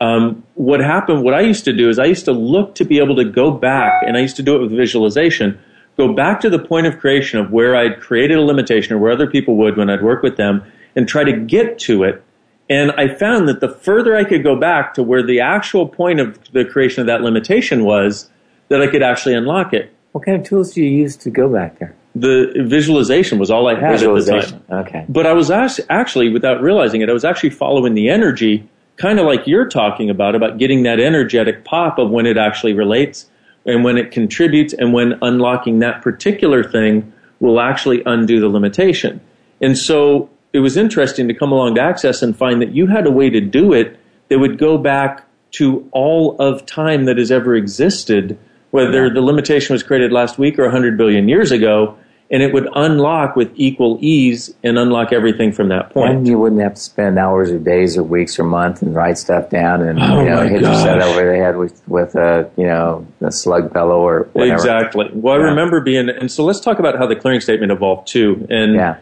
Um, 0.00 0.44
what 0.54 0.80
happened, 0.80 1.22
what 1.22 1.34
I 1.34 1.40
used 1.40 1.64
to 1.66 1.74
do 1.74 1.90
is 1.90 1.98
I 1.98 2.06
used 2.06 2.24
to 2.24 2.32
look 2.32 2.74
to 2.76 2.84
be 2.84 2.98
able 2.98 3.16
to 3.16 3.24
go 3.24 3.50
back, 3.50 4.02
and 4.06 4.16
I 4.16 4.20
used 4.20 4.36
to 4.36 4.42
do 4.42 4.56
it 4.56 4.60
with 4.60 4.70
visualization, 4.70 5.58
go 5.98 6.14
back 6.14 6.40
to 6.40 6.48
the 6.48 6.58
point 6.58 6.86
of 6.86 6.98
creation 6.98 7.38
of 7.38 7.50
where 7.50 7.76
I'd 7.76 8.00
created 8.00 8.38
a 8.38 8.42
limitation 8.42 8.94
or 8.94 8.98
where 8.98 9.12
other 9.12 9.26
people 9.26 9.56
would 9.56 9.76
when 9.76 9.90
I'd 9.90 10.02
work 10.02 10.22
with 10.22 10.38
them 10.38 10.62
and 10.96 11.06
try 11.06 11.24
to 11.24 11.32
get 11.32 11.78
to 11.80 12.04
it. 12.04 12.24
And 12.70 12.92
I 12.92 13.14
found 13.14 13.46
that 13.48 13.60
the 13.60 13.68
further 13.68 14.16
I 14.16 14.24
could 14.24 14.42
go 14.42 14.56
back 14.56 14.94
to 14.94 15.02
where 15.02 15.22
the 15.22 15.40
actual 15.40 15.86
point 15.86 16.20
of 16.20 16.38
the 16.52 16.64
creation 16.64 17.02
of 17.02 17.06
that 17.08 17.20
limitation 17.20 17.84
was, 17.84 18.30
that 18.68 18.80
I 18.80 18.86
could 18.86 19.02
actually 19.02 19.34
unlock 19.34 19.74
it. 19.74 19.92
What 20.12 20.24
kind 20.24 20.40
of 20.40 20.46
tools 20.46 20.72
do 20.72 20.82
you 20.82 20.90
use 20.90 21.16
to 21.18 21.30
go 21.30 21.48
back 21.48 21.78
there? 21.78 21.94
The 22.14 22.52
visualization 22.66 23.38
was 23.38 23.50
all 23.50 23.68
I 23.68 23.74
had 23.74 23.94
at 23.94 24.00
the 24.00 24.42
time. 24.68 24.86
Okay. 24.86 25.04
But 25.08 25.26
I 25.26 25.32
was 25.32 25.50
actually, 25.50 26.28
without 26.30 26.60
realizing 26.60 27.00
it, 27.00 27.08
I 27.08 27.12
was 27.12 27.24
actually 27.24 27.50
following 27.50 27.94
the 27.94 28.08
energy, 28.08 28.68
kind 28.96 29.20
of 29.20 29.26
like 29.26 29.46
you're 29.46 29.68
talking 29.68 30.10
about, 30.10 30.34
about 30.34 30.58
getting 30.58 30.82
that 30.82 30.98
energetic 30.98 31.64
pop 31.64 31.98
of 31.98 32.10
when 32.10 32.26
it 32.26 32.36
actually 32.36 32.72
relates 32.72 33.30
and 33.64 33.84
when 33.84 33.96
it 33.96 34.10
contributes 34.10 34.72
and 34.72 34.92
when 34.92 35.18
unlocking 35.22 35.78
that 35.78 36.02
particular 36.02 36.64
thing 36.64 37.12
will 37.38 37.60
actually 37.60 38.02
undo 38.06 38.40
the 38.40 38.48
limitation. 38.48 39.20
And 39.60 39.78
so 39.78 40.28
it 40.52 40.58
was 40.58 40.76
interesting 40.76 41.28
to 41.28 41.34
come 41.34 41.52
along 41.52 41.76
to 41.76 41.80
Access 41.80 42.22
and 42.22 42.36
find 42.36 42.60
that 42.60 42.72
you 42.72 42.88
had 42.88 43.06
a 43.06 43.10
way 43.10 43.30
to 43.30 43.40
do 43.40 43.72
it 43.72 43.98
that 44.28 44.40
would 44.40 44.58
go 44.58 44.76
back 44.76 45.24
to 45.52 45.88
all 45.92 46.36
of 46.38 46.66
time 46.66 47.04
that 47.04 47.18
has 47.18 47.30
ever 47.30 47.54
existed, 47.54 48.36
whether 48.70 49.10
the 49.10 49.20
limitation 49.20 49.74
was 49.74 49.82
created 49.82 50.12
last 50.12 50.38
week 50.38 50.58
or 50.58 50.62
100 50.64 50.96
billion 50.96 51.28
years 51.28 51.50
ago, 51.50 51.96
and 52.32 52.44
it 52.44 52.54
would 52.54 52.68
unlock 52.76 53.34
with 53.34 53.50
equal 53.56 53.98
ease 54.00 54.54
and 54.62 54.78
unlock 54.78 55.12
everything 55.12 55.50
from 55.50 55.68
that 55.70 55.90
point. 55.90 56.10
And 56.18 56.28
you 56.28 56.38
wouldn't 56.38 56.60
have 56.60 56.74
to 56.74 56.80
spend 56.80 57.18
hours 57.18 57.50
or 57.50 57.58
days 57.58 57.96
or 57.96 58.04
weeks 58.04 58.38
or 58.38 58.44
months 58.44 58.82
and 58.82 58.94
write 58.94 59.18
stuff 59.18 59.50
down 59.50 59.82
and 59.82 59.98
Oh 60.00 60.22
you 60.22 60.28
know 60.30 60.46
hit 60.48 60.60
your 60.60 60.74
set 60.76 61.02
over 61.02 61.28
the 61.28 61.36
head 61.36 61.56
with 61.56 61.82
with 61.88 62.14
a 62.14 62.48
you 62.56 62.66
know 62.66 63.04
a 63.20 63.32
slug 63.32 63.72
pillow 63.72 63.98
or 63.98 64.28
whatever. 64.32 64.54
Exactly. 64.54 65.10
Well, 65.12 65.34
I 65.34 65.38
remember 65.38 65.80
being, 65.80 66.08
and 66.08 66.30
so 66.30 66.44
let's 66.44 66.60
talk 66.60 66.78
about 66.78 66.96
how 66.96 67.06
the 67.06 67.16
clearing 67.16 67.40
statement 67.40 67.72
evolved 67.72 68.06
too, 68.06 68.46
and 68.48 68.74
Yeah. 68.76 68.98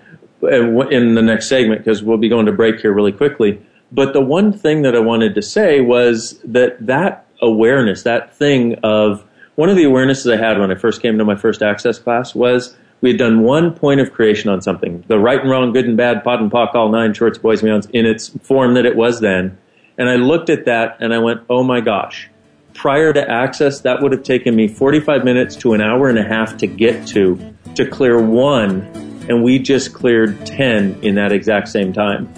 in 0.91 1.15
the 1.15 1.23
next 1.23 1.49
segment 1.49 1.85
because 1.85 2.03
we'll 2.03 2.17
be 2.17 2.31
going 2.31 2.47
to 2.47 2.53
break 2.53 2.81
here 2.81 2.93
really 2.95 3.13
quickly. 3.13 3.61
But 3.93 4.15
the 4.15 4.21
one 4.23 4.53
thing 4.53 4.83
that 4.83 4.95
I 4.97 5.01
wanted 5.01 5.35
to 5.35 5.43
say 5.43 5.81
was 5.83 6.39
that 6.45 6.87
that 6.87 7.27
awareness, 7.43 8.05
that 8.05 8.35
thing 8.35 8.77
of 8.83 9.25
one 9.59 9.69
of 9.69 9.75
the 9.75 9.83
awarenesses 9.83 10.33
I 10.33 10.37
had 10.37 10.61
when 10.61 10.71
I 10.71 10.77
first 10.77 11.03
came 11.03 11.19
to 11.19 11.25
my 11.25 11.35
first 11.35 11.63
access 11.63 11.99
class 11.99 12.33
was 12.33 12.77
we 13.01 13.11
had 13.11 13.19
done 13.19 13.43
one 13.43 13.75
point 13.75 14.01
of 14.01 14.13
creation 14.13 14.51
on 14.51 14.63
something, 14.63 15.03
the 15.09 15.19
right 15.19 15.41
and 15.41 15.51
wrong, 15.51 15.73
good 15.73 15.85
and 15.85 15.97
bad, 15.97 16.23
POD 16.23 16.43
and 16.43 16.51
POC, 16.53 16.75
all 16.77 16.93
nine 16.93 17.13
shorts, 17.13 17.39
boys 17.39 17.61
beyonds, 17.61 17.91
in 17.91 18.07
its 18.07 18.29
form 18.29 18.75
that 18.75 18.87
it 18.87 18.95
was 18.95 19.19
then. 19.19 19.59
And 19.99 20.09
I 20.09 20.15
looked 20.15 20.49
at 20.49 20.67
that 20.67 20.99
and 21.01 21.13
I 21.13 21.19
went, 21.19 21.41
oh 21.51 21.65
my 21.65 21.81
gosh. 21.81 22.31
Prior 22.73 23.13
to 23.13 23.29
access, 23.29 23.81
that 23.81 24.01
would 24.01 24.13
have 24.13 24.23
taken 24.23 24.55
me 24.55 24.69
45 24.69 25.25
minutes 25.25 25.57
to 25.57 25.73
an 25.73 25.81
hour 25.81 26.09
and 26.09 26.21
a 26.21 26.25
half 26.25 26.57
to 26.59 26.69
get 26.69 27.09
to, 27.09 27.53
to 27.75 27.85
clear 27.85 28.23
one. 28.23 28.83
And 29.29 29.43
we 29.43 29.59
just 29.59 29.93
cleared 29.93 30.47
10 30.47 31.01
in 31.03 31.17
that 31.17 31.33
exact 31.33 31.67
same 31.67 31.93
time. 31.93 32.33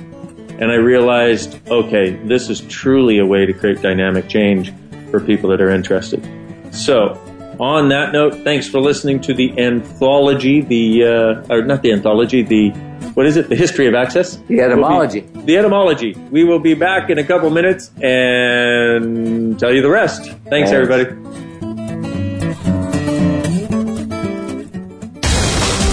And 0.59 0.73
I 0.73 0.77
realized, 0.77 1.61
okay, 1.68 2.12
this 2.25 2.49
is 2.49 2.62
truly 2.62 3.18
a 3.18 3.27
way 3.27 3.45
to 3.45 3.53
create 3.53 3.83
dynamic 3.83 4.27
change 4.27 4.73
for 5.11 5.21
people 5.21 5.51
that 5.51 5.61
are 5.61 5.71
interested. 5.71 6.39
So, 6.71 7.18
on 7.59 7.89
that 7.91 8.12
note, 8.12 8.35
thanks 8.45 8.68
for 8.68 8.81
listening 8.81 9.21
to 9.21 9.35
the 9.35 9.53
anthology, 9.59 10.61
the, 10.62 11.05
uh, 11.05 11.45
or 11.55 11.62
not 11.62 11.83
the 11.83 11.93
anthology, 11.93 12.43
the, 12.43 12.71
what 13.14 13.27
is 13.27 13.37
it? 13.37 13.49
The 13.49 13.57
history 13.57 13.87
of 13.87 13.95
access? 13.95 14.37
The 14.49 14.61
etymology. 14.61 15.21
We'll 15.21 15.43
be- 15.43 15.47
the 15.53 15.59
etymology. 15.59 16.14
We 16.31 16.45
will 16.45 16.59
be 16.61 16.75
back 16.75 17.11
in 17.11 17.18
a 17.18 17.25
couple 17.25 17.51
minutes 17.51 17.91
and 18.01 19.59
tell 19.59 19.75
you 19.75 19.83
the 19.83 19.91
rest. 19.91 20.23
Thanks, 20.25 20.49
Thanks. 20.49 20.71
everybody. 20.71 21.05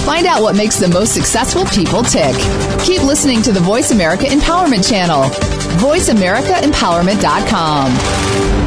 Find 0.06 0.26
out 0.26 0.42
what 0.42 0.56
makes 0.56 0.78
the 0.80 0.88
most 0.88 1.14
successful 1.14 1.66
people 1.66 2.02
tick. 2.02 2.34
Keep 2.84 3.04
listening 3.04 3.42
to 3.44 3.52
the 3.52 3.60
Voice 3.60 3.92
America 3.92 4.24
Empowerment 4.24 4.90
Channel. 4.90 5.24
VoiceAmericaEmpowerment.com. 5.80 8.67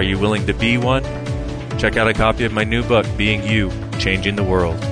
Are 0.00 0.02
you 0.02 0.18
willing 0.18 0.46
to 0.46 0.54
be 0.54 0.78
one? 0.78 1.04
Check 1.78 1.98
out 1.98 2.08
a 2.08 2.14
copy 2.14 2.44
of 2.44 2.52
my 2.52 2.64
new 2.64 2.82
book, 2.82 3.04
Being 3.18 3.42
You, 3.42 3.70
Changing 3.98 4.34
the 4.34 4.42
World. 4.42 4.82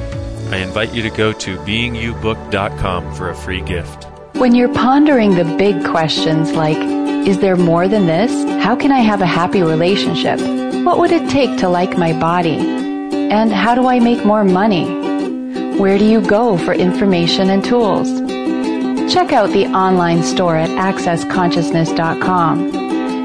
I 0.52 0.58
invite 0.58 0.92
you 0.92 1.00
to 1.00 1.08
go 1.08 1.32
to 1.32 1.56
beingyoubook.com 1.60 3.14
for 3.14 3.30
a 3.30 3.34
free 3.34 3.62
gift. 3.62 4.04
When 4.34 4.54
you're 4.54 4.74
pondering 4.74 5.34
the 5.34 5.46
big 5.56 5.82
questions 5.86 6.52
like, 6.52 6.76
is 7.26 7.38
there 7.38 7.56
more 7.56 7.88
than 7.88 8.04
this? 8.04 8.30
How 8.62 8.76
can 8.76 8.92
I 8.92 8.98
have 8.98 9.22
a 9.22 9.26
happy 9.26 9.62
relationship? 9.62 10.38
What 10.84 10.98
would 10.98 11.12
it 11.12 11.30
take 11.30 11.58
to 11.60 11.70
like 11.70 11.96
my 11.96 12.12
body? 12.12 12.58
And 12.58 13.50
how 13.50 13.74
do 13.74 13.86
I 13.86 14.00
make 14.00 14.26
more 14.26 14.44
money? 14.44 14.84
Where 15.78 15.96
do 15.96 16.04
you 16.04 16.20
go 16.20 16.58
for 16.58 16.74
information 16.74 17.48
and 17.48 17.64
tools? 17.64 18.10
Check 19.10 19.32
out 19.32 19.48
the 19.52 19.68
online 19.68 20.22
store 20.22 20.56
at 20.56 20.68
accessconsciousness.com. 20.68 22.87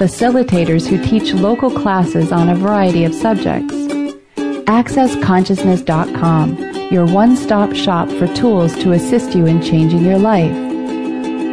facilitators 0.00 0.88
who 0.88 1.00
teach 1.04 1.34
local 1.34 1.70
classes 1.70 2.32
on 2.32 2.48
a 2.48 2.54
variety 2.54 3.04
of 3.04 3.14
subjects. 3.14 3.74
AccessConsciousness.com, 4.64 6.90
your 6.90 7.04
one 7.04 7.36
stop 7.36 7.74
shop 7.74 8.08
for 8.08 8.26
tools 8.28 8.74
to 8.76 8.92
assist 8.92 9.34
you 9.34 9.44
in 9.44 9.60
changing 9.60 10.02
your 10.02 10.18
life. 10.18 10.56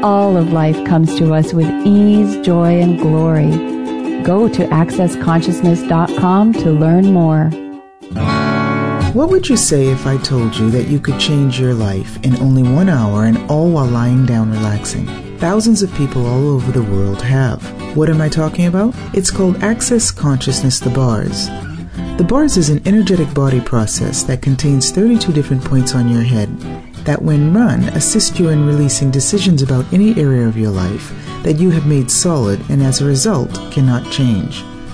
All 0.01 0.37
of 0.37 0.53
life 0.53 0.81
comes 0.85 1.17
to 1.17 1.33
us 1.33 1.53
with 1.53 1.67
ease, 1.85 2.37
joy, 2.37 2.79
and 2.79 2.97
glory. 2.97 3.51
Go 4.23 4.47
to 4.47 4.65
accessconsciousness.com 4.67 6.53
to 6.53 6.71
learn 6.71 7.11
more. 7.11 7.49
What 9.13 9.29
would 9.29 9.49
you 9.49 9.57
say 9.57 9.87
if 9.87 10.07
I 10.07 10.15
told 10.17 10.55
you 10.55 10.69
that 10.71 10.87
you 10.87 11.01
could 11.01 11.19
change 11.19 11.59
your 11.59 11.73
life 11.73 12.17
in 12.23 12.37
only 12.37 12.63
one 12.63 12.87
hour 12.87 13.25
and 13.25 13.37
all 13.51 13.69
while 13.69 13.87
lying 13.87 14.25
down 14.25 14.51
relaxing? 14.51 15.26
Thousands 15.37 15.83
of 15.83 15.93
people 15.93 16.25
all 16.25 16.47
over 16.47 16.71
the 16.71 16.81
world 16.81 17.21
have. 17.21 17.61
What 17.95 18.09
am 18.09 18.21
I 18.21 18.27
talking 18.27 18.65
about? 18.65 18.95
It's 19.13 19.29
called 19.29 19.63
Access 19.63 20.09
Consciousness 20.09 20.79
The 20.79 20.89
Bars. 20.89 21.45
The 22.17 22.25
bars 22.27 22.57
is 22.57 22.69
an 22.69 22.81
energetic 22.87 23.31
body 23.35 23.61
process 23.61 24.23
that 24.23 24.41
contains 24.41 24.89
32 24.89 25.31
different 25.31 25.63
points 25.63 25.93
on 25.93 26.09
your 26.09 26.23
head 26.23 26.49
that, 27.05 27.21
when 27.21 27.53
run, 27.53 27.83
assist 27.89 28.39
you 28.39 28.49
in 28.49 28.65
releasing 28.65 29.11
decisions 29.11 29.61
about 29.61 29.85
any 29.93 30.19
area 30.19 30.47
of 30.47 30.57
your 30.57 30.71
life 30.71 31.13
that 31.43 31.59
you 31.59 31.69
have 31.69 31.85
made 31.85 32.09
solid 32.09 32.59
and 32.71 32.81
as 32.81 33.01
a 33.01 33.05
result 33.05 33.53
cannot 33.71 34.11
change. 34.11 34.63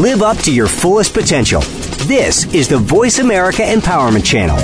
Live 0.00 0.22
up 0.22 0.38
to 0.44 0.50
your 0.50 0.66
fullest 0.66 1.12
potential. 1.12 1.60
This 2.06 2.46
is 2.54 2.68
the 2.68 2.78
Voice 2.78 3.18
America 3.18 3.60
Empowerment 3.60 4.24
Channel. 4.24 4.56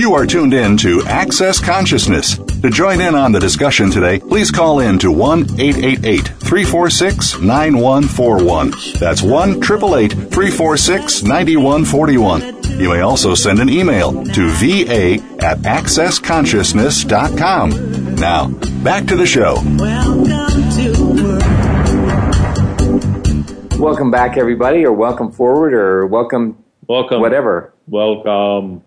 You 0.00 0.14
are 0.14 0.24
tuned 0.24 0.54
in 0.54 0.76
to 0.76 1.02
Access 1.06 1.58
Consciousness. 1.58 2.38
To 2.38 2.70
join 2.70 3.00
in 3.00 3.16
on 3.16 3.32
the 3.32 3.40
discussion 3.40 3.90
today, 3.90 4.20
please 4.20 4.52
call 4.52 4.78
in 4.78 4.96
to 5.00 5.10
1 5.10 5.58
888 5.58 6.28
346 6.28 7.40
9141. 7.40 8.72
That's 9.00 9.20
1 9.20 9.50
888 9.50 10.12
346 10.12 11.22
9141. 11.24 12.63
You 12.76 12.88
may 12.88 13.00
also 13.00 13.34
send 13.36 13.60
an 13.60 13.68
email 13.68 14.24
to 14.24 14.50
va 14.50 15.22
at 15.38 15.58
accessconsciousness.com. 15.58 18.14
Now, 18.16 18.48
back 18.82 19.06
to 19.06 19.14
the 19.16 19.26
show. 19.26 19.54
Welcome 23.78 24.10
back, 24.10 24.36
everybody, 24.36 24.84
or 24.84 24.92
welcome 24.92 25.30
forward, 25.30 25.72
or 25.72 26.08
welcome, 26.08 26.64
welcome, 26.88 27.20
whatever. 27.20 27.72
Welcome. 27.86 28.82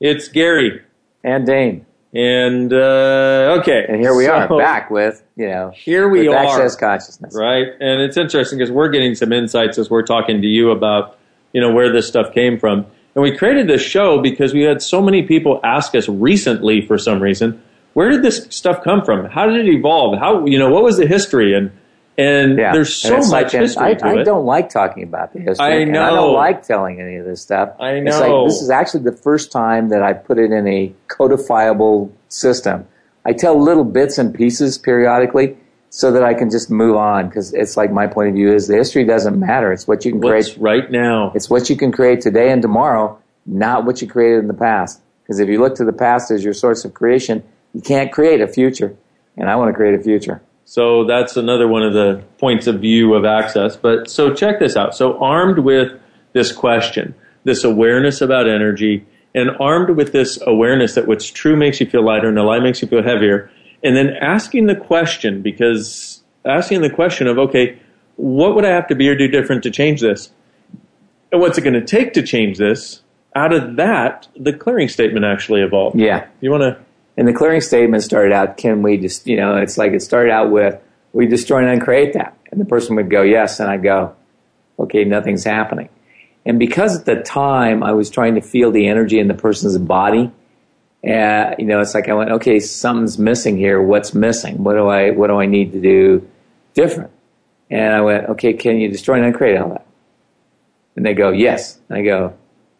It's 0.00 0.28
Gary 0.28 0.80
and 1.22 1.46
Dain, 1.46 1.84
and 2.14 2.72
uh, 2.72 3.58
okay, 3.60 3.84
and 3.88 4.00
here 4.00 4.14
we 4.14 4.24
so, 4.24 4.32
are 4.32 4.48
back 4.58 4.90
with 4.90 5.22
you 5.36 5.48
know 5.48 5.70
here 5.74 6.08
we 6.08 6.28
with 6.28 6.36
are 6.36 6.46
access 6.46 6.76
consciousness, 6.76 7.36
right? 7.36 7.66
And 7.78 8.00
it's 8.00 8.16
interesting 8.16 8.58
because 8.58 8.70
we're 8.70 8.88
getting 8.88 9.14
some 9.14 9.34
insights 9.34 9.76
as 9.76 9.90
we're 9.90 10.06
talking 10.06 10.40
to 10.40 10.48
you 10.48 10.70
about 10.70 11.18
you 11.52 11.60
know 11.60 11.72
where 11.72 11.92
this 11.92 12.08
stuff 12.08 12.32
came 12.32 12.58
from, 12.58 12.86
and 13.14 13.22
we 13.22 13.36
created 13.36 13.68
this 13.68 13.82
show 13.82 14.20
because 14.20 14.52
we 14.52 14.62
had 14.62 14.82
so 14.82 15.02
many 15.02 15.22
people 15.22 15.60
ask 15.64 15.94
us 15.94 16.08
recently 16.08 16.86
for 16.86 16.98
some 16.98 17.20
reason, 17.20 17.62
where 17.94 18.10
did 18.10 18.22
this 18.22 18.46
stuff 18.50 18.82
come 18.84 19.04
from? 19.04 19.26
How 19.26 19.46
did 19.46 19.66
it 19.66 19.72
evolve? 19.72 20.18
How 20.18 20.46
you 20.46 20.58
know 20.58 20.70
what 20.70 20.84
was 20.84 20.96
the 20.96 21.06
history 21.06 21.54
and 21.54 21.70
and 22.16 22.58
yeah. 22.58 22.72
there's 22.72 22.94
so 22.94 23.14
and 23.14 23.30
much 23.30 23.30
like, 23.30 23.50
history 23.52 23.96
I, 24.02 24.20
I 24.20 24.22
don't 24.24 24.44
like 24.44 24.70
talking 24.70 25.04
about 25.04 25.32
the 25.32 25.38
history. 25.38 25.64
I 25.64 25.84
know. 25.84 26.02
I 26.02 26.10
don't 26.10 26.34
like 26.34 26.64
telling 26.64 27.00
any 27.00 27.16
of 27.16 27.24
this 27.24 27.40
stuff. 27.40 27.74
I 27.78 27.92
It's 27.92 28.18
know. 28.18 28.42
like, 28.42 28.50
this 28.50 28.60
is 28.60 28.70
actually 28.70 29.04
the 29.04 29.16
first 29.16 29.52
time 29.52 29.88
that 29.90 30.02
I 30.02 30.14
put 30.14 30.36
it 30.38 30.50
in 30.50 30.66
a 30.66 30.92
codifiable 31.06 32.12
system. 32.28 32.86
I 33.24 33.34
tell 33.34 33.62
little 33.62 33.84
bits 33.84 34.18
and 34.18 34.34
pieces 34.34 34.78
periodically 34.78 35.56
so 35.90 36.12
that 36.12 36.22
I 36.22 36.34
can 36.34 36.50
just 36.50 36.70
move 36.70 36.96
on 36.96 37.28
because 37.28 37.54
it's 37.54 37.76
like 37.76 37.90
my 37.90 38.06
point 38.06 38.28
of 38.28 38.34
view 38.34 38.52
is 38.52 38.68
the 38.68 38.76
history 38.76 39.04
doesn't 39.04 39.38
matter. 39.38 39.72
It's 39.72 39.88
what 39.88 40.04
you 40.04 40.12
can 40.12 40.20
What's 40.20 40.50
create 40.50 40.60
right 40.60 40.90
now. 40.90 41.32
It's 41.34 41.48
what 41.48 41.70
you 41.70 41.76
can 41.76 41.92
create 41.92 42.20
today 42.20 42.50
and 42.50 42.60
tomorrow, 42.60 43.18
not 43.46 43.84
what 43.84 44.02
you 44.02 44.08
created 44.08 44.40
in 44.40 44.48
the 44.48 44.54
past. 44.54 45.00
Because 45.22 45.40
if 45.40 45.48
you 45.48 45.60
look 45.60 45.76
to 45.76 45.84
the 45.84 45.92
past 45.92 46.30
as 46.30 46.44
your 46.44 46.54
source 46.54 46.84
of 46.84 46.94
creation, 46.94 47.42
you 47.74 47.80
can't 47.80 48.12
create 48.12 48.40
a 48.40 48.48
future. 48.48 48.96
And 49.36 49.48
I 49.48 49.56
want 49.56 49.70
to 49.70 49.74
create 49.74 49.98
a 49.98 50.02
future. 50.02 50.42
So 50.64 51.04
that's 51.06 51.36
another 51.36 51.66
one 51.66 51.82
of 51.82 51.94
the 51.94 52.22
points 52.38 52.66
of 52.66 52.80
view 52.80 53.14
of 53.14 53.24
access. 53.24 53.76
But 53.76 54.10
so 54.10 54.34
check 54.34 54.58
this 54.58 54.76
out. 54.76 54.94
So 54.94 55.18
armed 55.18 55.60
with 55.60 55.98
this 56.34 56.52
question, 56.52 57.14
this 57.44 57.64
awareness 57.64 58.20
about 58.20 58.48
energy, 58.48 59.06
and 59.34 59.50
armed 59.60 59.96
with 59.96 60.12
this 60.12 60.38
awareness 60.46 60.94
that 60.94 61.06
what's 61.06 61.26
true 61.30 61.56
makes 61.56 61.80
you 61.80 61.88
feel 61.88 62.04
lighter 62.04 62.28
and 62.28 62.36
the 62.36 62.42
light 62.42 62.62
makes 62.62 62.82
you 62.82 62.88
feel 62.88 63.02
heavier, 63.02 63.50
and 63.82 63.96
then 63.96 64.10
asking 64.20 64.66
the 64.66 64.76
question, 64.76 65.42
because 65.42 66.22
asking 66.44 66.82
the 66.82 66.90
question 66.90 67.26
of, 67.26 67.38
okay, 67.38 67.78
what 68.16 68.54
would 68.54 68.64
I 68.64 68.70
have 68.70 68.88
to 68.88 68.94
be 68.94 69.08
or 69.08 69.14
do 69.14 69.28
different 69.28 69.62
to 69.62 69.70
change 69.70 70.00
this? 70.00 70.30
And 71.30 71.40
what's 71.40 71.58
it 71.58 71.62
going 71.62 71.74
to 71.74 71.84
take 71.84 72.14
to 72.14 72.22
change 72.22 72.58
this? 72.58 73.02
Out 73.36 73.52
of 73.52 73.76
that, 73.76 74.26
the 74.34 74.52
clearing 74.52 74.88
statement 74.88 75.24
actually 75.24 75.60
evolved. 75.60 75.98
Yeah. 75.98 76.26
You 76.40 76.50
want 76.50 76.62
to 76.62 76.78
And 77.18 77.26
the 77.26 77.32
clearing 77.32 77.60
statement 77.60 78.04
started 78.04 78.32
out, 78.32 78.56
can 78.56 78.80
we 78.80 78.96
just, 78.96 79.26
you 79.26 79.36
know, 79.36 79.56
it's 79.56 79.76
like 79.76 79.92
it 79.92 80.02
started 80.02 80.30
out 80.30 80.52
with, 80.52 80.80
we 81.12 81.26
destroy 81.26 81.58
and 81.58 81.68
uncreate 81.68 82.12
that. 82.12 82.38
And 82.52 82.60
the 82.60 82.64
person 82.64 82.94
would 82.94 83.10
go, 83.10 83.22
yes. 83.22 83.58
And 83.58 83.68
I 83.68 83.76
go, 83.76 84.14
okay, 84.78 85.04
nothing's 85.04 85.42
happening. 85.42 85.88
And 86.46 86.60
because 86.60 86.96
at 86.96 87.06
the 87.06 87.20
time 87.20 87.82
I 87.82 87.92
was 87.92 88.08
trying 88.08 88.36
to 88.36 88.40
feel 88.40 88.70
the 88.70 88.86
energy 88.86 89.18
in 89.18 89.26
the 89.26 89.34
person's 89.34 89.76
body, 89.78 90.30
uh, 91.04 91.54
you 91.58 91.64
know, 91.64 91.80
it's 91.80 91.94
like 91.94 92.08
I 92.08 92.14
went, 92.14 92.30
okay, 92.30 92.58
something's 92.58 93.18
missing 93.18 93.56
here. 93.56 93.80
What's 93.80 94.14
missing? 94.14 94.64
What 94.64 94.74
do 94.74 94.88
I, 94.88 95.10
what 95.10 95.28
do 95.28 95.40
I 95.40 95.46
need 95.46 95.72
to 95.72 95.80
do 95.80 96.28
different? 96.74 97.12
And 97.70 97.94
I 97.94 98.00
went, 98.00 98.28
okay, 98.30 98.54
can 98.54 98.78
you 98.78 98.88
destroy 98.88 99.16
and 99.16 99.26
uncreate 99.26 99.58
all 99.60 99.68
that? 99.70 99.86
And 100.96 101.06
they 101.06 101.14
go, 101.14 101.30
yes. 101.30 101.78
And 101.88 101.98
I 101.98 102.02
go, 102.02 102.36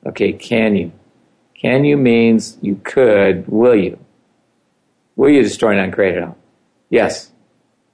okay, 0.06 0.32
can 0.32 0.74
you? 0.74 0.92
Can 1.54 1.84
you 1.84 1.96
means 1.96 2.58
you 2.60 2.80
could, 2.82 3.46
will 3.48 3.76
you? 3.76 3.98
Will 5.16 5.30
you 5.30 5.42
destroy 5.42 5.72
and 5.72 5.80
uncreate 5.80 6.16
it 6.16 6.22
all? 6.24 6.36
Yes. 6.90 7.30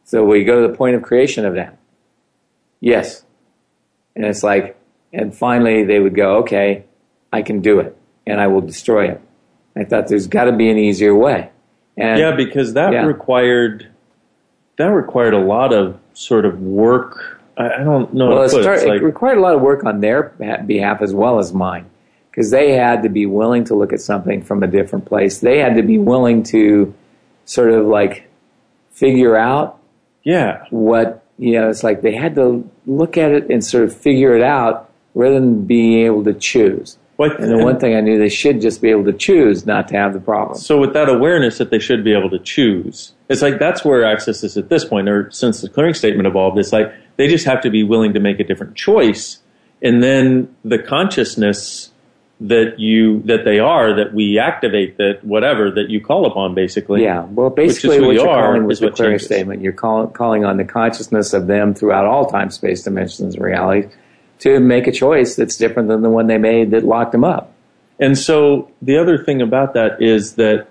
So 0.04 0.24
we 0.24 0.44
go 0.44 0.62
to 0.62 0.68
the 0.68 0.76
point 0.76 0.96
of 0.96 1.02
creation 1.02 1.44
of 1.44 1.54
that. 1.54 1.78
Yes. 2.80 3.24
And 4.14 4.24
it's 4.24 4.42
like, 4.42 4.78
and 5.12 5.34
finally 5.34 5.84
they 5.84 5.98
would 5.98 6.14
go, 6.14 6.38
okay, 6.38 6.84
I 7.32 7.42
can 7.42 7.60
do 7.60 7.80
it 7.80 7.96
and 8.26 8.40
I 8.40 8.46
will 8.46 8.60
destroy 8.60 9.10
it. 9.10 9.20
I 9.76 9.84
thought 9.84 10.08
there's 10.08 10.26
got 10.26 10.44
to 10.44 10.52
be 10.52 10.70
an 10.70 10.78
easier 10.78 11.14
way. 11.14 11.50
And 11.96 12.18
yeah, 12.18 12.34
because 12.34 12.74
that 12.74 12.92
yeah. 12.92 13.04
required 13.04 13.88
that 14.76 14.86
required 14.86 15.34
a 15.34 15.38
lot 15.38 15.72
of 15.72 15.98
sort 16.14 16.44
of 16.44 16.60
work. 16.60 17.40
I, 17.56 17.74
I 17.74 17.84
don't 17.84 18.12
know. 18.12 18.30
well, 18.30 18.42
it, 18.42 18.48
start, 18.48 18.86
like, 18.86 19.00
it 19.00 19.04
required 19.04 19.38
a 19.38 19.40
lot 19.40 19.54
of 19.54 19.60
work 19.60 19.84
on 19.84 20.00
their 20.00 20.34
behalf 20.66 21.02
as 21.02 21.14
well 21.14 21.38
as 21.38 21.52
mine 21.52 21.88
because 22.30 22.50
they 22.50 22.72
had 22.72 23.04
to 23.04 23.08
be 23.08 23.26
willing 23.26 23.64
to 23.64 23.76
look 23.76 23.92
at 23.92 24.00
something 24.00 24.42
from 24.42 24.64
a 24.64 24.66
different 24.66 25.04
place. 25.04 25.38
They 25.38 25.58
had 25.58 25.76
to 25.76 25.82
be 25.82 25.98
willing 25.98 26.42
to 26.44 26.92
sort 27.44 27.70
of 27.70 27.86
like 27.86 28.28
figure 28.90 29.36
out 29.36 29.78
yeah, 30.24 30.64
what 30.70 31.22
you 31.38 31.52
know. 31.52 31.68
It's 31.68 31.84
like 31.84 32.00
they 32.00 32.14
had 32.14 32.34
to 32.36 32.68
look 32.86 33.16
at 33.16 33.30
it 33.30 33.50
and 33.50 33.64
sort 33.64 33.84
of 33.84 33.94
figure 33.94 34.34
it 34.34 34.42
out 34.42 34.90
rather 35.14 35.34
than 35.34 35.64
being 35.64 36.06
able 36.06 36.24
to 36.24 36.34
choose. 36.34 36.98
What, 37.16 37.40
And 37.40 37.50
the 37.50 37.64
one 37.64 37.78
thing 37.78 37.94
I 37.94 38.00
knew 38.00 38.18
they 38.18 38.28
should 38.28 38.60
just 38.60 38.82
be 38.82 38.90
able 38.90 39.04
to 39.04 39.12
choose 39.12 39.64
not 39.66 39.86
to 39.88 39.96
have 39.96 40.14
the 40.14 40.20
problem. 40.20 40.58
So 40.58 40.80
with 40.80 40.94
that 40.94 41.08
awareness 41.08 41.58
that 41.58 41.70
they 41.70 41.78
should 41.78 42.02
be 42.02 42.12
able 42.12 42.30
to 42.30 42.40
choose, 42.40 43.12
it's 43.28 43.40
like 43.40 43.60
that's 43.60 43.84
where 43.84 44.04
access 44.04 44.42
is 44.42 44.56
at 44.56 44.68
this 44.68 44.84
point, 44.84 45.08
or 45.08 45.30
since 45.30 45.60
the 45.60 45.68
clearing 45.68 45.94
statement 45.94 46.26
evolved, 46.26 46.58
it's 46.58 46.72
like 46.72 46.92
they 47.16 47.28
just 47.28 47.46
have 47.46 47.60
to 47.62 47.70
be 47.70 47.84
willing 47.84 48.14
to 48.14 48.20
make 48.20 48.40
a 48.40 48.44
different 48.44 48.74
choice, 48.74 49.38
and 49.80 50.02
then 50.02 50.56
the 50.64 50.78
consciousness 50.78 51.90
that 52.40 52.80
you 52.80 53.22
that 53.22 53.44
they 53.44 53.60
are 53.60 53.94
that 53.94 54.12
we 54.12 54.40
activate 54.40 54.96
that 54.96 55.20
whatever 55.22 55.70
that 55.70 55.88
you 55.88 56.00
call 56.00 56.26
upon 56.26 56.52
basically. 56.52 57.04
Yeah, 57.04 57.22
well, 57.26 57.48
basically 57.48 58.00
what 58.00 58.14
you 58.14 58.22
you're 58.22 58.28
are 58.28 58.46
calling 58.46 58.64
with 58.64 58.72
is 58.72 58.80
the 58.80 58.90
clearing 58.90 59.14
changes. 59.18 59.26
statement, 59.26 59.62
you're 59.62 59.72
call, 59.72 60.08
calling 60.08 60.44
on 60.44 60.56
the 60.56 60.64
consciousness 60.64 61.32
of 61.32 61.46
them 61.46 61.74
throughout 61.74 62.06
all 62.06 62.26
time, 62.26 62.50
space, 62.50 62.82
dimensions, 62.82 63.36
and 63.36 63.44
realities 63.44 63.92
to 64.40 64.60
make 64.60 64.86
a 64.86 64.92
choice 64.92 65.36
that's 65.36 65.56
different 65.56 65.88
than 65.88 66.02
the 66.02 66.10
one 66.10 66.26
they 66.26 66.38
made 66.38 66.70
that 66.72 66.84
locked 66.84 67.12
them 67.12 67.24
up. 67.24 67.52
And 68.00 68.18
so 68.18 68.70
the 68.82 68.98
other 68.98 69.22
thing 69.22 69.40
about 69.40 69.74
that 69.74 70.02
is 70.02 70.34
that 70.34 70.68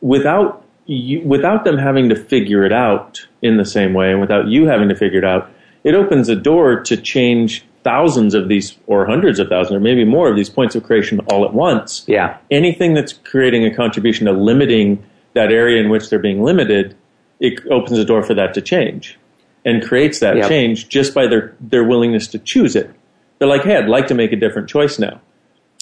without 0.00 0.64
you, 0.86 1.20
without 1.22 1.64
them 1.64 1.78
having 1.78 2.08
to 2.08 2.16
figure 2.16 2.64
it 2.64 2.72
out 2.72 3.26
in 3.42 3.56
the 3.56 3.64
same 3.64 3.94
way, 3.94 4.10
and 4.10 4.20
without 4.20 4.48
you 4.48 4.66
having 4.66 4.88
to 4.88 4.96
figure 4.96 5.18
it 5.18 5.24
out, 5.24 5.50
it 5.82 5.94
opens 5.94 6.28
a 6.28 6.36
door 6.36 6.80
to 6.80 6.96
change 6.96 7.64
thousands 7.82 8.34
of 8.34 8.48
these, 8.48 8.76
or 8.86 9.04
hundreds 9.04 9.38
of 9.38 9.48
thousands, 9.48 9.76
or 9.76 9.80
maybe 9.80 10.04
more 10.04 10.30
of 10.30 10.36
these 10.36 10.48
points 10.48 10.74
of 10.74 10.82
creation 10.82 11.20
all 11.30 11.44
at 11.44 11.52
once. 11.52 12.04
Yeah. 12.06 12.38
Anything 12.50 12.94
that's 12.94 13.12
creating 13.12 13.66
a 13.66 13.74
contribution 13.74 14.26
to 14.26 14.32
limiting 14.32 15.04
that 15.34 15.52
area 15.52 15.82
in 15.82 15.90
which 15.90 16.08
they're 16.08 16.18
being 16.18 16.42
limited, 16.42 16.96
it 17.40 17.66
opens 17.70 17.98
the 17.98 18.04
door 18.04 18.22
for 18.22 18.32
that 18.34 18.54
to 18.54 18.62
change 18.62 19.18
and 19.64 19.82
creates 19.82 20.20
that 20.20 20.36
Yep. 20.36 20.48
change 20.48 20.88
just 20.88 21.14
by 21.14 21.26
their, 21.26 21.54
their 21.60 21.84
willingness 21.84 22.28
to 22.28 22.38
choose 22.38 22.76
it. 22.76 22.90
They're 23.38 23.48
like, 23.48 23.62
hey, 23.64 23.76
I'd 23.76 23.88
like 23.88 24.06
to 24.08 24.14
make 24.14 24.32
a 24.32 24.36
different 24.36 24.68
choice 24.68 24.98
now. 24.98 25.20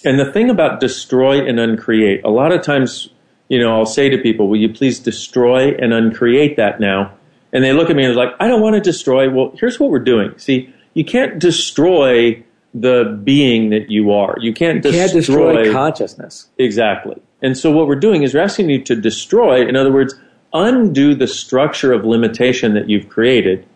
And 0.05 0.19
the 0.19 0.33
thing 0.33 0.51
about 0.51 0.81
destroy 0.81 1.47
and 1.47 1.59
uncreate, 1.61 2.25
a 2.25 2.31
lot 2.31 2.53
of 2.53 2.63
times, 2.63 3.09
you 3.49 3.59
know, 3.61 3.77
I'll 3.77 3.87
say 3.87 4.09
to 4.09 4.19
people, 4.19 4.49
will 4.49 4.57
you 4.59 4.73
please 4.73 4.99
destroy 4.99 5.73
and 5.75 5.93
uncreate 5.93 6.57
that 6.57 6.81
now? 6.81 7.13
And 7.53 7.63
they 7.63 7.73
look 7.73 7.91
at 7.91 7.97
me 7.97 8.05
and 8.05 8.17
they're 8.17 8.25
like, 8.25 8.35
I 8.41 8.49
don't 8.49 8.63
want 8.63 8.75
to 8.75 8.81
destroy. 8.81 9.31
Well, 9.31 9.53
here's 9.59 9.79
what 9.79 9.91
we're 9.91 9.99
doing. 9.99 10.37
See, 10.39 10.73
you 10.95 11.05
can't 11.05 11.39
destroy 11.39 12.43
the 12.75 13.21
being 13.23 13.71
that 13.71 13.91
you 13.91 14.13
are. 14.13 14.37
You 14.41 14.53
can't 14.55 14.83
You 14.85 14.91
can't 14.91 15.13
destroy 15.13 15.71
consciousness. 15.71 16.49
Exactly. 16.59 17.21
And 17.43 17.57
so 17.59 17.71
what 17.71 17.87
we're 17.87 17.97
doing 17.97 18.23
is 18.23 18.33
we're 18.35 18.41
asking 18.41 18.71
you 18.71 18.83
to 18.85 18.97
destroy, 18.97 19.67
in 19.67 19.77
other 19.77 19.93
words, 19.93 20.15
undo 20.55 21.15
the 21.15 21.27
structure 21.27 21.93
of 21.93 22.05
limitation 22.05 22.75
that 22.75 22.89
you've 22.89 23.09
created 23.09 23.67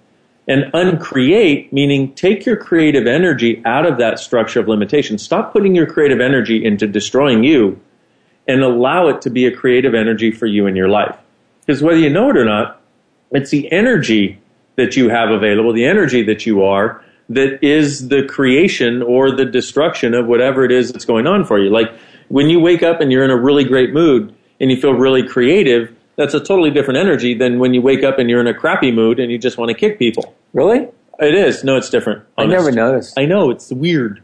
and 0.49 0.71
uncreate, 0.75 1.73
meaning 1.73 2.13
take 2.15 2.47
your 2.47 2.57
creative 2.57 3.07
energy 3.07 3.63
out 3.65 3.85
of 3.85 3.99
that 3.99 4.19
structure 4.19 4.61
of 4.61 4.69
limitation. 4.69 5.19
Stop 5.19 5.53
putting 5.53 5.75
your 5.75 5.87
creative 5.87 6.21
energy 6.21 6.65
into 6.65 6.87
destroying 6.87 7.43
you 7.43 7.81
and 8.47 8.63
allow 8.63 9.09
it 9.09 9.21
to 9.23 9.31
be 9.31 9.47
a 9.47 9.55
creative 9.55 9.95
energy 9.95 10.31
for 10.31 10.47
you 10.47 10.67
in 10.67 10.77
your 10.77 10.89
life. 10.89 11.17
Because 11.61 11.83
whether 11.83 11.99
you 11.99 12.11
know 12.11 12.31
it 12.31 12.37
or 12.37 12.45
not, 12.45 12.81
it's 13.33 13.51
the 13.51 13.71
energy 13.73 14.39
that 14.77 14.97
you 14.97 15.09
have 15.09 15.31
available, 15.31 15.73
the 15.73 15.85
energy 15.85 16.23
that 16.23 16.47
you 16.47 16.63
are, 16.63 17.03
that 17.29 17.63
is 17.65 18.09
the 18.09 18.23
creation 18.25 19.03
or 19.03 19.33
the 19.33 19.45
destruction 19.45 20.15
of 20.15 20.27
whatever 20.27 20.65
it 20.65 20.71
is 20.71 20.93
that's 20.93 21.05
going 21.05 21.27
on 21.27 21.45
for 21.45 21.59
you. 21.59 21.71
Like 21.71 21.93
when 22.29 22.49
you 22.49 22.61
wake 22.61 22.85
up 22.85 23.01
and 23.01 23.11
you're 23.11 23.25
in 23.25 23.31
a 23.31 23.37
really 23.37 23.65
great 23.65 23.93
mood 23.93 24.33
and 24.61 24.71
you 24.71 24.81
feel 24.81 24.93
really 24.93 25.27
creative, 25.27 25.96
that's 26.17 26.35
a 26.35 26.41
totally 26.41 26.71
different 26.71 26.99
energy 26.99 27.35
than 27.35 27.59
when 27.59 27.75
you 27.75 27.83
wake 27.83 28.03
up 28.03 28.19
and 28.19 28.29
you're 28.29 28.41
in 28.41 28.47
a 28.47 28.55
crappy 28.55 28.91
mood 28.91 29.21
and 29.21 29.31
you 29.31 29.39
just 29.39 29.59
want 29.59 29.71
to 29.71 29.75
kick 29.75 29.99
people. 29.99 30.35
Really? 30.53 30.89
It 31.19 31.35
is. 31.35 31.65
No, 31.65 31.77
it's 31.77 31.91
different. 31.91 32.25
I 32.37 32.47
never 32.47 32.71
noticed. 32.71 33.19
I 33.19 33.25
know 33.25 33.51
it's 33.51 33.73
weird. 33.73 34.23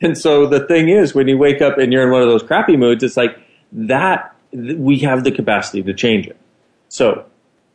And 0.00 0.18
so 0.18 0.46
the 0.46 0.66
thing 0.66 0.88
is, 0.88 1.14
when 1.14 1.28
you 1.28 1.38
wake 1.38 1.62
up 1.62 1.78
and 1.78 1.92
you're 1.92 2.02
in 2.02 2.10
one 2.10 2.22
of 2.22 2.28
those 2.28 2.42
crappy 2.42 2.76
moods, 2.76 3.02
it's 3.02 3.16
like 3.16 3.38
that. 3.72 4.34
We 4.52 4.98
have 5.00 5.24
the 5.24 5.32
capacity 5.32 5.82
to 5.82 5.94
change 5.94 6.26
it. 6.26 6.36
So, 6.88 7.24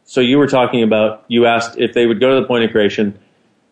so 0.05 0.21
you 0.21 0.37
were 0.37 0.47
talking 0.47 0.83
about. 0.83 1.25
You 1.27 1.45
asked 1.45 1.77
if 1.77 1.93
they 1.93 2.05
would 2.05 2.19
go 2.19 2.35
to 2.35 2.41
the 2.41 2.47
point 2.47 2.63
of 2.65 2.71
creation. 2.71 3.17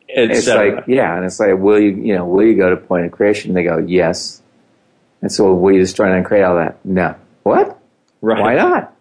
It's 0.08 0.48
like, 0.48 0.86
yeah, 0.88 1.16
and 1.16 1.26
it's 1.26 1.40
like, 1.40 1.58
will 1.60 1.80
you, 1.80 1.90
you 1.90 2.16
know, 2.16 2.26
will 2.26 2.46
you 2.46 2.56
go 2.56 2.70
to 2.70 2.78
point 2.78 3.06
of 3.06 3.12
creation? 3.12 3.54
They 3.54 3.64
go, 3.64 3.78
yes. 3.78 4.42
And 5.22 5.32
so, 5.32 5.54
will 5.54 5.74
you 5.74 5.80
destroy 5.80 6.12
and 6.16 6.26
create 6.26 6.44
all 6.44 6.56
that? 6.56 6.84
No. 6.86 7.16
What? 7.44 7.80
Right. 8.22 8.42
Why 8.42 8.56
not? 8.56 8.94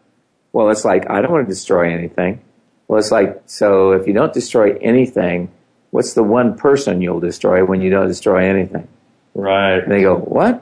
Well, 0.57 0.71
it's 0.71 0.87
like, 0.87 1.11
I 1.11 1.21
don't 1.21 1.31
want 1.31 1.47
to 1.47 1.53
destroy 1.53 1.93
anything. 1.93 2.41
Well, 2.89 2.99
it's 2.99 3.11
like, 3.11 3.43
so 3.45 3.93
if 3.93 4.07
you 4.07 4.15
don't 4.15 4.33
destroy 4.33 4.75
anything, 4.81 5.51
what's 5.91 6.15
the 6.15 6.23
one 6.23 6.57
person 6.57 7.03
you'll 7.03 7.21
destroy 7.21 7.63
when 7.63 7.83
you 7.83 7.91
don't 7.91 8.09
destroy 8.09 8.49
anything? 8.49 8.89
Right. 9.35 9.81
And 9.81 9.93
they 9.93 10.01
go, 10.01 10.17
what? 10.17 10.55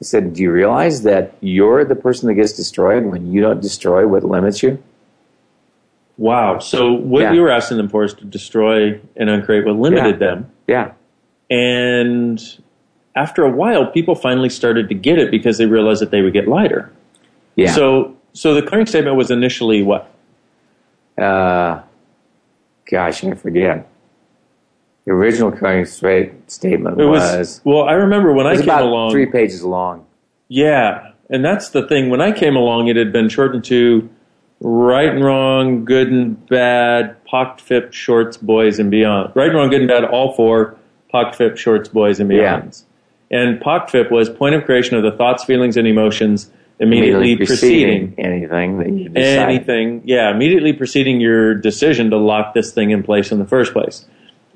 I 0.00 0.02
said, 0.04 0.34
do 0.34 0.42
you 0.42 0.50
realize 0.50 1.02
that 1.02 1.34
you're 1.40 1.84
the 1.84 1.94
person 1.94 2.26
that 2.26 2.34
gets 2.34 2.54
destroyed 2.54 3.04
when 3.04 3.30
you 3.30 3.40
don't 3.40 3.62
destroy 3.62 4.04
what 4.04 4.24
limits 4.24 4.64
you? 4.64 4.82
Wow. 6.18 6.58
So 6.58 6.90
what 6.92 7.20
Yeah. 7.22 7.32
you 7.32 7.42
were 7.42 7.50
asking 7.52 7.76
them 7.76 7.88
for 7.88 8.02
is 8.02 8.14
to 8.14 8.24
destroy 8.24 9.00
and 9.14 9.30
uncreate 9.30 9.64
what 9.64 9.76
limited 9.76 10.14
Yeah. 10.20 10.26
them. 10.26 10.46
Yeah. 10.66 10.90
And 11.48 12.42
after 13.14 13.44
a 13.44 13.50
while, 13.50 13.86
people 13.86 14.16
finally 14.16 14.48
started 14.48 14.88
to 14.88 14.94
get 14.96 15.18
it 15.18 15.30
because 15.30 15.56
they 15.58 15.66
realized 15.66 16.02
that 16.02 16.10
they 16.10 16.20
would 16.20 16.32
get 16.32 16.48
lighter. 16.48 16.90
Yeah. 17.54 17.70
So, 17.70 18.16
so 18.32 18.54
the 18.54 18.62
clearing 18.62 18.86
statement 18.86 19.16
was 19.16 19.30
initially 19.30 19.82
what? 19.82 20.10
uh, 21.18 21.82
gosh, 22.90 23.22
I 23.24 23.34
forget. 23.34 23.86
The 25.04 25.12
original 25.12 25.50
clearing 25.50 25.84
statement 25.86 27.00
It 27.00 27.04
was, 27.06 27.22
was, 27.36 27.60
well. 27.64 27.82
I 27.84 27.92
remember 27.92 28.32
when 28.32 28.46
I 28.46 28.54
came 28.54 28.64
about 28.64 28.82
along. 28.82 29.10
three 29.10 29.26
pages 29.26 29.62
long. 29.64 30.06
Yeah, 30.48 31.12
and 31.28 31.44
that's 31.44 31.70
the 31.70 31.86
thing. 31.86 32.10
When 32.10 32.20
I 32.20 32.32
came 32.32 32.56
along, 32.56 32.88
it 32.88 32.96
had 32.96 33.12
been 33.12 33.28
shortened 33.28 33.64
to 33.64 34.08
right 34.60 35.08
and 35.08 35.24
wrong, 35.24 35.84
good 35.84 36.08
and 36.08 36.46
bad, 36.48 37.22
pocked 37.24 37.60
fip, 37.60 37.92
shorts, 37.92 38.36
boys, 38.36 38.78
and 38.78 38.90
beyond. 38.90 39.32
Right 39.34 39.48
and 39.48 39.56
wrong, 39.56 39.70
good 39.70 39.80
and 39.80 39.88
bad, 39.88 40.04
all 40.04 40.32
four, 40.34 40.76
pocked 41.10 41.36
fip, 41.36 41.56
shorts, 41.56 41.88
boys, 41.88 42.20
and 42.20 42.30
Yeah. 42.30 42.60
beyonds. 42.60 42.84
And 43.30 43.60
pocked 43.60 43.90
fip 43.90 44.10
was 44.10 44.28
point 44.28 44.54
of 44.54 44.64
creation 44.64 44.96
of 44.96 45.02
the 45.02 45.12
thoughts, 45.12 45.44
feelings, 45.44 45.76
and 45.76 45.86
emotions 45.86 46.50
immediately, 46.80 47.36
preceding 47.36 48.14
anything 48.18 48.78
that 48.78 48.90
you 48.90 49.08
decide. 49.10 49.48
anything. 49.50 50.02
Yeah, 50.04 50.30
immediately 50.30 50.72
preceding 50.72 51.20
your 51.20 51.54
decision 51.54 52.10
to 52.10 52.16
lock 52.16 52.54
this 52.54 52.72
thing 52.72 52.90
in 52.90 53.02
place 53.02 53.30
in 53.30 53.38
the 53.38 53.46
first 53.46 53.72
place. 53.72 54.06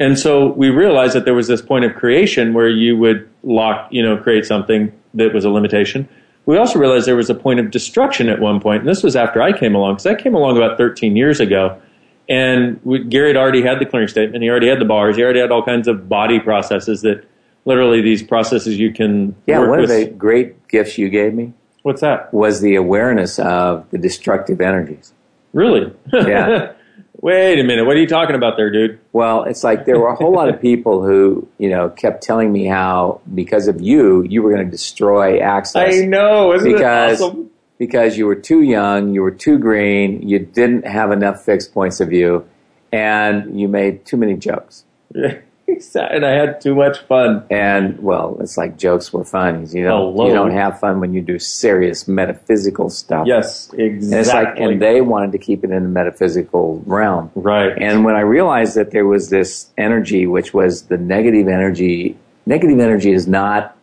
And 0.01 0.18
so 0.18 0.49
we 0.49 0.70
realized 0.70 1.14
that 1.14 1.25
there 1.25 1.35
was 1.35 1.47
this 1.47 1.62
point 1.62 1.85
of 1.85 1.95
creation 1.95 2.53
where 2.55 2.68
you 2.68 2.97
would 2.97 3.29
lock, 3.45 3.87
you 3.93 4.03
know, 4.03 4.16
create 4.16 4.45
something 4.45 4.91
that 5.14 5.33
was 5.33 5.45
a 5.45 5.51
limitation. 5.51 6.09
We 6.47 6.59
also 6.59 6.79
realized 6.79 7.07
there 7.07 7.14
was 7.14 7.31
a 7.31 7.35
point 7.35 7.61
of 7.61 7.70
destruction 7.70 8.29
at 8.29 8.41
one 8.41 8.61
point, 8.61 8.81
and 8.81 8.89
this 8.89 9.03
was 9.03 9.14
after 9.16 9.41
I 9.41 9.57
came 9.57 9.75
along, 9.75 9.95
because 9.95 10.07
I 10.07 10.14
came 10.14 10.35
along 10.35 10.57
about 10.57 10.77
13 10.77 11.16
years 11.16 11.41
ago. 11.41 11.81
And 12.29 12.81
we, 12.85 13.05
Gary 13.05 13.29
had 13.29 13.37
already 13.37 13.62
had 13.62 13.79
the 13.79 13.87
clearing 13.87 14.09
statement. 14.09 14.43
He 14.43 14.49
already 14.51 14.68
had 14.68 14.81
the 14.81 14.85
bars. 14.87 15.16
He 15.16 15.22
already 15.22 15.41
had 15.41 15.53
all 15.53 15.62
kinds 15.62 15.87
of 15.89 16.09
body 16.09 16.41
processes 16.41 17.03
that 17.03 17.25
literally 17.66 18.01
these 18.01 18.22
processes 18.22 18.79
you 18.79 18.93
can 18.93 19.37
Yeah, 19.47 19.61
work 19.61 19.70
one 19.70 19.81
with. 19.83 19.91
of 19.91 19.97
the 19.97 20.07
great 20.07 20.66
gifts 20.68 20.97
you 20.99 21.09
gave 21.11 21.35
me 21.35 21.53
What's 21.85 22.01
that? 22.01 22.32
was 22.32 22.62
the 22.62 22.76
awareness 22.76 23.39
of 23.39 23.89
the 23.91 23.99
destructive 23.99 24.62
energies. 24.62 25.12
Really? 25.53 25.93
Yeah. 26.11 26.72
Wait 27.20 27.61
a 27.61 27.62
minute. 27.62 27.85
What 27.85 27.95
are 27.97 28.01
you 28.01 28.07
talking 28.07 28.37
about 28.37 28.57
there, 28.57 28.70
dude? 28.70 28.99
Well, 29.12 29.45
it's 29.45 29.62
like 29.62 29.85
there 29.85 30.01
were 30.01 30.09
a 30.09 30.14
whole 30.14 30.32
lot 30.32 30.49
of 30.49 30.62
people 30.62 31.03
who, 31.03 31.47
you 31.59 31.68
know, 31.68 31.91
kept 31.91 32.22
telling 32.22 32.51
me 32.51 32.64
how 32.64 33.20
because 33.35 33.68
of 33.68 33.82
you, 33.82 34.22
you 34.22 34.43
were 34.43 34.51
going 34.51 34.64
to 34.64 34.70
destroy 34.70 35.41
access. 35.41 35.95
I 35.95 36.07
know, 36.07 36.55
isn't 36.55 36.72
because 36.72 37.20
it 37.20 37.24
awesome? 37.24 37.51
because 37.76 38.16
you 38.16 38.24
were 38.24 38.35
too 38.35 38.62
young, 38.62 39.12
you 39.12 39.20
were 39.20 39.30
too 39.30 39.59
green, 39.59 40.26
you 40.26 40.39
didn't 40.39 40.87
have 40.87 41.12
enough 41.12 41.45
fixed 41.45 41.74
points 41.74 42.01
of 42.01 42.09
view, 42.09 42.49
and 42.93 43.61
you 43.61 43.68
made 43.68 44.07
too 44.07 44.16
many 44.16 44.35
jokes. 44.35 44.85
and 45.95 46.27
I 46.27 46.31
had 46.31 46.61
too 46.61 46.75
much 46.75 46.99
fun. 47.01 47.45
And 47.51 47.99
well, 48.01 48.37
it's 48.41 48.57
like 48.57 48.79
jokes 48.79 49.12
were 49.12 49.25
fun. 49.25 49.67
You 49.73 49.85
don't 49.85 50.12
Hello. 50.12 50.27
you 50.29 50.35
don't 50.35 50.53
have 50.53 50.79
fun 50.79 51.01
when 51.01 51.15
you 51.15 51.21
do 51.21 51.39
serious 51.39 52.07
metaphysical 52.07 52.91
stuff. 52.91 53.27
Yes, 53.27 53.71
And 53.71 53.81
it's 53.81 54.29
like, 54.29 54.49
exactly. 54.49 54.65
and 54.65 54.83
they 54.83 55.01
wanted 55.01 55.33
to 55.33 55.39
keep 55.39 55.65
it 55.65 55.71
in 55.71 55.83
the 55.83 55.89
metaphysical 55.89 56.83
realm. 56.87 57.31
right. 57.35 57.73
And 57.81 58.05
when 58.05 58.15
I 58.15 58.21
realized 58.21 58.77
that 58.77 58.91
there 58.91 59.07
was 59.07 59.31
this 59.31 59.71
energy, 59.79 60.27
which 60.27 60.53
was 60.53 60.83
the 60.83 60.99
negative 60.99 61.49
energy, 61.49 62.17
negative 62.47 62.79
energy 62.79 63.12
is 63.12 63.27
not, 63.27 63.77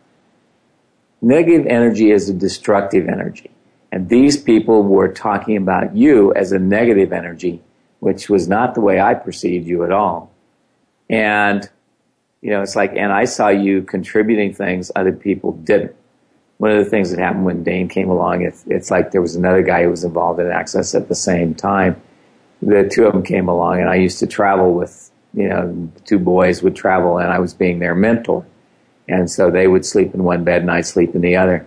negative 1.20 1.66
energy 1.66 2.10
is 2.10 2.28
a 2.28 2.34
destructive 2.34 3.08
energy. 3.08 3.50
And 3.90 4.08
these 4.08 4.36
people 4.36 4.82
were 4.82 5.08
talking 5.12 5.56
about 5.56 5.94
you 5.94 6.32
as 6.34 6.52
a 6.52 6.58
negative 6.58 7.12
energy, 7.12 7.60
which 8.00 8.30
was 8.30 8.48
not 8.48 8.74
the 8.74 8.80
way 8.80 9.00
I 9.00 9.14
perceived 9.14 9.66
you 9.66 9.84
at 9.84 9.92
all. 9.92 10.32
And, 11.10 11.68
you 12.42 12.50
know, 12.50 12.60
it's 12.60 12.76
like, 12.76 12.92
and 12.94 13.12
I 13.12 13.24
saw 13.24 13.48
you 13.48 13.82
contributing 13.82 14.52
things 14.52 14.90
other 14.94 15.12
people 15.12 15.52
didn't. 15.52 15.94
One 16.58 16.70
of 16.70 16.84
the 16.84 16.90
things 16.90 17.10
that 17.10 17.18
happened 17.18 17.44
when 17.44 17.64
Dain 17.64 17.88
came 17.88 18.10
along, 18.10 18.42
it's, 18.42 18.64
it's 18.66 18.90
like 18.90 19.10
there 19.10 19.22
was 19.22 19.34
another 19.34 19.62
guy 19.62 19.84
who 19.84 19.90
was 19.90 20.04
involved 20.04 20.38
in 20.40 20.48
Access 20.48 20.94
at 20.94 21.08
the 21.08 21.14
same 21.14 21.54
time 21.54 22.00
the 22.62 22.88
two 22.88 23.04
of 23.04 23.12
them 23.12 23.24
came 23.24 23.48
along 23.48 23.80
and 23.80 23.90
I 23.90 23.96
used 23.96 24.20
to 24.20 24.26
travel 24.26 24.72
with, 24.72 25.10
you 25.34 25.48
know, 25.48 25.90
two 26.04 26.18
boys 26.18 26.62
would 26.62 26.76
travel 26.76 27.18
and 27.18 27.30
I 27.30 27.40
was 27.40 27.52
being 27.52 27.80
their 27.80 27.94
mentor. 27.94 28.46
And 29.08 29.28
so 29.28 29.50
they 29.50 29.66
would 29.66 29.84
sleep 29.84 30.14
in 30.14 30.22
one 30.22 30.44
bed 30.44 30.62
and 30.62 30.70
I'd 30.70 30.86
sleep 30.86 31.14
in 31.14 31.20
the 31.20 31.36
other. 31.36 31.66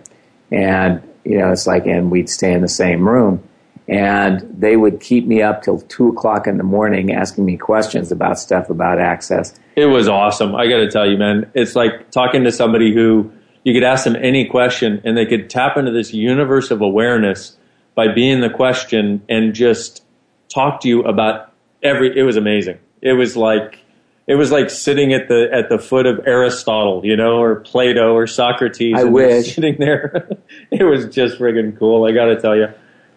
And, 0.50 1.02
you 1.24 1.38
know, 1.38 1.52
it's 1.52 1.66
like, 1.66 1.86
and 1.86 2.10
we'd 2.10 2.30
stay 2.30 2.52
in 2.52 2.62
the 2.62 2.68
same 2.68 3.06
room. 3.06 3.46
And 3.88 4.40
they 4.58 4.76
would 4.76 5.00
keep 5.00 5.26
me 5.26 5.42
up 5.42 5.62
till 5.62 5.80
two 5.80 6.08
o'clock 6.08 6.46
in 6.46 6.56
the 6.56 6.64
morning 6.64 7.12
asking 7.12 7.44
me 7.44 7.56
questions 7.56 8.10
about 8.10 8.38
stuff 8.38 8.68
about 8.68 8.98
access. 8.98 9.54
It 9.76 9.86
was 9.86 10.08
awesome. 10.08 10.56
I 10.56 10.66
got 10.66 10.78
to 10.78 10.90
tell 10.90 11.08
you, 11.08 11.16
man. 11.16 11.50
It's 11.54 11.76
like 11.76 12.10
talking 12.10 12.42
to 12.44 12.52
somebody 12.52 12.92
who 12.92 13.30
you 13.62 13.72
could 13.72 13.84
ask 13.84 14.04
them 14.04 14.16
any 14.16 14.44
question 14.44 15.00
and 15.04 15.16
they 15.16 15.26
could 15.26 15.48
tap 15.48 15.76
into 15.76 15.92
this 15.92 16.12
universe 16.12 16.70
of 16.70 16.80
awareness 16.80 17.56
by 17.94 18.12
being 18.12 18.40
the 18.40 18.50
question 18.50 19.22
and 19.28 19.54
just 19.54 20.02
talk 20.48 20.80
to 20.80 20.88
you 20.88 21.02
about 21.02 21.52
every. 21.82 22.16
It 22.18 22.24
was 22.24 22.36
amazing. 22.36 22.78
It 23.02 23.12
was 23.12 23.36
like 23.36 23.78
it 24.26 24.34
was 24.34 24.50
like 24.50 24.70
sitting 24.70 25.12
at 25.12 25.28
the 25.28 25.48
at 25.52 25.68
the 25.68 25.78
foot 25.78 26.06
of 26.06 26.20
Aristotle, 26.26 27.02
you 27.04 27.16
know, 27.16 27.40
or 27.40 27.60
Plato 27.60 28.14
or 28.14 28.26
Socrates. 28.26 28.96
I 28.96 29.02
and 29.02 29.12
wish. 29.12 29.54
sitting 29.54 29.76
there. 29.78 30.28
it 30.72 30.82
was 30.82 31.06
just 31.06 31.38
friggin' 31.38 31.78
cool. 31.78 32.04
I 32.04 32.12
got 32.12 32.26
to 32.26 32.40
tell 32.40 32.56
you. 32.56 32.68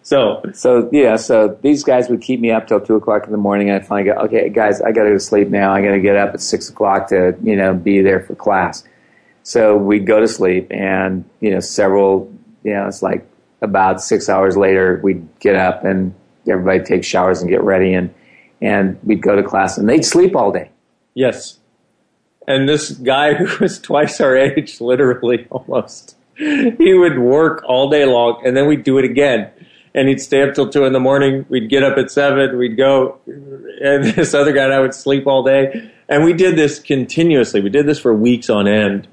So, 0.02 0.42
so 0.54 0.88
yeah, 0.92 1.16
so 1.16 1.58
these 1.62 1.84
guys 1.84 2.08
would 2.08 2.22
keep 2.22 2.40
me 2.40 2.50
up 2.50 2.66
till 2.66 2.80
two 2.80 2.96
o'clock 2.96 3.24
in 3.26 3.32
the 3.32 3.38
morning. 3.38 3.70
And 3.70 3.82
I 3.82 3.86
finally 3.86 4.12
go, 4.12 4.18
okay, 4.22 4.48
guys, 4.48 4.80
I 4.80 4.92
got 4.92 5.02
to 5.02 5.10
go 5.10 5.14
to 5.14 5.20
sleep 5.20 5.48
now. 5.48 5.72
I 5.72 5.82
got 5.82 5.92
to 5.92 6.00
get 6.00 6.16
up 6.16 6.34
at 6.34 6.40
six 6.40 6.68
o'clock 6.68 7.08
to 7.08 7.36
you 7.42 7.56
know 7.56 7.74
be 7.74 8.00
there 8.00 8.20
for 8.20 8.34
class. 8.34 8.84
So 9.42 9.76
we'd 9.76 10.06
go 10.06 10.20
to 10.20 10.28
sleep, 10.28 10.68
and 10.70 11.24
you 11.40 11.50
know, 11.50 11.60
several, 11.60 12.32
you 12.62 12.72
know, 12.74 12.86
it's 12.86 13.02
like 13.02 13.26
about 13.62 14.02
six 14.02 14.28
hours 14.28 14.56
later, 14.56 15.00
we'd 15.02 15.26
get 15.40 15.56
up 15.56 15.84
and 15.84 16.14
everybody 16.48 16.82
take 16.82 17.04
showers 17.04 17.40
and 17.40 17.50
get 17.50 17.62
ready, 17.62 17.94
and 17.94 18.14
and 18.60 18.98
we'd 19.02 19.22
go 19.22 19.36
to 19.36 19.42
class, 19.42 19.78
and 19.78 19.88
they'd 19.88 20.04
sleep 20.04 20.36
all 20.36 20.52
day. 20.52 20.70
yes. 21.14 21.56
And 22.48 22.68
this 22.68 22.90
guy 22.90 23.34
who 23.44 23.62
was 23.62 23.78
twice 23.78 24.20
our 24.20 24.36
age, 24.36 24.80
literally 24.80 25.46
almost, 25.50 26.16
he 26.36 26.94
would 26.94 27.18
work 27.18 27.62
all 27.66 27.90
day 27.90 28.04
long 28.06 28.42
and 28.44 28.56
then 28.56 28.66
we'd 28.66 28.82
do 28.82 28.98
it 28.98 29.04
again. 29.04 29.50
And 29.94 30.08
he'd 30.08 30.20
stay 30.20 30.42
up 30.42 30.54
till 30.54 30.68
two 30.68 30.84
in 30.84 30.92
the 30.92 31.00
morning. 31.00 31.46
We'd 31.48 31.68
get 31.68 31.82
up 31.82 31.98
at 31.98 32.10
seven. 32.10 32.56
We'd 32.56 32.76
go. 32.76 33.18
And 33.26 34.04
this 34.14 34.34
other 34.34 34.52
guy 34.52 34.64
and 34.64 34.72
I 34.72 34.80
would 34.80 34.94
sleep 34.94 35.26
all 35.26 35.42
day. 35.42 35.90
And 36.08 36.24
we 36.24 36.32
did 36.32 36.56
this 36.56 36.78
continuously. 36.78 37.60
We 37.60 37.70
did 37.70 37.86
this 37.86 37.98
for 37.98 38.14
weeks 38.14 38.50
on 38.50 38.68
end. 38.68 39.08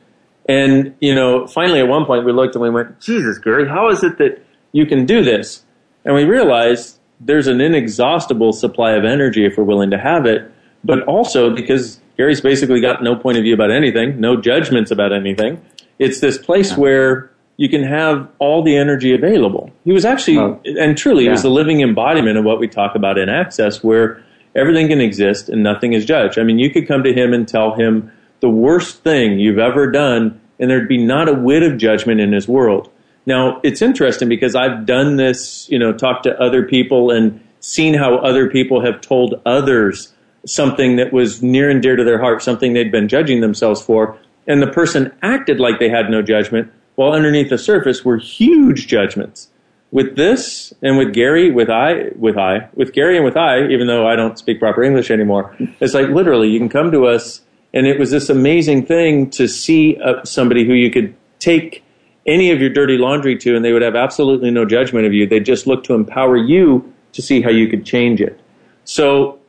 And, 0.47 0.95
you 0.99 1.13
know, 1.13 1.45
finally 1.47 1.79
at 1.79 1.87
one 1.87 2.05
point 2.05 2.25
we 2.25 2.31
looked 2.31 2.55
and 2.55 2.61
we 2.61 2.69
went, 2.69 2.99
Jesus, 3.01 3.37
Gary, 3.37 3.67
how 3.67 3.89
is 3.89 4.03
it 4.03 4.17
that 4.17 4.43
you 4.71 4.85
can 4.85 5.05
do 5.05 5.23
this? 5.23 5.63
And 6.05 6.15
we 6.15 6.23
realized 6.23 6.99
there's 7.19 7.47
an 7.47 7.59
inexhaustible 7.59 8.53
supply 8.53 8.93
of 8.93 9.03
energy 9.03 9.45
if 9.45 9.57
we're 9.57 9.63
willing 9.63 9.91
to 9.91 9.97
have 9.97 10.25
it, 10.25 10.49
but 10.83 11.03
also 11.03 11.53
because 11.53 11.99
Gary's 12.15 12.41
basically 12.41 12.79
got 12.79 13.03
no 13.03 13.15
point 13.15 13.37
of 13.37 13.43
view 13.43 13.53
about 13.53 13.71
anything, 13.71 14.19
no 14.19 14.39
judgments 14.39 14.91
about 14.91 15.11
anything. 15.11 15.61
It's 15.99 16.19
this 16.19 16.37
place 16.37 16.77
where 16.77 17.31
you 17.57 17.67
can 17.69 17.83
have 17.83 18.27
all 18.39 18.63
the 18.63 18.75
energy 18.77 19.13
available. 19.13 19.71
He 19.83 19.91
was 19.91 20.05
actually, 20.05 20.37
Oh. 20.37 20.59
and 20.65 20.95
truly, 20.97 21.23
he 21.23 21.29
was 21.29 21.41
the 21.41 21.49
living 21.49 21.81
embodiment 21.81 22.37
of 22.37 22.45
what 22.45 22.59
we 22.59 22.67
talk 22.67 22.95
about 22.95 23.17
in 23.17 23.29
Access, 23.29 23.83
where 23.83 24.21
everything 24.55 24.87
can 24.87 25.01
exist 25.01 25.49
and 25.49 25.63
nothing 25.63 25.93
is 25.93 26.05
judged. 26.05 26.37
I 26.39 26.43
mean, 26.43 26.59
you 26.59 26.69
could 26.69 26.87
come 26.87 27.03
to 27.03 27.13
him 27.13 27.33
and 27.33 27.47
tell 27.47 27.73
him 27.75 28.11
the 28.39 28.49
worst 28.49 29.03
thing 29.03 29.39
you've 29.39 29.57
ever 29.57 29.89
done, 29.91 30.39
and 30.59 30.69
there'd 30.69 30.87
be 30.87 31.03
not 31.03 31.27
a 31.27 31.33
whit 31.33 31.63
of 31.63 31.77
judgment 31.77 32.21
in 32.21 32.31
his 32.31 32.47
world. 32.47 32.89
Now, 33.25 33.59
it's 33.63 33.81
interesting 33.81 34.29
because 34.29 34.55
I've 34.55 34.85
done 34.85 35.17
this, 35.17 35.67
you 35.69 35.77
know, 35.79 35.91
talked 35.91 36.23
to 36.23 36.39
other 36.39 36.63
people 36.63 37.11
and 37.11 37.41
seen 37.59 37.95
how 37.95 38.17
other 38.17 38.47
people 38.49 38.85
have 38.85 39.01
told 39.01 39.41
others 39.45 40.13
something 40.45 40.95
that 40.95 41.11
was 41.11 41.43
near 41.43 41.69
and 41.69 41.81
dear 41.81 41.95
to 41.95 42.03
their 42.03 42.19
heart, 42.19 42.41
something 42.41 42.73
they'd 42.73 42.91
been 42.91 43.07
judging 43.07 43.41
themselves 43.41 43.81
for, 43.81 44.15
and 44.45 44.61
the 44.61 44.67
person 44.67 45.11
acted 45.21 45.59
like 45.59 45.79
they 45.79 45.89
had 45.89 46.09
no 46.09 46.21
judgment, 46.21 46.71
while 46.97 47.13
underneath 47.13 47.49
the 47.49 47.59
surface 47.59 48.03
were 48.03 48.17
huge 48.17 48.87
judgments. 48.87 49.49
With 49.91 50.15
this 50.15 50.73
and 50.81 50.97
with 50.97 51.13
Gary, 51.13 51.51
with 51.51 51.69
I, 51.69 52.09
with 52.15 52.37
I, 52.39 52.69
with 52.73 52.91
Gary 52.91 53.15
and 53.15 53.23
with 53.23 53.37
I, 53.37 53.67
even 53.67 53.85
though 53.85 54.07
I 54.07 54.15
don't 54.15 54.37
speak 54.37 54.59
proper 54.59 54.83
English 54.83 55.11
anymore, 55.11 55.55
it's 55.79 55.93
like 55.93 56.09
literally 56.09 56.49
you 56.49 56.57
can 56.57 56.69
come 56.69 56.91
to 56.91 57.05
us, 57.05 57.41
and 57.71 57.85
it 57.85 57.99
was 57.99 58.09
this 58.09 58.29
amazing 58.29 58.87
thing 58.87 59.29
to 59.29 59.47
see 59.47 59.95
uh, 60.03 60.25
somebody 60.25 60.65
who 60.65 60.73
you 60.73 60.89
could 60.89 61.15
take 61.37 61.83
any 62.25 62.49
of 62.49 62.59
your 62.59 62.71
dirty 62.71 62.97
laundry 62.97 63.37
to, 63.37 63.55
and 63.55 63.63
they 63.63 63.73
would 63.73 63.83
have 63.83 63.95
absolutely 63.95 64.49
no 64.49 64.65
judgment 64.65 65.05
of 65.05 65.13
you. 65.13 65.27
They'd 65.27 65.45
just 65.45 65.67
look 65.67 65.83
to 65.83 65.93
empower 65.93 66.35
you 66.35 66.91
to 67.13 67.21
see 67.21 67.43
how 67.43 67.51
you 67.51 67.67
could 67.67 67.85
change 67.85 68.21
it. 68.21 68.39
So 68.85 69.39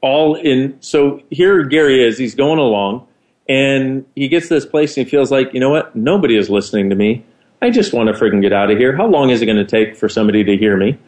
all 0.00 0.34
in 0.34 0.78
so 0.80 1.22
here 1.30 1.62
Gary 1.64 2.02
is, 2.02 2.16
he's 2.16 2.34
going 2.34 2.58
along 2.58 3.06
and 3.48 4.04
he 4.14 4.28
gets 4.28 4.48
to 4.48 4.54
this 4.54 4.66
place 4.66 4.96
and 4.96 5.06
he 5.06 5.10
feels 5.10 5.30
like, 5.30 5.52
you 5.54 5.60
know 5.60 5.70
what, 5.70 5.94
nobody 5.96 6.36
is 6.36 6.50
listening 6.50 6.90
to 6.90 6.96
me. 6.96 7.24
I 7.60 7.70
just 7.70 7.92
want 7.92 8.08
to 8.08 8.12
freaking 8.12 8.40
get 8.42 8.52
out 8.52 8.70
of 8.70 8.78
here. 8.78 8.96
How 8.96 9.06
long 9.06 9.30
is 9.30 9.42
it 9.42 9.46
going 9.46 9.58
to 9.58 9.64
take 9.64 9.96
for 9.96 10.08
somebody 10.08 10.44
to 10.44 10.56
hear 10.56 10.76
me? 10.76 10.98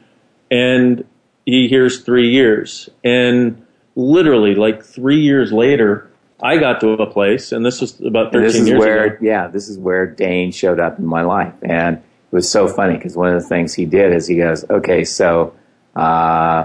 And 0.50 1.04
he 1.46 1.68
hears 1.68 2.02
three 2.02 2.30
years. 2.30 2.88
And 3.04 3.64
literally, 3.94 4.54
like 4.54 4.84
three 4.84 5.20
years 5.20 5.52
later, 5.52 6.10
I 6.42 6.56
got 6.56 6.80
to 6.80 6.90
a 6.92 7.06
place, 7.06 7.52
and 7.52 7.64
this 7.66 7.80
was 7.80 8.00
about 8.00 8.32
13 8.32 8.36
And 8.36 8.44
this 8.48 8.54
is 8.56 8.68
years 8.68 8.78
where, 8.80 9.04
ago. 9.04 9.16
yeah, 9.20 9.46
this 9.48 9.68
is 9.68 9.78
where 9.78 10.06
Dain 10.06 10.52
showed 10.52 10.80
up 10.80 10.98
in 10.98 11.04
my 11.04 11.22
life, 11.22 11.52
and 11.62 11.98
it 11.98 12.02
was 12.32 12.50
so 12.50 12.66
funny 12.66 12.94
because 12.94 13.14
one 13.14 13.28
of 13.34 13.42
the 13.42 13.46
things 13.46 13.74
he 13.74 13.84
did 13.84 14.14
is 14.14 14.26
he 14.26 14.36
goes, 14.36 14.64
"Okay, 14.70 15.04
so, 15.04 15.54
uh, 15.94 16.64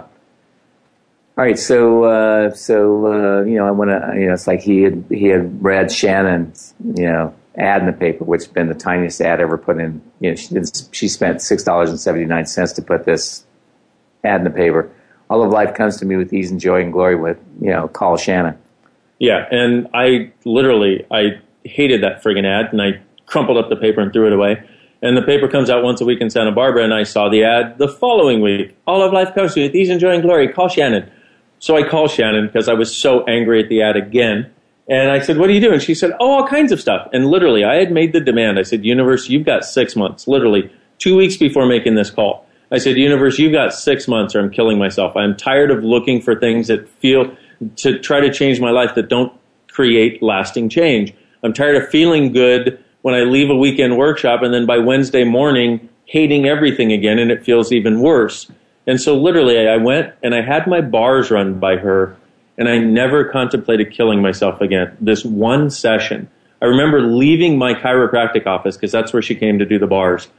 all 1.37 1.43
right, 1.43 1.59
so, 1.59 2.05
uh, 2.05 2.53
so, 2.53 3.07
uh, 3.07 3.43
you 3.43 3.55
know, 3.55 3.67
I 3.67 3.71
want 3.71 3.89
to, 3.89 4.13
you 4.17 4.27
know, 4.27 4.33
it's 4.33 4.47
like 4.47 4.61
he 4.61 4.83
had 4.83 5.03
he 5.09 5.25
had 5.25 5.61
read 5.61 5.91
Shannon's, 5.91 6.73
you 6.95 7.03
know, 7.05 7.35
ad 7.57 7.81
in 7.81 7.87
the 7.87 7.93
paper, 7.93 8.23
which 8.23 8.45
had 8.45 8.53
been 8.53 8.69
the 8.69 8.73
tiniest 8.73 9.19
ad 9.19 9.41
ever 9.41 9.57
put 9.57 9.77
in. 9.77 10.01
You 10.21 10.29
know, 10.29 10.35
she 10.35 10.53
did, 10.53 10.69
she 10.93 11.09
spent 11.09 11.41
six 11.41 11.61
dollars 11.61 11.89
and 11.89 11.99
seventy 11.99 12.25
nine 12.25 12.45
cents 12.45 12.71
to 12.73 12.81
put 12.81 13.03
this 13.03 13.45
ad 14.23 14.39
in 14.39 14.43
the 14.45 14.49
paper. 14.49 14.89
All 15.29 15.43
of 15.43 15.51
life 15.51 15.73
comes 15.73 15.97
to 15.97 16.05
me 16.05 16.15
with 16.15 16.31
ease 16.33 16.51
and 16.51 16.59
joy 16.59 16.81
and 16.81 16.93
glory. 16.93 17.17
With 17.17 17.37
you 17.59 17.71
know, 17.71 17.89
call 17.89 18.15
Shannon. 18.15 18.57
Yeah, 19.19 19.45
and 19.51 19.89
I 19.93 20.31
literally 20.45 21.05
I 21.11 21.41
hated 21.65 22.01
that 22.03 22.23
friggin' 22.23 22.45
ad, 22.45 22.71
and 22.71 22.81
I 22.81 23.01
crumpled 23.25 23.57
up 23.57 23.67
the 23.69 23.75
paper 23.75 23.99
and 23.99 24.13
threw 24.13 24.27
it 24.27 24.33
away. 24.33 24.63
And 25.01 25.17
the 25.17 25.21
paper 25.21 25.49
comes 25.49 25.69
out 25.69 25.83
once 25.83 25.99
a 25.99 26.05
week 26.05 26.21
in 26.21 26.29
Santa 26.29 26.53
Barbara, 26.53 26.85
and 26.85 26.93
I 26.93 27.03
saw 27.03 27.27
the 27.27 27.43
ad 27.43 27.77
the 27.77 27.89
following 27.89 28.39
week. 28.39 28.77
All 28.87 29.01
of 29.01 29.11
life 29.11 29.35
comes 29.35 29.53
to 29.55 29.59
you 29.59 29.65
with 29.67 29.75
ease 29.75 29.89
and 29.89 29.99
joy 29.99 30.11
and 30.11 30.23
glory. 30.23 30.47
Call 30.47 30.69
Shannon. 30.69 31.11
So 31.59 31.75
I 31.75 31.87
called 31.87 32.11
Shannon 32.11 32.47
because 32.47 32.67
I 32.67 32.73
was 32.73 32.95
so 32.95 33.23
angry 33.25 33.61
at 33.61 33.69
the 33.69 33.81
ad 33.81 33.95
again. 33.95 34.51
And 34.87 35.09
I 35.09 35.19
said, 35.19 35.37
What 35.37 35.49
are 35.49 35.53
you 35.53 35.61
doing? 35.61 35.79
She 35.79 35.95
said, 35.95 36.11
Oh, 36.19 36.31
all 36.31 36.47
kinds 36.47 36.71
of 36.71 36.79
stuff. 36.79 37.07
And 37.11 37.27
literally, 37.27 37.63
I 37.63 37.75
had 37.75 37.91
made 37.91 38.13
the 38.13 38.19
demand. 38.19 38.59
I 38.59 38.63
said, 38.63 38.85
Universe, 38.85 39.29
you've 39.29 39.45
got 39.45 39.65
six 39.65 39.95
months, 39.95 40.27
literally 40.27 40.71
two 40.99 41.15
weeks 41.15 41.37
before 41.37 41.65
making 41.65 41.95
this 41.95 42.09
call. 42.09 42.45
I 42.71 42.77
said, 42.77 42.97
Universe, 42.97 43.39
you've 43.39 43.51
got 43.51 43.73
six 43.73 44.07
months 44.07 44.35
or 44.35 44.39
I'm 44.39 44.51
killing 44.51 44.77
myself. 44.77 45.15
I'm 45.15 45.35
tired 45.35 45.71
of 45.71 45.83
looking 45.83 46.21
for 46.21 46.35
things 46.35 46.67
that 46.67 46.87
feel 46.87 47.35
to 47.77 47.99
try 47.99 48.19
to 48.19 48.31
change 48.31 48.59
my 48.59 48.71
life 48.71 48.95
that 48.95 49.09
don't 49.09 49.33
create 49.69 50.21
lasting 50.21 50.69
change. 50.69 51.13
I'm 51.43 51.53
tired 51.53 51.75
of 51.75 51.89
feeling 51.89 52.31
good 52.31 52.83
when 53.01 53.13
I 53.13 53.21
leave 53.21 53.49
a 53.49 53.55
weekend 53.55 53.97
workshop 53.97 54.41
and 54.41 54.53
then 54.53 54.65
by 54.65 54.77
Wednesday 54.79 55.23
morning 55.23 55.89
hating 56.05 56.47
everything 56.47 56.91
again 56.91 57.19
and 57.19 57.31
it 57.31 57.43
feels 57.43 57.71
even 57.71 58.01
worse. 58.01 58.49
And 58.87 59.01
so 59.01 59.17
literally 59.17 59.67
I 59.67 59.77
went 59.77 60.13
and 60.21 60.35
I 60.35 60.41
had 60.41 60.67
my 60.67 60.81
bars 60.81 61.31
run 61.31 61.59
by 61.59 61.77
her 61.77 62.17
and 62.57 62.69
I 62.69 62.77
never 62.77 63.25
contemplated 63.25 63.91
killing 63.91 64.21
myself 64.21 64.61
again. 64.61 64.95
This 65.01 65.25
one 65.25 65.69
session. 65.69 66.29
I 66.61 66.65
remember 66.65 67.01
leaving 67.01 67.57
my 67.57 67.73
chiropractic 67.73 68.45
office 68.45 68.77
because 68.77 68.91
that's 68.91 69.11
where 69.11 69.21
she 69.21 69.35
came 69.35 69.59
to 69.59 69.65
do 69.65 69.77
the 69.77 69.87
bars 69.87 70.29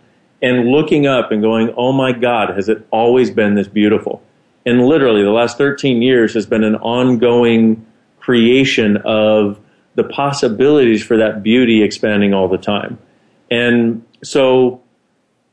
and 0.42 0.68
looking 0.68 1.06
up 1.06 1.32
and 1.32 1.42
going, 1.42 1.72
oh 1.76 1.92
my 1.92 2.12
God, 2.12 2.54
has 2.54 2.68
it 2.68 2.86
always 2.90 3.30
been 3.30 3.54
this 3.54 3.68
beautiful? 3.68 4.22
And 4.64 4.86
literally 4.86 5.22
the 5.22 5.30
last 5.30 5.58
13 5.58 6.02
years 6.02 6.34
has 6.34 6.46
been 6.46 6.64
an 6.64 6.76
ongoing 6.76 7.86
creation 8.18 8.96
of 8.98 9.60
the 9.94 10.04
possibilities 10.04 11.02
for 11.02 11.16
that 11.16 11.42
beauty 11.42 11.82
expanding 11.82 12.34
all 12.34 12.48
the 12.48 12.58
time. 12.58 12.98
And 13.50 14.04
so 14.22 14.82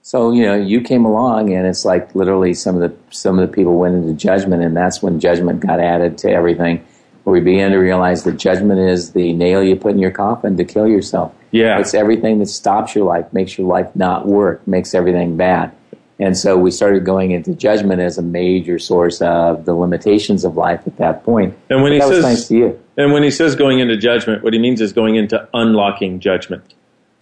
So 0.06 0.34
you 0.34 0.44
know, 0.44 0.54
you 0.56 0.82
came 0.82 1.06
along, 1.06 1.54
and 1.54 1.66
it's 1.66 1.86
like 1.86 2.14
literally 2.14 2.54
some 2.54 2.76
of 2.80 2.82
the 2.82 2.96
some 3.16 3.40
of 3.40 3.50
the 3.50 3.54
people 3.54 3.78
went 3.78 3.96
into 3.96 4.14
judgment, 4.14 4.62
and 4.62 4.76
that's 4.76 5.02
when 5.02 5.20
judgment 5.20 5.62
got 5.62 5.80
added 5.80 6.18
to 6.20 6.30
everything. 6.30 6.86
Where 7.24 7.32
we 7.34 7.40
began 7.40 7.72
to 7.72 7.78
realize 7.78 8.26
that 8.26 8.34
judgment 8.34 8.82
is 8.82 9.14
the 9.14 9.32
nail 9.32 9.64
you 9.64 9.78
put 9.78 9.92
in 9.92 10.00
your 10.00 10.12
coffin 10.12 10.58
to 10.58 10.66
kill 10.66 10.90
yourself. 10.90 11.34
Yeah. 11.52 11.80
it's 11.80 11.94
everything 11.94 12.40
that 12.40 12.48
stops 12.48 12.96
your 12.96 13.06
life, 13.06 13.32
makes 13.32 13.58
your 13.58 13.66
life 13.66 13.96
not 13.96 14.28
work, 14.28 14.68
makes 14.68 14.94
everything 14.94 15.38
bad. 15.38 15.72
And 16.20 16.38
so 16.38 16.58
we 16.58 16.70
started 16.70 17.06
going 17.06 17.32
into 17.32 17.56
judgment 17.56 18.02
as 18.02 18.18
a 18.18 18.22
major 18.22 18.78
source 18.78 19.22
of 19.22 19.64
the 19.64 19.74
limitations 19.74 20.44
of 20.44 20.58
life 20.58 20.82
at 20.86 20.98
that 20.98 21.24
point. 21.24 21.58
And 21.70 21.82
when 21.82 21.98
But 21.98 22.08
he 22.08 22.14
says, 22.14 22.24
nice 22.24 22.48
to 22.50 22.56
you. 22.58 22.80
and 22.98 23.14
when 23.14 23.24
he 23.24 23.32
says 23.32 23.56
going 23.56 23.80
into 23.80 23.96
judgment, 23.96 24.44
what 24.44 24.52
he 24.52 24.60
means 24.60 24.82
is 24.82 24.92
going 24.92 25.16
into 25.16 25.48
unlocking 25.54 26.20
judgment. 26.20 26.74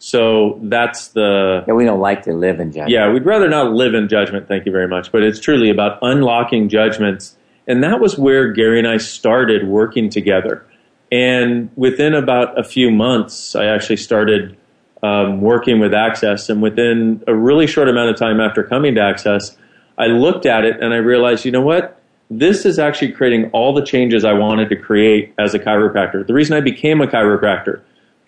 So 0.04 0.58
that's 0.64 1.10
the 1.10 1.64
Yeah, 1.68 1.76
we 1.76 1.86
don't 1.86 2.00
like 2.00 2.24
to 2.24 2.34
live 2.34 2.60
in 2.60 2.72
judgment. 2.72 2.90
yeah. 2.90 3.12
We'd 3.12 3.24
rather 3.24 3.48
not 3.48 3.72
live 3.72 3.94
in 3.94 4.08
judgment. 4.10 4.48
Thank 4.48 4.66
you 4.66 4.72
very 4.72 4.88
much. 4.88 5.12
But 5.12 5.22
it's 5.22 5.40
truly 5.40 5.70
about 5.70 6.00
unlocking 6.02 6.70
judgments, 6.70 7.38
and 7.68 7.84
that 7.84 8.00
was 8.00 8.18
where 8.18 8.52
Gary 8.52 8.80
and 8.80 8.88
I 8.88 8.98
started 8.98 9.68
working 9.68 10.10
together. 10.10 10.66
And 11.12 11.70
within 11.76 12.16
about 12.16 12.58
a 12.60 12.64
few 12.64 12.90
months, 12.90 13.56
I 13.56 13.66
actually 13.66 13.98
started 13.98 14.58
um, 15.04 15.40
working 15.40 15.80
with 15.80 15.94
Access. 15.94 16.50
And 16.50 16.64
within 16.64 17.24
a 17.28 17.36
really 17.36 17.68
short 17.68 17.88
amount 17.88 18.10
of 18.10 18.18
time 18.18 18.40
after 18.40 18.64
coming 18.64 18.96
to 18.96 19.02
Access, 19.02 19.56
I 20.00 20.08
looked 20.08 20.48
at 20.48 20.66
it 20.66 20.82
and 20.82 20.96
I 20.96 20.98
realized, 20.98 21.46
you 21.46 21.52
know 21.52 21.62
what? 21.62 22.02
This 22.32 22.66
is 22.66 22.80
actually 22.80 23.12
creating 23.12 23.52
all 23.52 23.72
the 23.76 23.86
changes 23.86 24.26
I 24.26 24.34
wanted 24.34 24.70
to 24.70 24.76
create 24.76 25.34
as 25.38 25.54
a 25.54 25.60
chiropractor. 25.60 26.26
The 26.26 26.34
reason 26.34 26.58
I 26.58 26.62
became 26.62 27.02
a 27.02 27.08
chiropractor, 27.08 27.82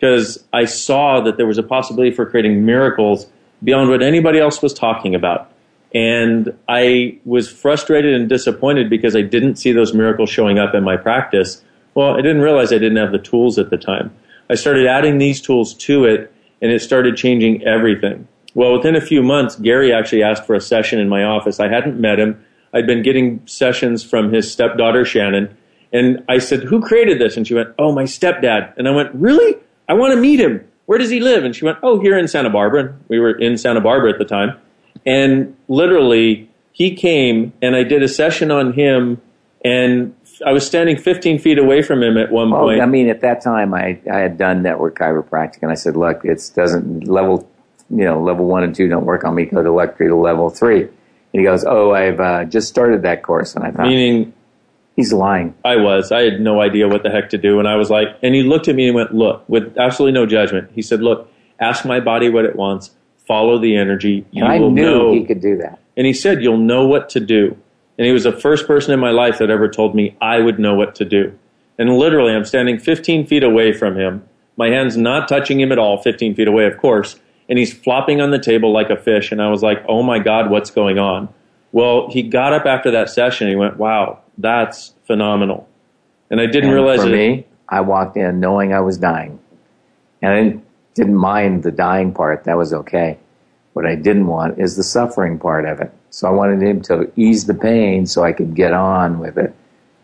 because 0.04 0.44
I 0.52 0.66
saw 0.66 1.22
that 1.22 1.38
there 1.38 1.48
was 1.48 1.58
a 1.58 1.64
possibility 1.64 2.14
for 2.14 2.26
creating 2.26 2.66
miracles 2.66 3.26
beyond 3.64 3.90
what 3.90 4.04
anybody 4.04 4.38
else 4.38 4.62
was 4.62 4.74
talking 4.74 5.16
about. 5.16 5.50
And 5.96 6.54
I 6.68 7.20
was 7.24 7.50
frustrated 7.50 8.14
and 8.14 8.28
disappointed 8.28 8.90
because 8.90 9.16
I 9.16 9.22
didn't 9.22 9.56
see 9.56 9.72
those 9.72 9.94
miracles 9.94 10.30
showing 10.30 10.60
up 10.60 10.76
in 10.76 10.84
my 10.84 10.98
practice. 10.98 11.64
Well, 11.96 12.18
I 12.18 12.22
didn't 12.22 12.42
realize 12.42 12.74
I 12.74 12.80
didn't 12.80 12.98
have 12.98 13.14
the 13.14 13.18
tools 13.18 13.58
at 13.58 13.70
the 13.70 13.78
time. 13.78 14.14
I 14.50 14.56
started 14.56 14.88
adding 14.88 15.20
these 15.20 15.40
tools 15.40 15.74
to 15.76 16.04
it, 16.04 16.34
and 16.62 16.70
it 16.70 16.82
started 16.82 17.16
changing 17.16 17.64
everything. 17.64 18.28
Well, 18.56 18.74
within 18.74 18.98
a 18.98 19.02
few 19.02 19.24
months, 19.24 19.56
Gary 19.56 19.94
actually 19.94 20.24
asked 20.24 20.46
for 20.46 20.54
a 20.54 20.60
session 20.60 21.00
in 21.00 21.08
my 21.08 21.24
office. 21.24 21.62
I 21.62 21.70
hadn't 21.70 21.98
met 21.98 22.20
him. 22.20 22.44
I'd 22.74 22.88
been 22.88 23.04
getting 23.04 23.42
sessions 23.48 24.04
from 24.04 24.34
his 24.34 24.52
stepdaughter, 24.52 25.06
Shannon. 25.06 25.56
And 25.94 26.26
I 26.28 26.40
said, 26.40 26.64
Who 26.64 26.82
created 26.82 27.22
this? 27.22 27.38
And 27.38 27.48
she 27.48 27.54
went, 27.54 27.70
Oh, 27.80 27.94
my 27.94 28.04
stepdad. 28.04 28.74
And 28.76 28.90
I 28.90 28.92
went, 28.92 29.16
Really? 29.16 29.64
I 29.94 29.96
want 29.96 30.12
to 30.14 30.20
meet 30.20 30.40
him. 30.40 30.66
Where 30.88 30.98
does 30.98 31.12
he 31.12 31.20
live? 31.20 31.44
And 31.44 31.56
she 31.56 31.66
went, 31.66 31.78
Oh, 31.84 32.00
here 32.00 32.18
in 32.18 32.28
Santa 32.28 32.50
Barbara. 32.50 32.96
We 33.10 33.20
were 33.20 33.32
in 33.32 33.60
Santa 33.60 33.80
Barbara 33.80 34.12
at 34.12 34.18
the 34.18 34.26
time. 34.26 34.58
And 35.06 35.56
literally, 35.68 36.50
he 36.72 36.96
came 36.96 37.54
and 37.62 37.76
I 37.76 37.84
did 37.84 38.02
a 38.02 38.08
session 38.08 38.50
on 38.50 38.74
him. 38.74 39.22
And 39.64 40.16
I 40.44 40.52
was 40.52 40.66
standing 40.66 40.98
15 40.98 41.38
feet 41.38 41.60
away 41.60 41.84
from 41.84 42.02
him 42.02 42.18
at 42.18 42.32
one 42.32 42.50
Well, 42.50 42.62
point. 42.64 42.82
I 42.82 42.88
mean, 42.88 43.08
at 43.08 43.22
that 43.22 43.44
time, 43.44 43.76
I, 43.76 44.00
I 44.12 44.18
had 44.18 44.38
done 44.40 44.64
network 44.64 44.98
chiropractic, 44.98 45.62
and 45.62 45.72
I 45.72 45.76
said, 45.76 45.96
"Look, 45.96 46.26
it 46.26 46.42
doesn't 46.54 47.08
level, 47.08 47.48
you 47.90 48.04
know, 48.04 48.22
level 48.22 48.46
one 48.46 48.64
and 48.64 48.76
two 48.76 48.90
don't 48.90 49.06
work 49.06 49.24
on 49.24 49.36
me. 49.36 49.46
Go 49.46 49.62
to 49.64 49.94
to 50.10 50.16
level 50.16 50.50
three. 50.50 50.82
And 50.82 50.92
he 51.32 51.44
goes, 51.44 51.64
"Oh, 51.64 51.94
I've 51.94 52.20
uh, 52.20 52.44
just 52.44 52.68
started 52.68 53.04
that 53.04 53.24
course," 53.24 53.56
and 53.56 53.64
I 53.64 53.72
thought, 53.72 53.88
Meaning, 53.88 54.34
he's 54.96 55.14
lying. 55.14 55.54
I 55.66 55.76
was. 55.78 56.12
I 56.12 56.22
had 56.22 56.40
no 56.40 56.62
idea 56.62 56.88
what 56.88 57.04
the 57.04 57.10
heck 57.10 57.30
to 57.32 57.38
do. 57.38 57.60
And 57.60 57.68
I 57.68 57.76
was 57.76 57.90
like, 57.90 58.08
and 58.22 58.34
he 58.36 58.44
looked 58.44 58.68
at 58.68 58.76
me 58.76 58.88
and 58.88 58.96
went, 58.96 59.14
Look, 59.14 59.44
with 59.48 59.78
absolutely 59.78 60.20
no 60.20 60.26
judgment. 60.26 60.72
He 60.74 60.82
said, 60.82 61.02
Look, 61.02 61.30
ask 61.60 61.86
my 61.86 62.00
body 62.00 62.30
what 62.30 62.46
it 62.46 62.56
wants, 62.56 62.92
follow 63.28 63.58
the 63.60 63.76
energy. 63.76 64.26
You 64.32 64.44
And 64.44 64.54
I 64.54 64.60
will 64.60 64.72
knew 64.72 64.84
know. 64.84 65.12
he 65.14 65.26
could 65.26 65.42
do 65.42 65.58
that. 65.58 65.80
And 65.98 66.06
he 66.08 66.14
said, 66.14 66.42
You'll 66.42 66.58
know 66.58 66.86
what 66.88 67.10
to 67.10 67.20
do. 67.20 67.58
And 67.98 68.08
he 68.08 68.12
was 68.14 68.24
the 68.24 68.32
first 68.32 68.66
person 68.66 68.94
in 68.94 69.00
my 69.00 69.12
life 69.12 69.38
that 69.38 69.50
ever 69.52 69.70
told 69.70 69.94
me 69.96 70.18
I 70.20 70.40
would 70.40 70.58
know 70.60 70.74
what 70.74 70.96
to 70.96 71.06
do. 71.06 71.38
And 71.78 71.98
literally, 71.98 72.34
I'm 72.34 72.46
standing 72.46 72.80
15 72.80 73.28
feet 73.28 73.44
away 73.44 73.74
from 73.74 73.98
him. 73.98 74.28
My 74.58 74.70
hand's 74.70 74.98
not 74.98 75.28
touching 75.28 75.60
him 75.60 75.72
at 75.72 75.80
all, 75.80 76.02
15 76.02 76.36
feet 76.36 76.48
away, 76.48 76.66
of 76.66 76.78
course. 76.78 77.20
And 77.50 77.60
he's 77.60 77.74
flopping 77.74 78.22
on 78.22 78.32
the 78.32 78.40
table 78.40 78.72
like 78.72 78.90
a 78.90 78.96
fish. 78.96 79.32
And 79.32 79.42
I 79.42 79.50
was 79.50 79.62
like, 79.62 79.84
Oh 79.88 80.02
my 80.04 80.20
God, 80.20 80.50
what's 80.50 80.72
going 80.72 80.98
on? 80.98 81.30
Well, 81.74 82.10
he 82.10 82.24
got 82.24 82.54
up 82.54 82.66
after 82.66 82.92
that 82.92 83.10
session. 83.10 83.48
And 83.48 83.52
he 83.54 83.58
went, 83.58 83.76
Wow, 83.78 84.20
that's 84.38 84.94
phenomenal. 85.06 85.68
And 86.30 86.40
I 86.40 86.46
didn't 86.46 86.70
And 86.70 86.74
realize 86.74 87.02
for 87.02 87.10
it. 87.10 87.12
me, 87.12 87.46
I 87.68 87.82
walked 87.82 88.16
in 88.16 88.40
knowing 88.40 88.74
I 88.74 88.80
was 88.80 88.98
dying, 88.98 89.40
and 90.22 90.32
I 90.34 90.44
didn't, 90.44 90.66
didn't 90.96 91.16
mind 91.18 91.64
the 91.64 91.72
dying 91.72 92.14
part. 92.14 92.46
That 92.46 92.56
was 92.58 92.72
okay. 92.74 93.18
What 93.74 93.86
I 93.86 93.96
didn't 93.96 94.28
want 94.28 94.60
is 94.60 94.76
the 94.78 94.84
suffering 94.84 95.40
part 95.40 95.66
of 95.66 95.80
it. 95.82 95.92
So 96.12 96.28
I 96.28 96.32
wanted 96.32 96.62
him 96.62 96.82
to 96.84 97.12
ease 97.16 97.46
the 97.48 97.56
pain 97.56 98.06
so 98.06 98.24
I 98.24 98.32
could 98.32 98.54
get 98.56 98.72
on 98.74 99.18
with 99.20 99.38
it 99.38 99.54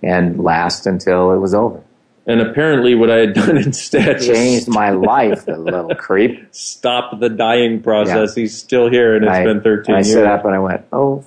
and 0.02 0.44
last 0.44 0.88
until 0.88 1.32
it 1.34 1.38
was 1.38 1.54
over. 1.54 1.84
And 2.26 2.42
apparently, 2.42 2.96
what 2.96 3.10
I 3.12 3.18
had 3.18 3.34
done 3.34 3.58
instead 3.70 4.20
Changed 4.22 4.68
my 4.68 4.90
life, 4.92 5.46
the 5.46 5.58
little 5.58 5.94
creep. 5.96 6.48
stop 6.52 7.20
the 7.20 7.30
dying 7.30 7.82
process. 7.82 8.34
He's 8.36 8.58
still 8.58 8.90
here, 8.90 9.16
and 9.16 9.26
it's 9.26 9.34
I, 9.34 9.44
been 9.44 9.62
13 9.62 9.94
I 9.94 9.98
years. 10.00 10.10
stood 10.12 10.26
up 10.28 10.46
and 10.46 10.54
I 10.56 10.60
went, 10.60 10.86
"Oh 10.92 11.24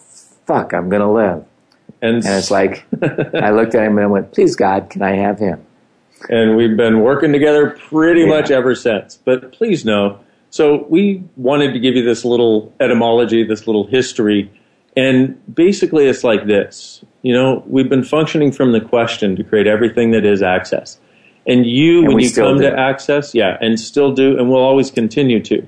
fuck, 0.46 0.72
I'm 0.74 0.88
gonna 0.88 1.12
live." 1.12 1.44
and, 2.00 2.16
And 2.16 2.26
it's 2.26 2.50
like 2.50 2.84
I 3.02 3.50
looked 3.50 3.74
at 3.74 3.84
him 3.86 3.98
and 3.98 4.00
I 4.00 4.06
went, 4.06 4.32
"Please 4.32 4.56
God, 4.56 4.90
can 4.90 5.02
I 5.02 5.16
have 5.16 5.38
him?" 5.38 5.60
and 6.30 6.56
we've 6.56 6.76
been 6.76 7.00
working 7.00 7.32
together 7.32 7.76
pretty 7.88 8.20
Yeah. 8.22 8.26
much 8.28 8.50
ever 8.50 8.74
since. 8.76 9.18
But 9.24 9.52
please 9.52 9.84
know, 9.84 10.18
so 10.50 10.86
we 10.88 11.22
wanted 11.36 11.72
to 11.72 11.80
give 11.80 11.96
you 11.96 12.04
this 12.04 12.24
little 12.24 12.72
etymology, 12.80 13.42
this 13.42 13.66
little 13.66 13.86
history, 13.88 14.48
and 14.96 15.36
basically 15.52 16.06
it's 16.06 16.22
like 16.22 16.46
this. 16.46 17.02
You 17.22 17.32
know, 17.34 17.62
we've 17.66 17.88
been 17.88 18.04
functioning 18.04 18.52
from 18.52 18.72
the 18.72 18.80
question 18.80 19.34
to 19.36 19.42
create 19.44 19.66
everything 19.66 20.10
that 20.12 20.24
is 20.24 20.42
access. 20.42 20.98
And 21.46 21.66
you, 21.66 22.00
And 22.04 22.14
when 22.14 22.18
you 22.22 22.30
come 22.30 22.58
do. 22.58 22.70
to 22.70 22.78
access, 22.78 23.34
yeah, 23.34 23.56
and 23.60 23.78
still 23.80 24.12
do, 24.12 24.38
and 24.38 24.48
we'll 24.48 24.62
always 24.62 24.90
continue 24.92 25.40
to. 25.44 25.66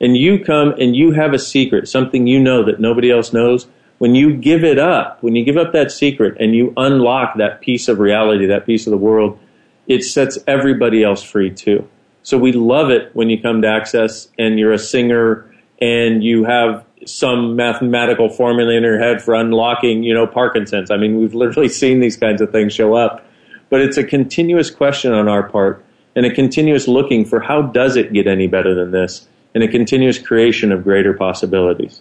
And 0.00 0.16
you 0.16 0.38
come 0.44 0.72
and 0.78 0.94
you 0.94 1.12
have 1.12 1.32
a 1.32 1.38
secret, 1.38 1.88
something 1.88 2.26
you 2.28 2.38
know 2.38 2.62
that 2.64 2.78
nobody 2.78 3.10
else 3.10 3.32
knows. 3.32 3.66
When 3.98 4.14
you 4.14 4.36
give 4.36 4.62
it 4.62 4.78
up, 4.78 5.22
when 5.22 5.34
you 5.34 5.44
give 5.44 5.56
up 5.56 5.72
that 5.72 5.90
secret 5.90 6.36
and 6.38 6.54
you 6.54 6.72
unlock 6.76 7.36
that 7.38 7.60
piece 7.60 7.88
of 7.88 7.98
reality, 7.98 8.46
that 8.46 8.66
piece 8.66 8.86
of 8.86 8.90
the 8.90 8.98
world, 8.98 9.38
it 9.86 10.02
sets 10.02 10.38
everybody 10.46 11.02
else 11.02 11.22
free 11.22 11.50
too. 11.50 11.88
So 12.22 12.36
we 12.36 12.52
love 12.52 12.90
it 12.90 13.10
when 13.14 13.30
you 13.30 13.40
come 13.40 13.62
to 13.62 13.68
Access 13.68 14.28
and 14.38 14.58
you're 14.58 14.72
a 14.72 14.78
singer 14.78 15.50
and 15.80 16.24
you 16.24 16.44
have 16.44 16.84
some 17.06 17.56
mathematical 17.56 18.28
formula 18.28 18.72
in 18.72 18.82
your 18.82 18.98
head 18.98 19.22
for 19.22 19.34
unlocking, 19.34 20.02
you 20.02 20.12
know, 20.12 20.26
Parkinson's. 20.26 20.90
I 20.90 20.96
mean, 20.96 21.20
we've 21.20 21.34
literally 21.34 21.68
seen 21.82 22.00
these 22.00 22.16
kinds 22.16 22.40
of 22.40 22.50
things 22.50 22.72
show 22.72 22.94
up. 22.94 23.24
But 23.70 23.80
it's 23.80 23.96
a 23.96 24.04
continuous 24.04 24.70
question 24.70 25.12
on 25.12 25.28
our 25.28 25.48
part 25.48 25.84
and 26.14 26.24
a 26.24 26.34
continuous 26.34 26.88
looking 26.88 27.24
for 27.24 27.40
how 27.40 27.62
does 27.62 27.96
it 27.96 28.12
get 28.12 28.26
any 28.26 28.46
better 28.46 28.74
than 28.74 28.90
this 28.90 29.28
and 29.54 29.62
a 29.62 29.68
continuous 29.68 30.18
creation 30.18 30.72
of 30.72 30.84
greater 30.84 31.14
possibilities. 31.14 32.00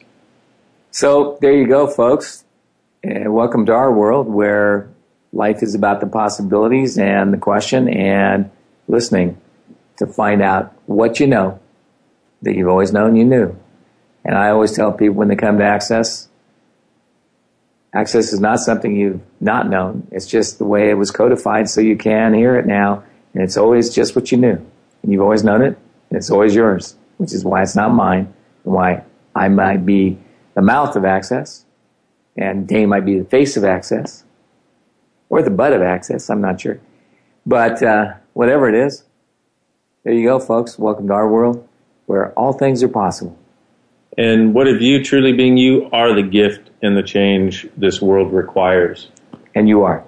So 0.95 1.37
there 1.41 1.51
you 1.51 1.67
go, 1.67 1.87
folks. 1.87 2.45
And 3.03 3.33
welcome 3.33 3.65
to 3.65 3.73
our 3.73 3.91
world 3.91 4.29
where 4.29 4.89
life 5.33 5.61
is 5.61 5.75
about 5.75 5.99
the 5.99 6.07
possibilities 6.07 6.97
and 6.97 7.33
the 7.33 7.37
question 7.37 7.89
and 7.89 8.49
listening 8.87 9.37
to 9.97 10.07
find 10.07 10.41
out 10.41 10.73
what 10.85 11.19
you 11.19 11.27
know 11.27 11.59
that 12.43 12.55
you've 12.55 12.69
always 12.69 12.93
known 12.93 13.17
you 13.17 13.25
knew. 13.25 13.59
And 14.23 14.37
I 14.37 14.51
always 14.51 14.71
tell 14.71 14.93
people 14.93 15.15
when 15.15 15.27
they 15.27 15.35
come 15.35 15.57
to 15.57 15.65
Access, 15.65 16.29
Access 17.93 18.31
is 18.31 18.39
not 18.39 18.59
something 18.59 18.95
you've 18.95 19.19
not 19.41 19.67
known. 19.67 20.07
It's 20.13 20.27
just 20.27 20.59
the 20.59 20.65
way 20.65 20.89
it 20.91 20.97
was 20.97 21.11
codified 21.11 21.67
so 21.69 21.81
you 21.81 21.97
can 21.97 22.33
hear 22.33 22.55
it 22.55 22.65
now. 22.65 23.03
And 23.33 23.43
it's 23.43 23.57
always 23.57 23.93
just 23.93 24.15
what 24.15 24.31
you 24.31 24.37
knew. 24.37 24.65
And 25.03 25.11
you've 25.11 25.21
always 25.21 25.43
known 25.43 25.61
it. 25.61 25.77
And 26.09 26.17
it's 26.17 26.31
always 26.31 26.55
yours, 26.55 26.95
which 27.17 27.33
is 27.33 27.43
why 27.43 27.63
it's 27.63 27.75
not 27.75 27.93
mine 27.93 28.33
and 28.63 28.73
why 28.73 29.03
I 29.35 29.49
might 29.49 29.85
be 29.85 30.19
the 30.56 30.62
mouth 30.62 30.95
of 30.95 31.06
Access 31.06 31.66
and 32.36 32.68
Dain 32.68 32.89
might 32.89 33.06
be 33.06 33.20
the 33.20 33.26
face 33.26 33.56
of 33.56 33.64
Access 33.64 34.24
or 35.30 35.41
the 35.41 35.51
butt 35.51 35.74
of 35.74 35.82
Access. 35.82 36.30
I'm 36.30 36.41
not 36.41 36.62
sure. 36.62 36.80
But 37.45 37.84
uh, 37.84 38.16
whatever 38.34 38.68
it 38.68 38.76
is, 38.76 39.03
there 40.03 40.14
you 40.14 40.26
go, 40.26 40.39
folks. 40.39 40.80
Welcome 40.80 41.08
to 41.08 41.14
our 41.14 41.30
world 41.30 41.68
where 42.06 42.32
all 42.34 42.53
things 42.53 42.82
are 42.82 42.88
possible. 42.88 43.38
And 44.18 44.53
what 44.53 44.68
of 44.68 44.82
you, 44.82 45.03
truly 45.03 45.34
being 45.34 45.58
you, 45.58 45.89
are 45.91 46.16
the 46.16 46.24
gift 46.24 46.70
and 46.82 46.95
the 46.95 47.03
change 47.03 47.68
this 47.76 48.01
world 48.01 48.32
requires? 48.32 49.10
And 49.53 49.68
you 49.68 49.84
are. 49.84 50.06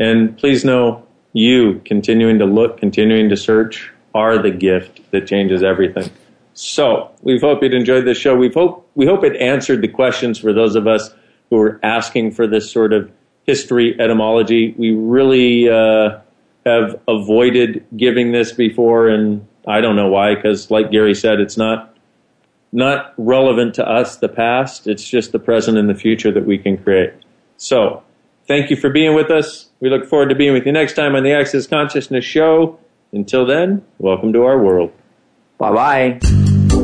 And 0.00 0.38
please 0.38 0.64
know, 0.64 1.06
you 1.32 1.82
continuing 1.84 2.38
to 2.38 2.46
look, 2.46 2.78
continuing 2.78 3.28
to 3.28 3.36
search, 3.36 3.92
are 4.14 4.38
the 4.38 4.50
gift 4.50 5.00
that 5.10 5.26
changes 5.26 5.62
everything. 5.62 6.10
So 6.56 7.10
we 7.20 7.38
hope 7.38 7.62
you'd 7.62 7.74
enjoyed 7.74 8.06
this 8.06 8.16
show. 8.16 8.34
We 8.34 8.50
hope 8.50 8.90
we 8.94 9.06
hope 9.06 9.22
it 9.24 9.36
answered 9.36 9.82
the 9.82 9.88
questions 9.88 10.38
for 10.38 10.54
those 10.54 10.74
of 10.74 10.86
us 10.86 11.10
who 11.50 11.60
are 11.60 11.78
asking 11.82 12.32
for 12.32 12.46
this 12.46 12.70
sort 12.70 12.94
of 12.94 13.10
history 13.46 13.94
etymology. 14.00 14.74
We 14.78 14.92
really 14.92 15.68
uh, 15.68 16.18
have 16.64 16.98
avoided 17.06 17.86
giving 17.94 18.32
this 18.32 18.52
before, 18.52 19.06
and 19.08 19.46
I 19.68 19.82
don't 19.82 19.96
know 19.96 20.08
why. 20.08 20.34
Because, 20.34 20.70
like 20.70 20.90
Gary 20.90 21.14
said, 21.14 21.40
it's 21.40 21.58
not 21.58 21.94
not 22.72 23.12
relevant 23.18 23.74
to 23.74 23.86
us, 23.86 24.16
the 24.16 24.28
past. 24.28 24.86
It's 24.86 25.06
just 25.06 25.32
the 25.32 25.38
present 25.38 25.76
and 25.76 25.90
the 25.90 25.94
future 25.94 26.32
that 26.32 26.46
we 26.46 26.56
can 26.56 26.78
create. 26.78 27.12
So, 27.58 28.02
thank 28.48 28.70
you 28.70 28.76
for 28.76 28.88
being 28.88 29.14
with 29.14 29.30
us. 29.30 29.68
We 29.80 29.90
look 29.90 30.06
forward 30.06 30.30
to 30.30 30.34
being 30.34 30.54
with 30.54 30.64
you 30.64 30.72
next 30.72 30.94
time 30.94 31.14
on 31.14 31.22
the 31.22 31.34
Access 31.34 31.66
Consciousness 31.66 32.24
Show. 32.24 32.80
Until 33.12 33.44
then, 33.44 33.84
welcome 33.98 34.32
to 34.32 34.44
our 34.44 34.58
world. 34.58 34.90
Bye 35.58 35.72
bye. 35.72 36.35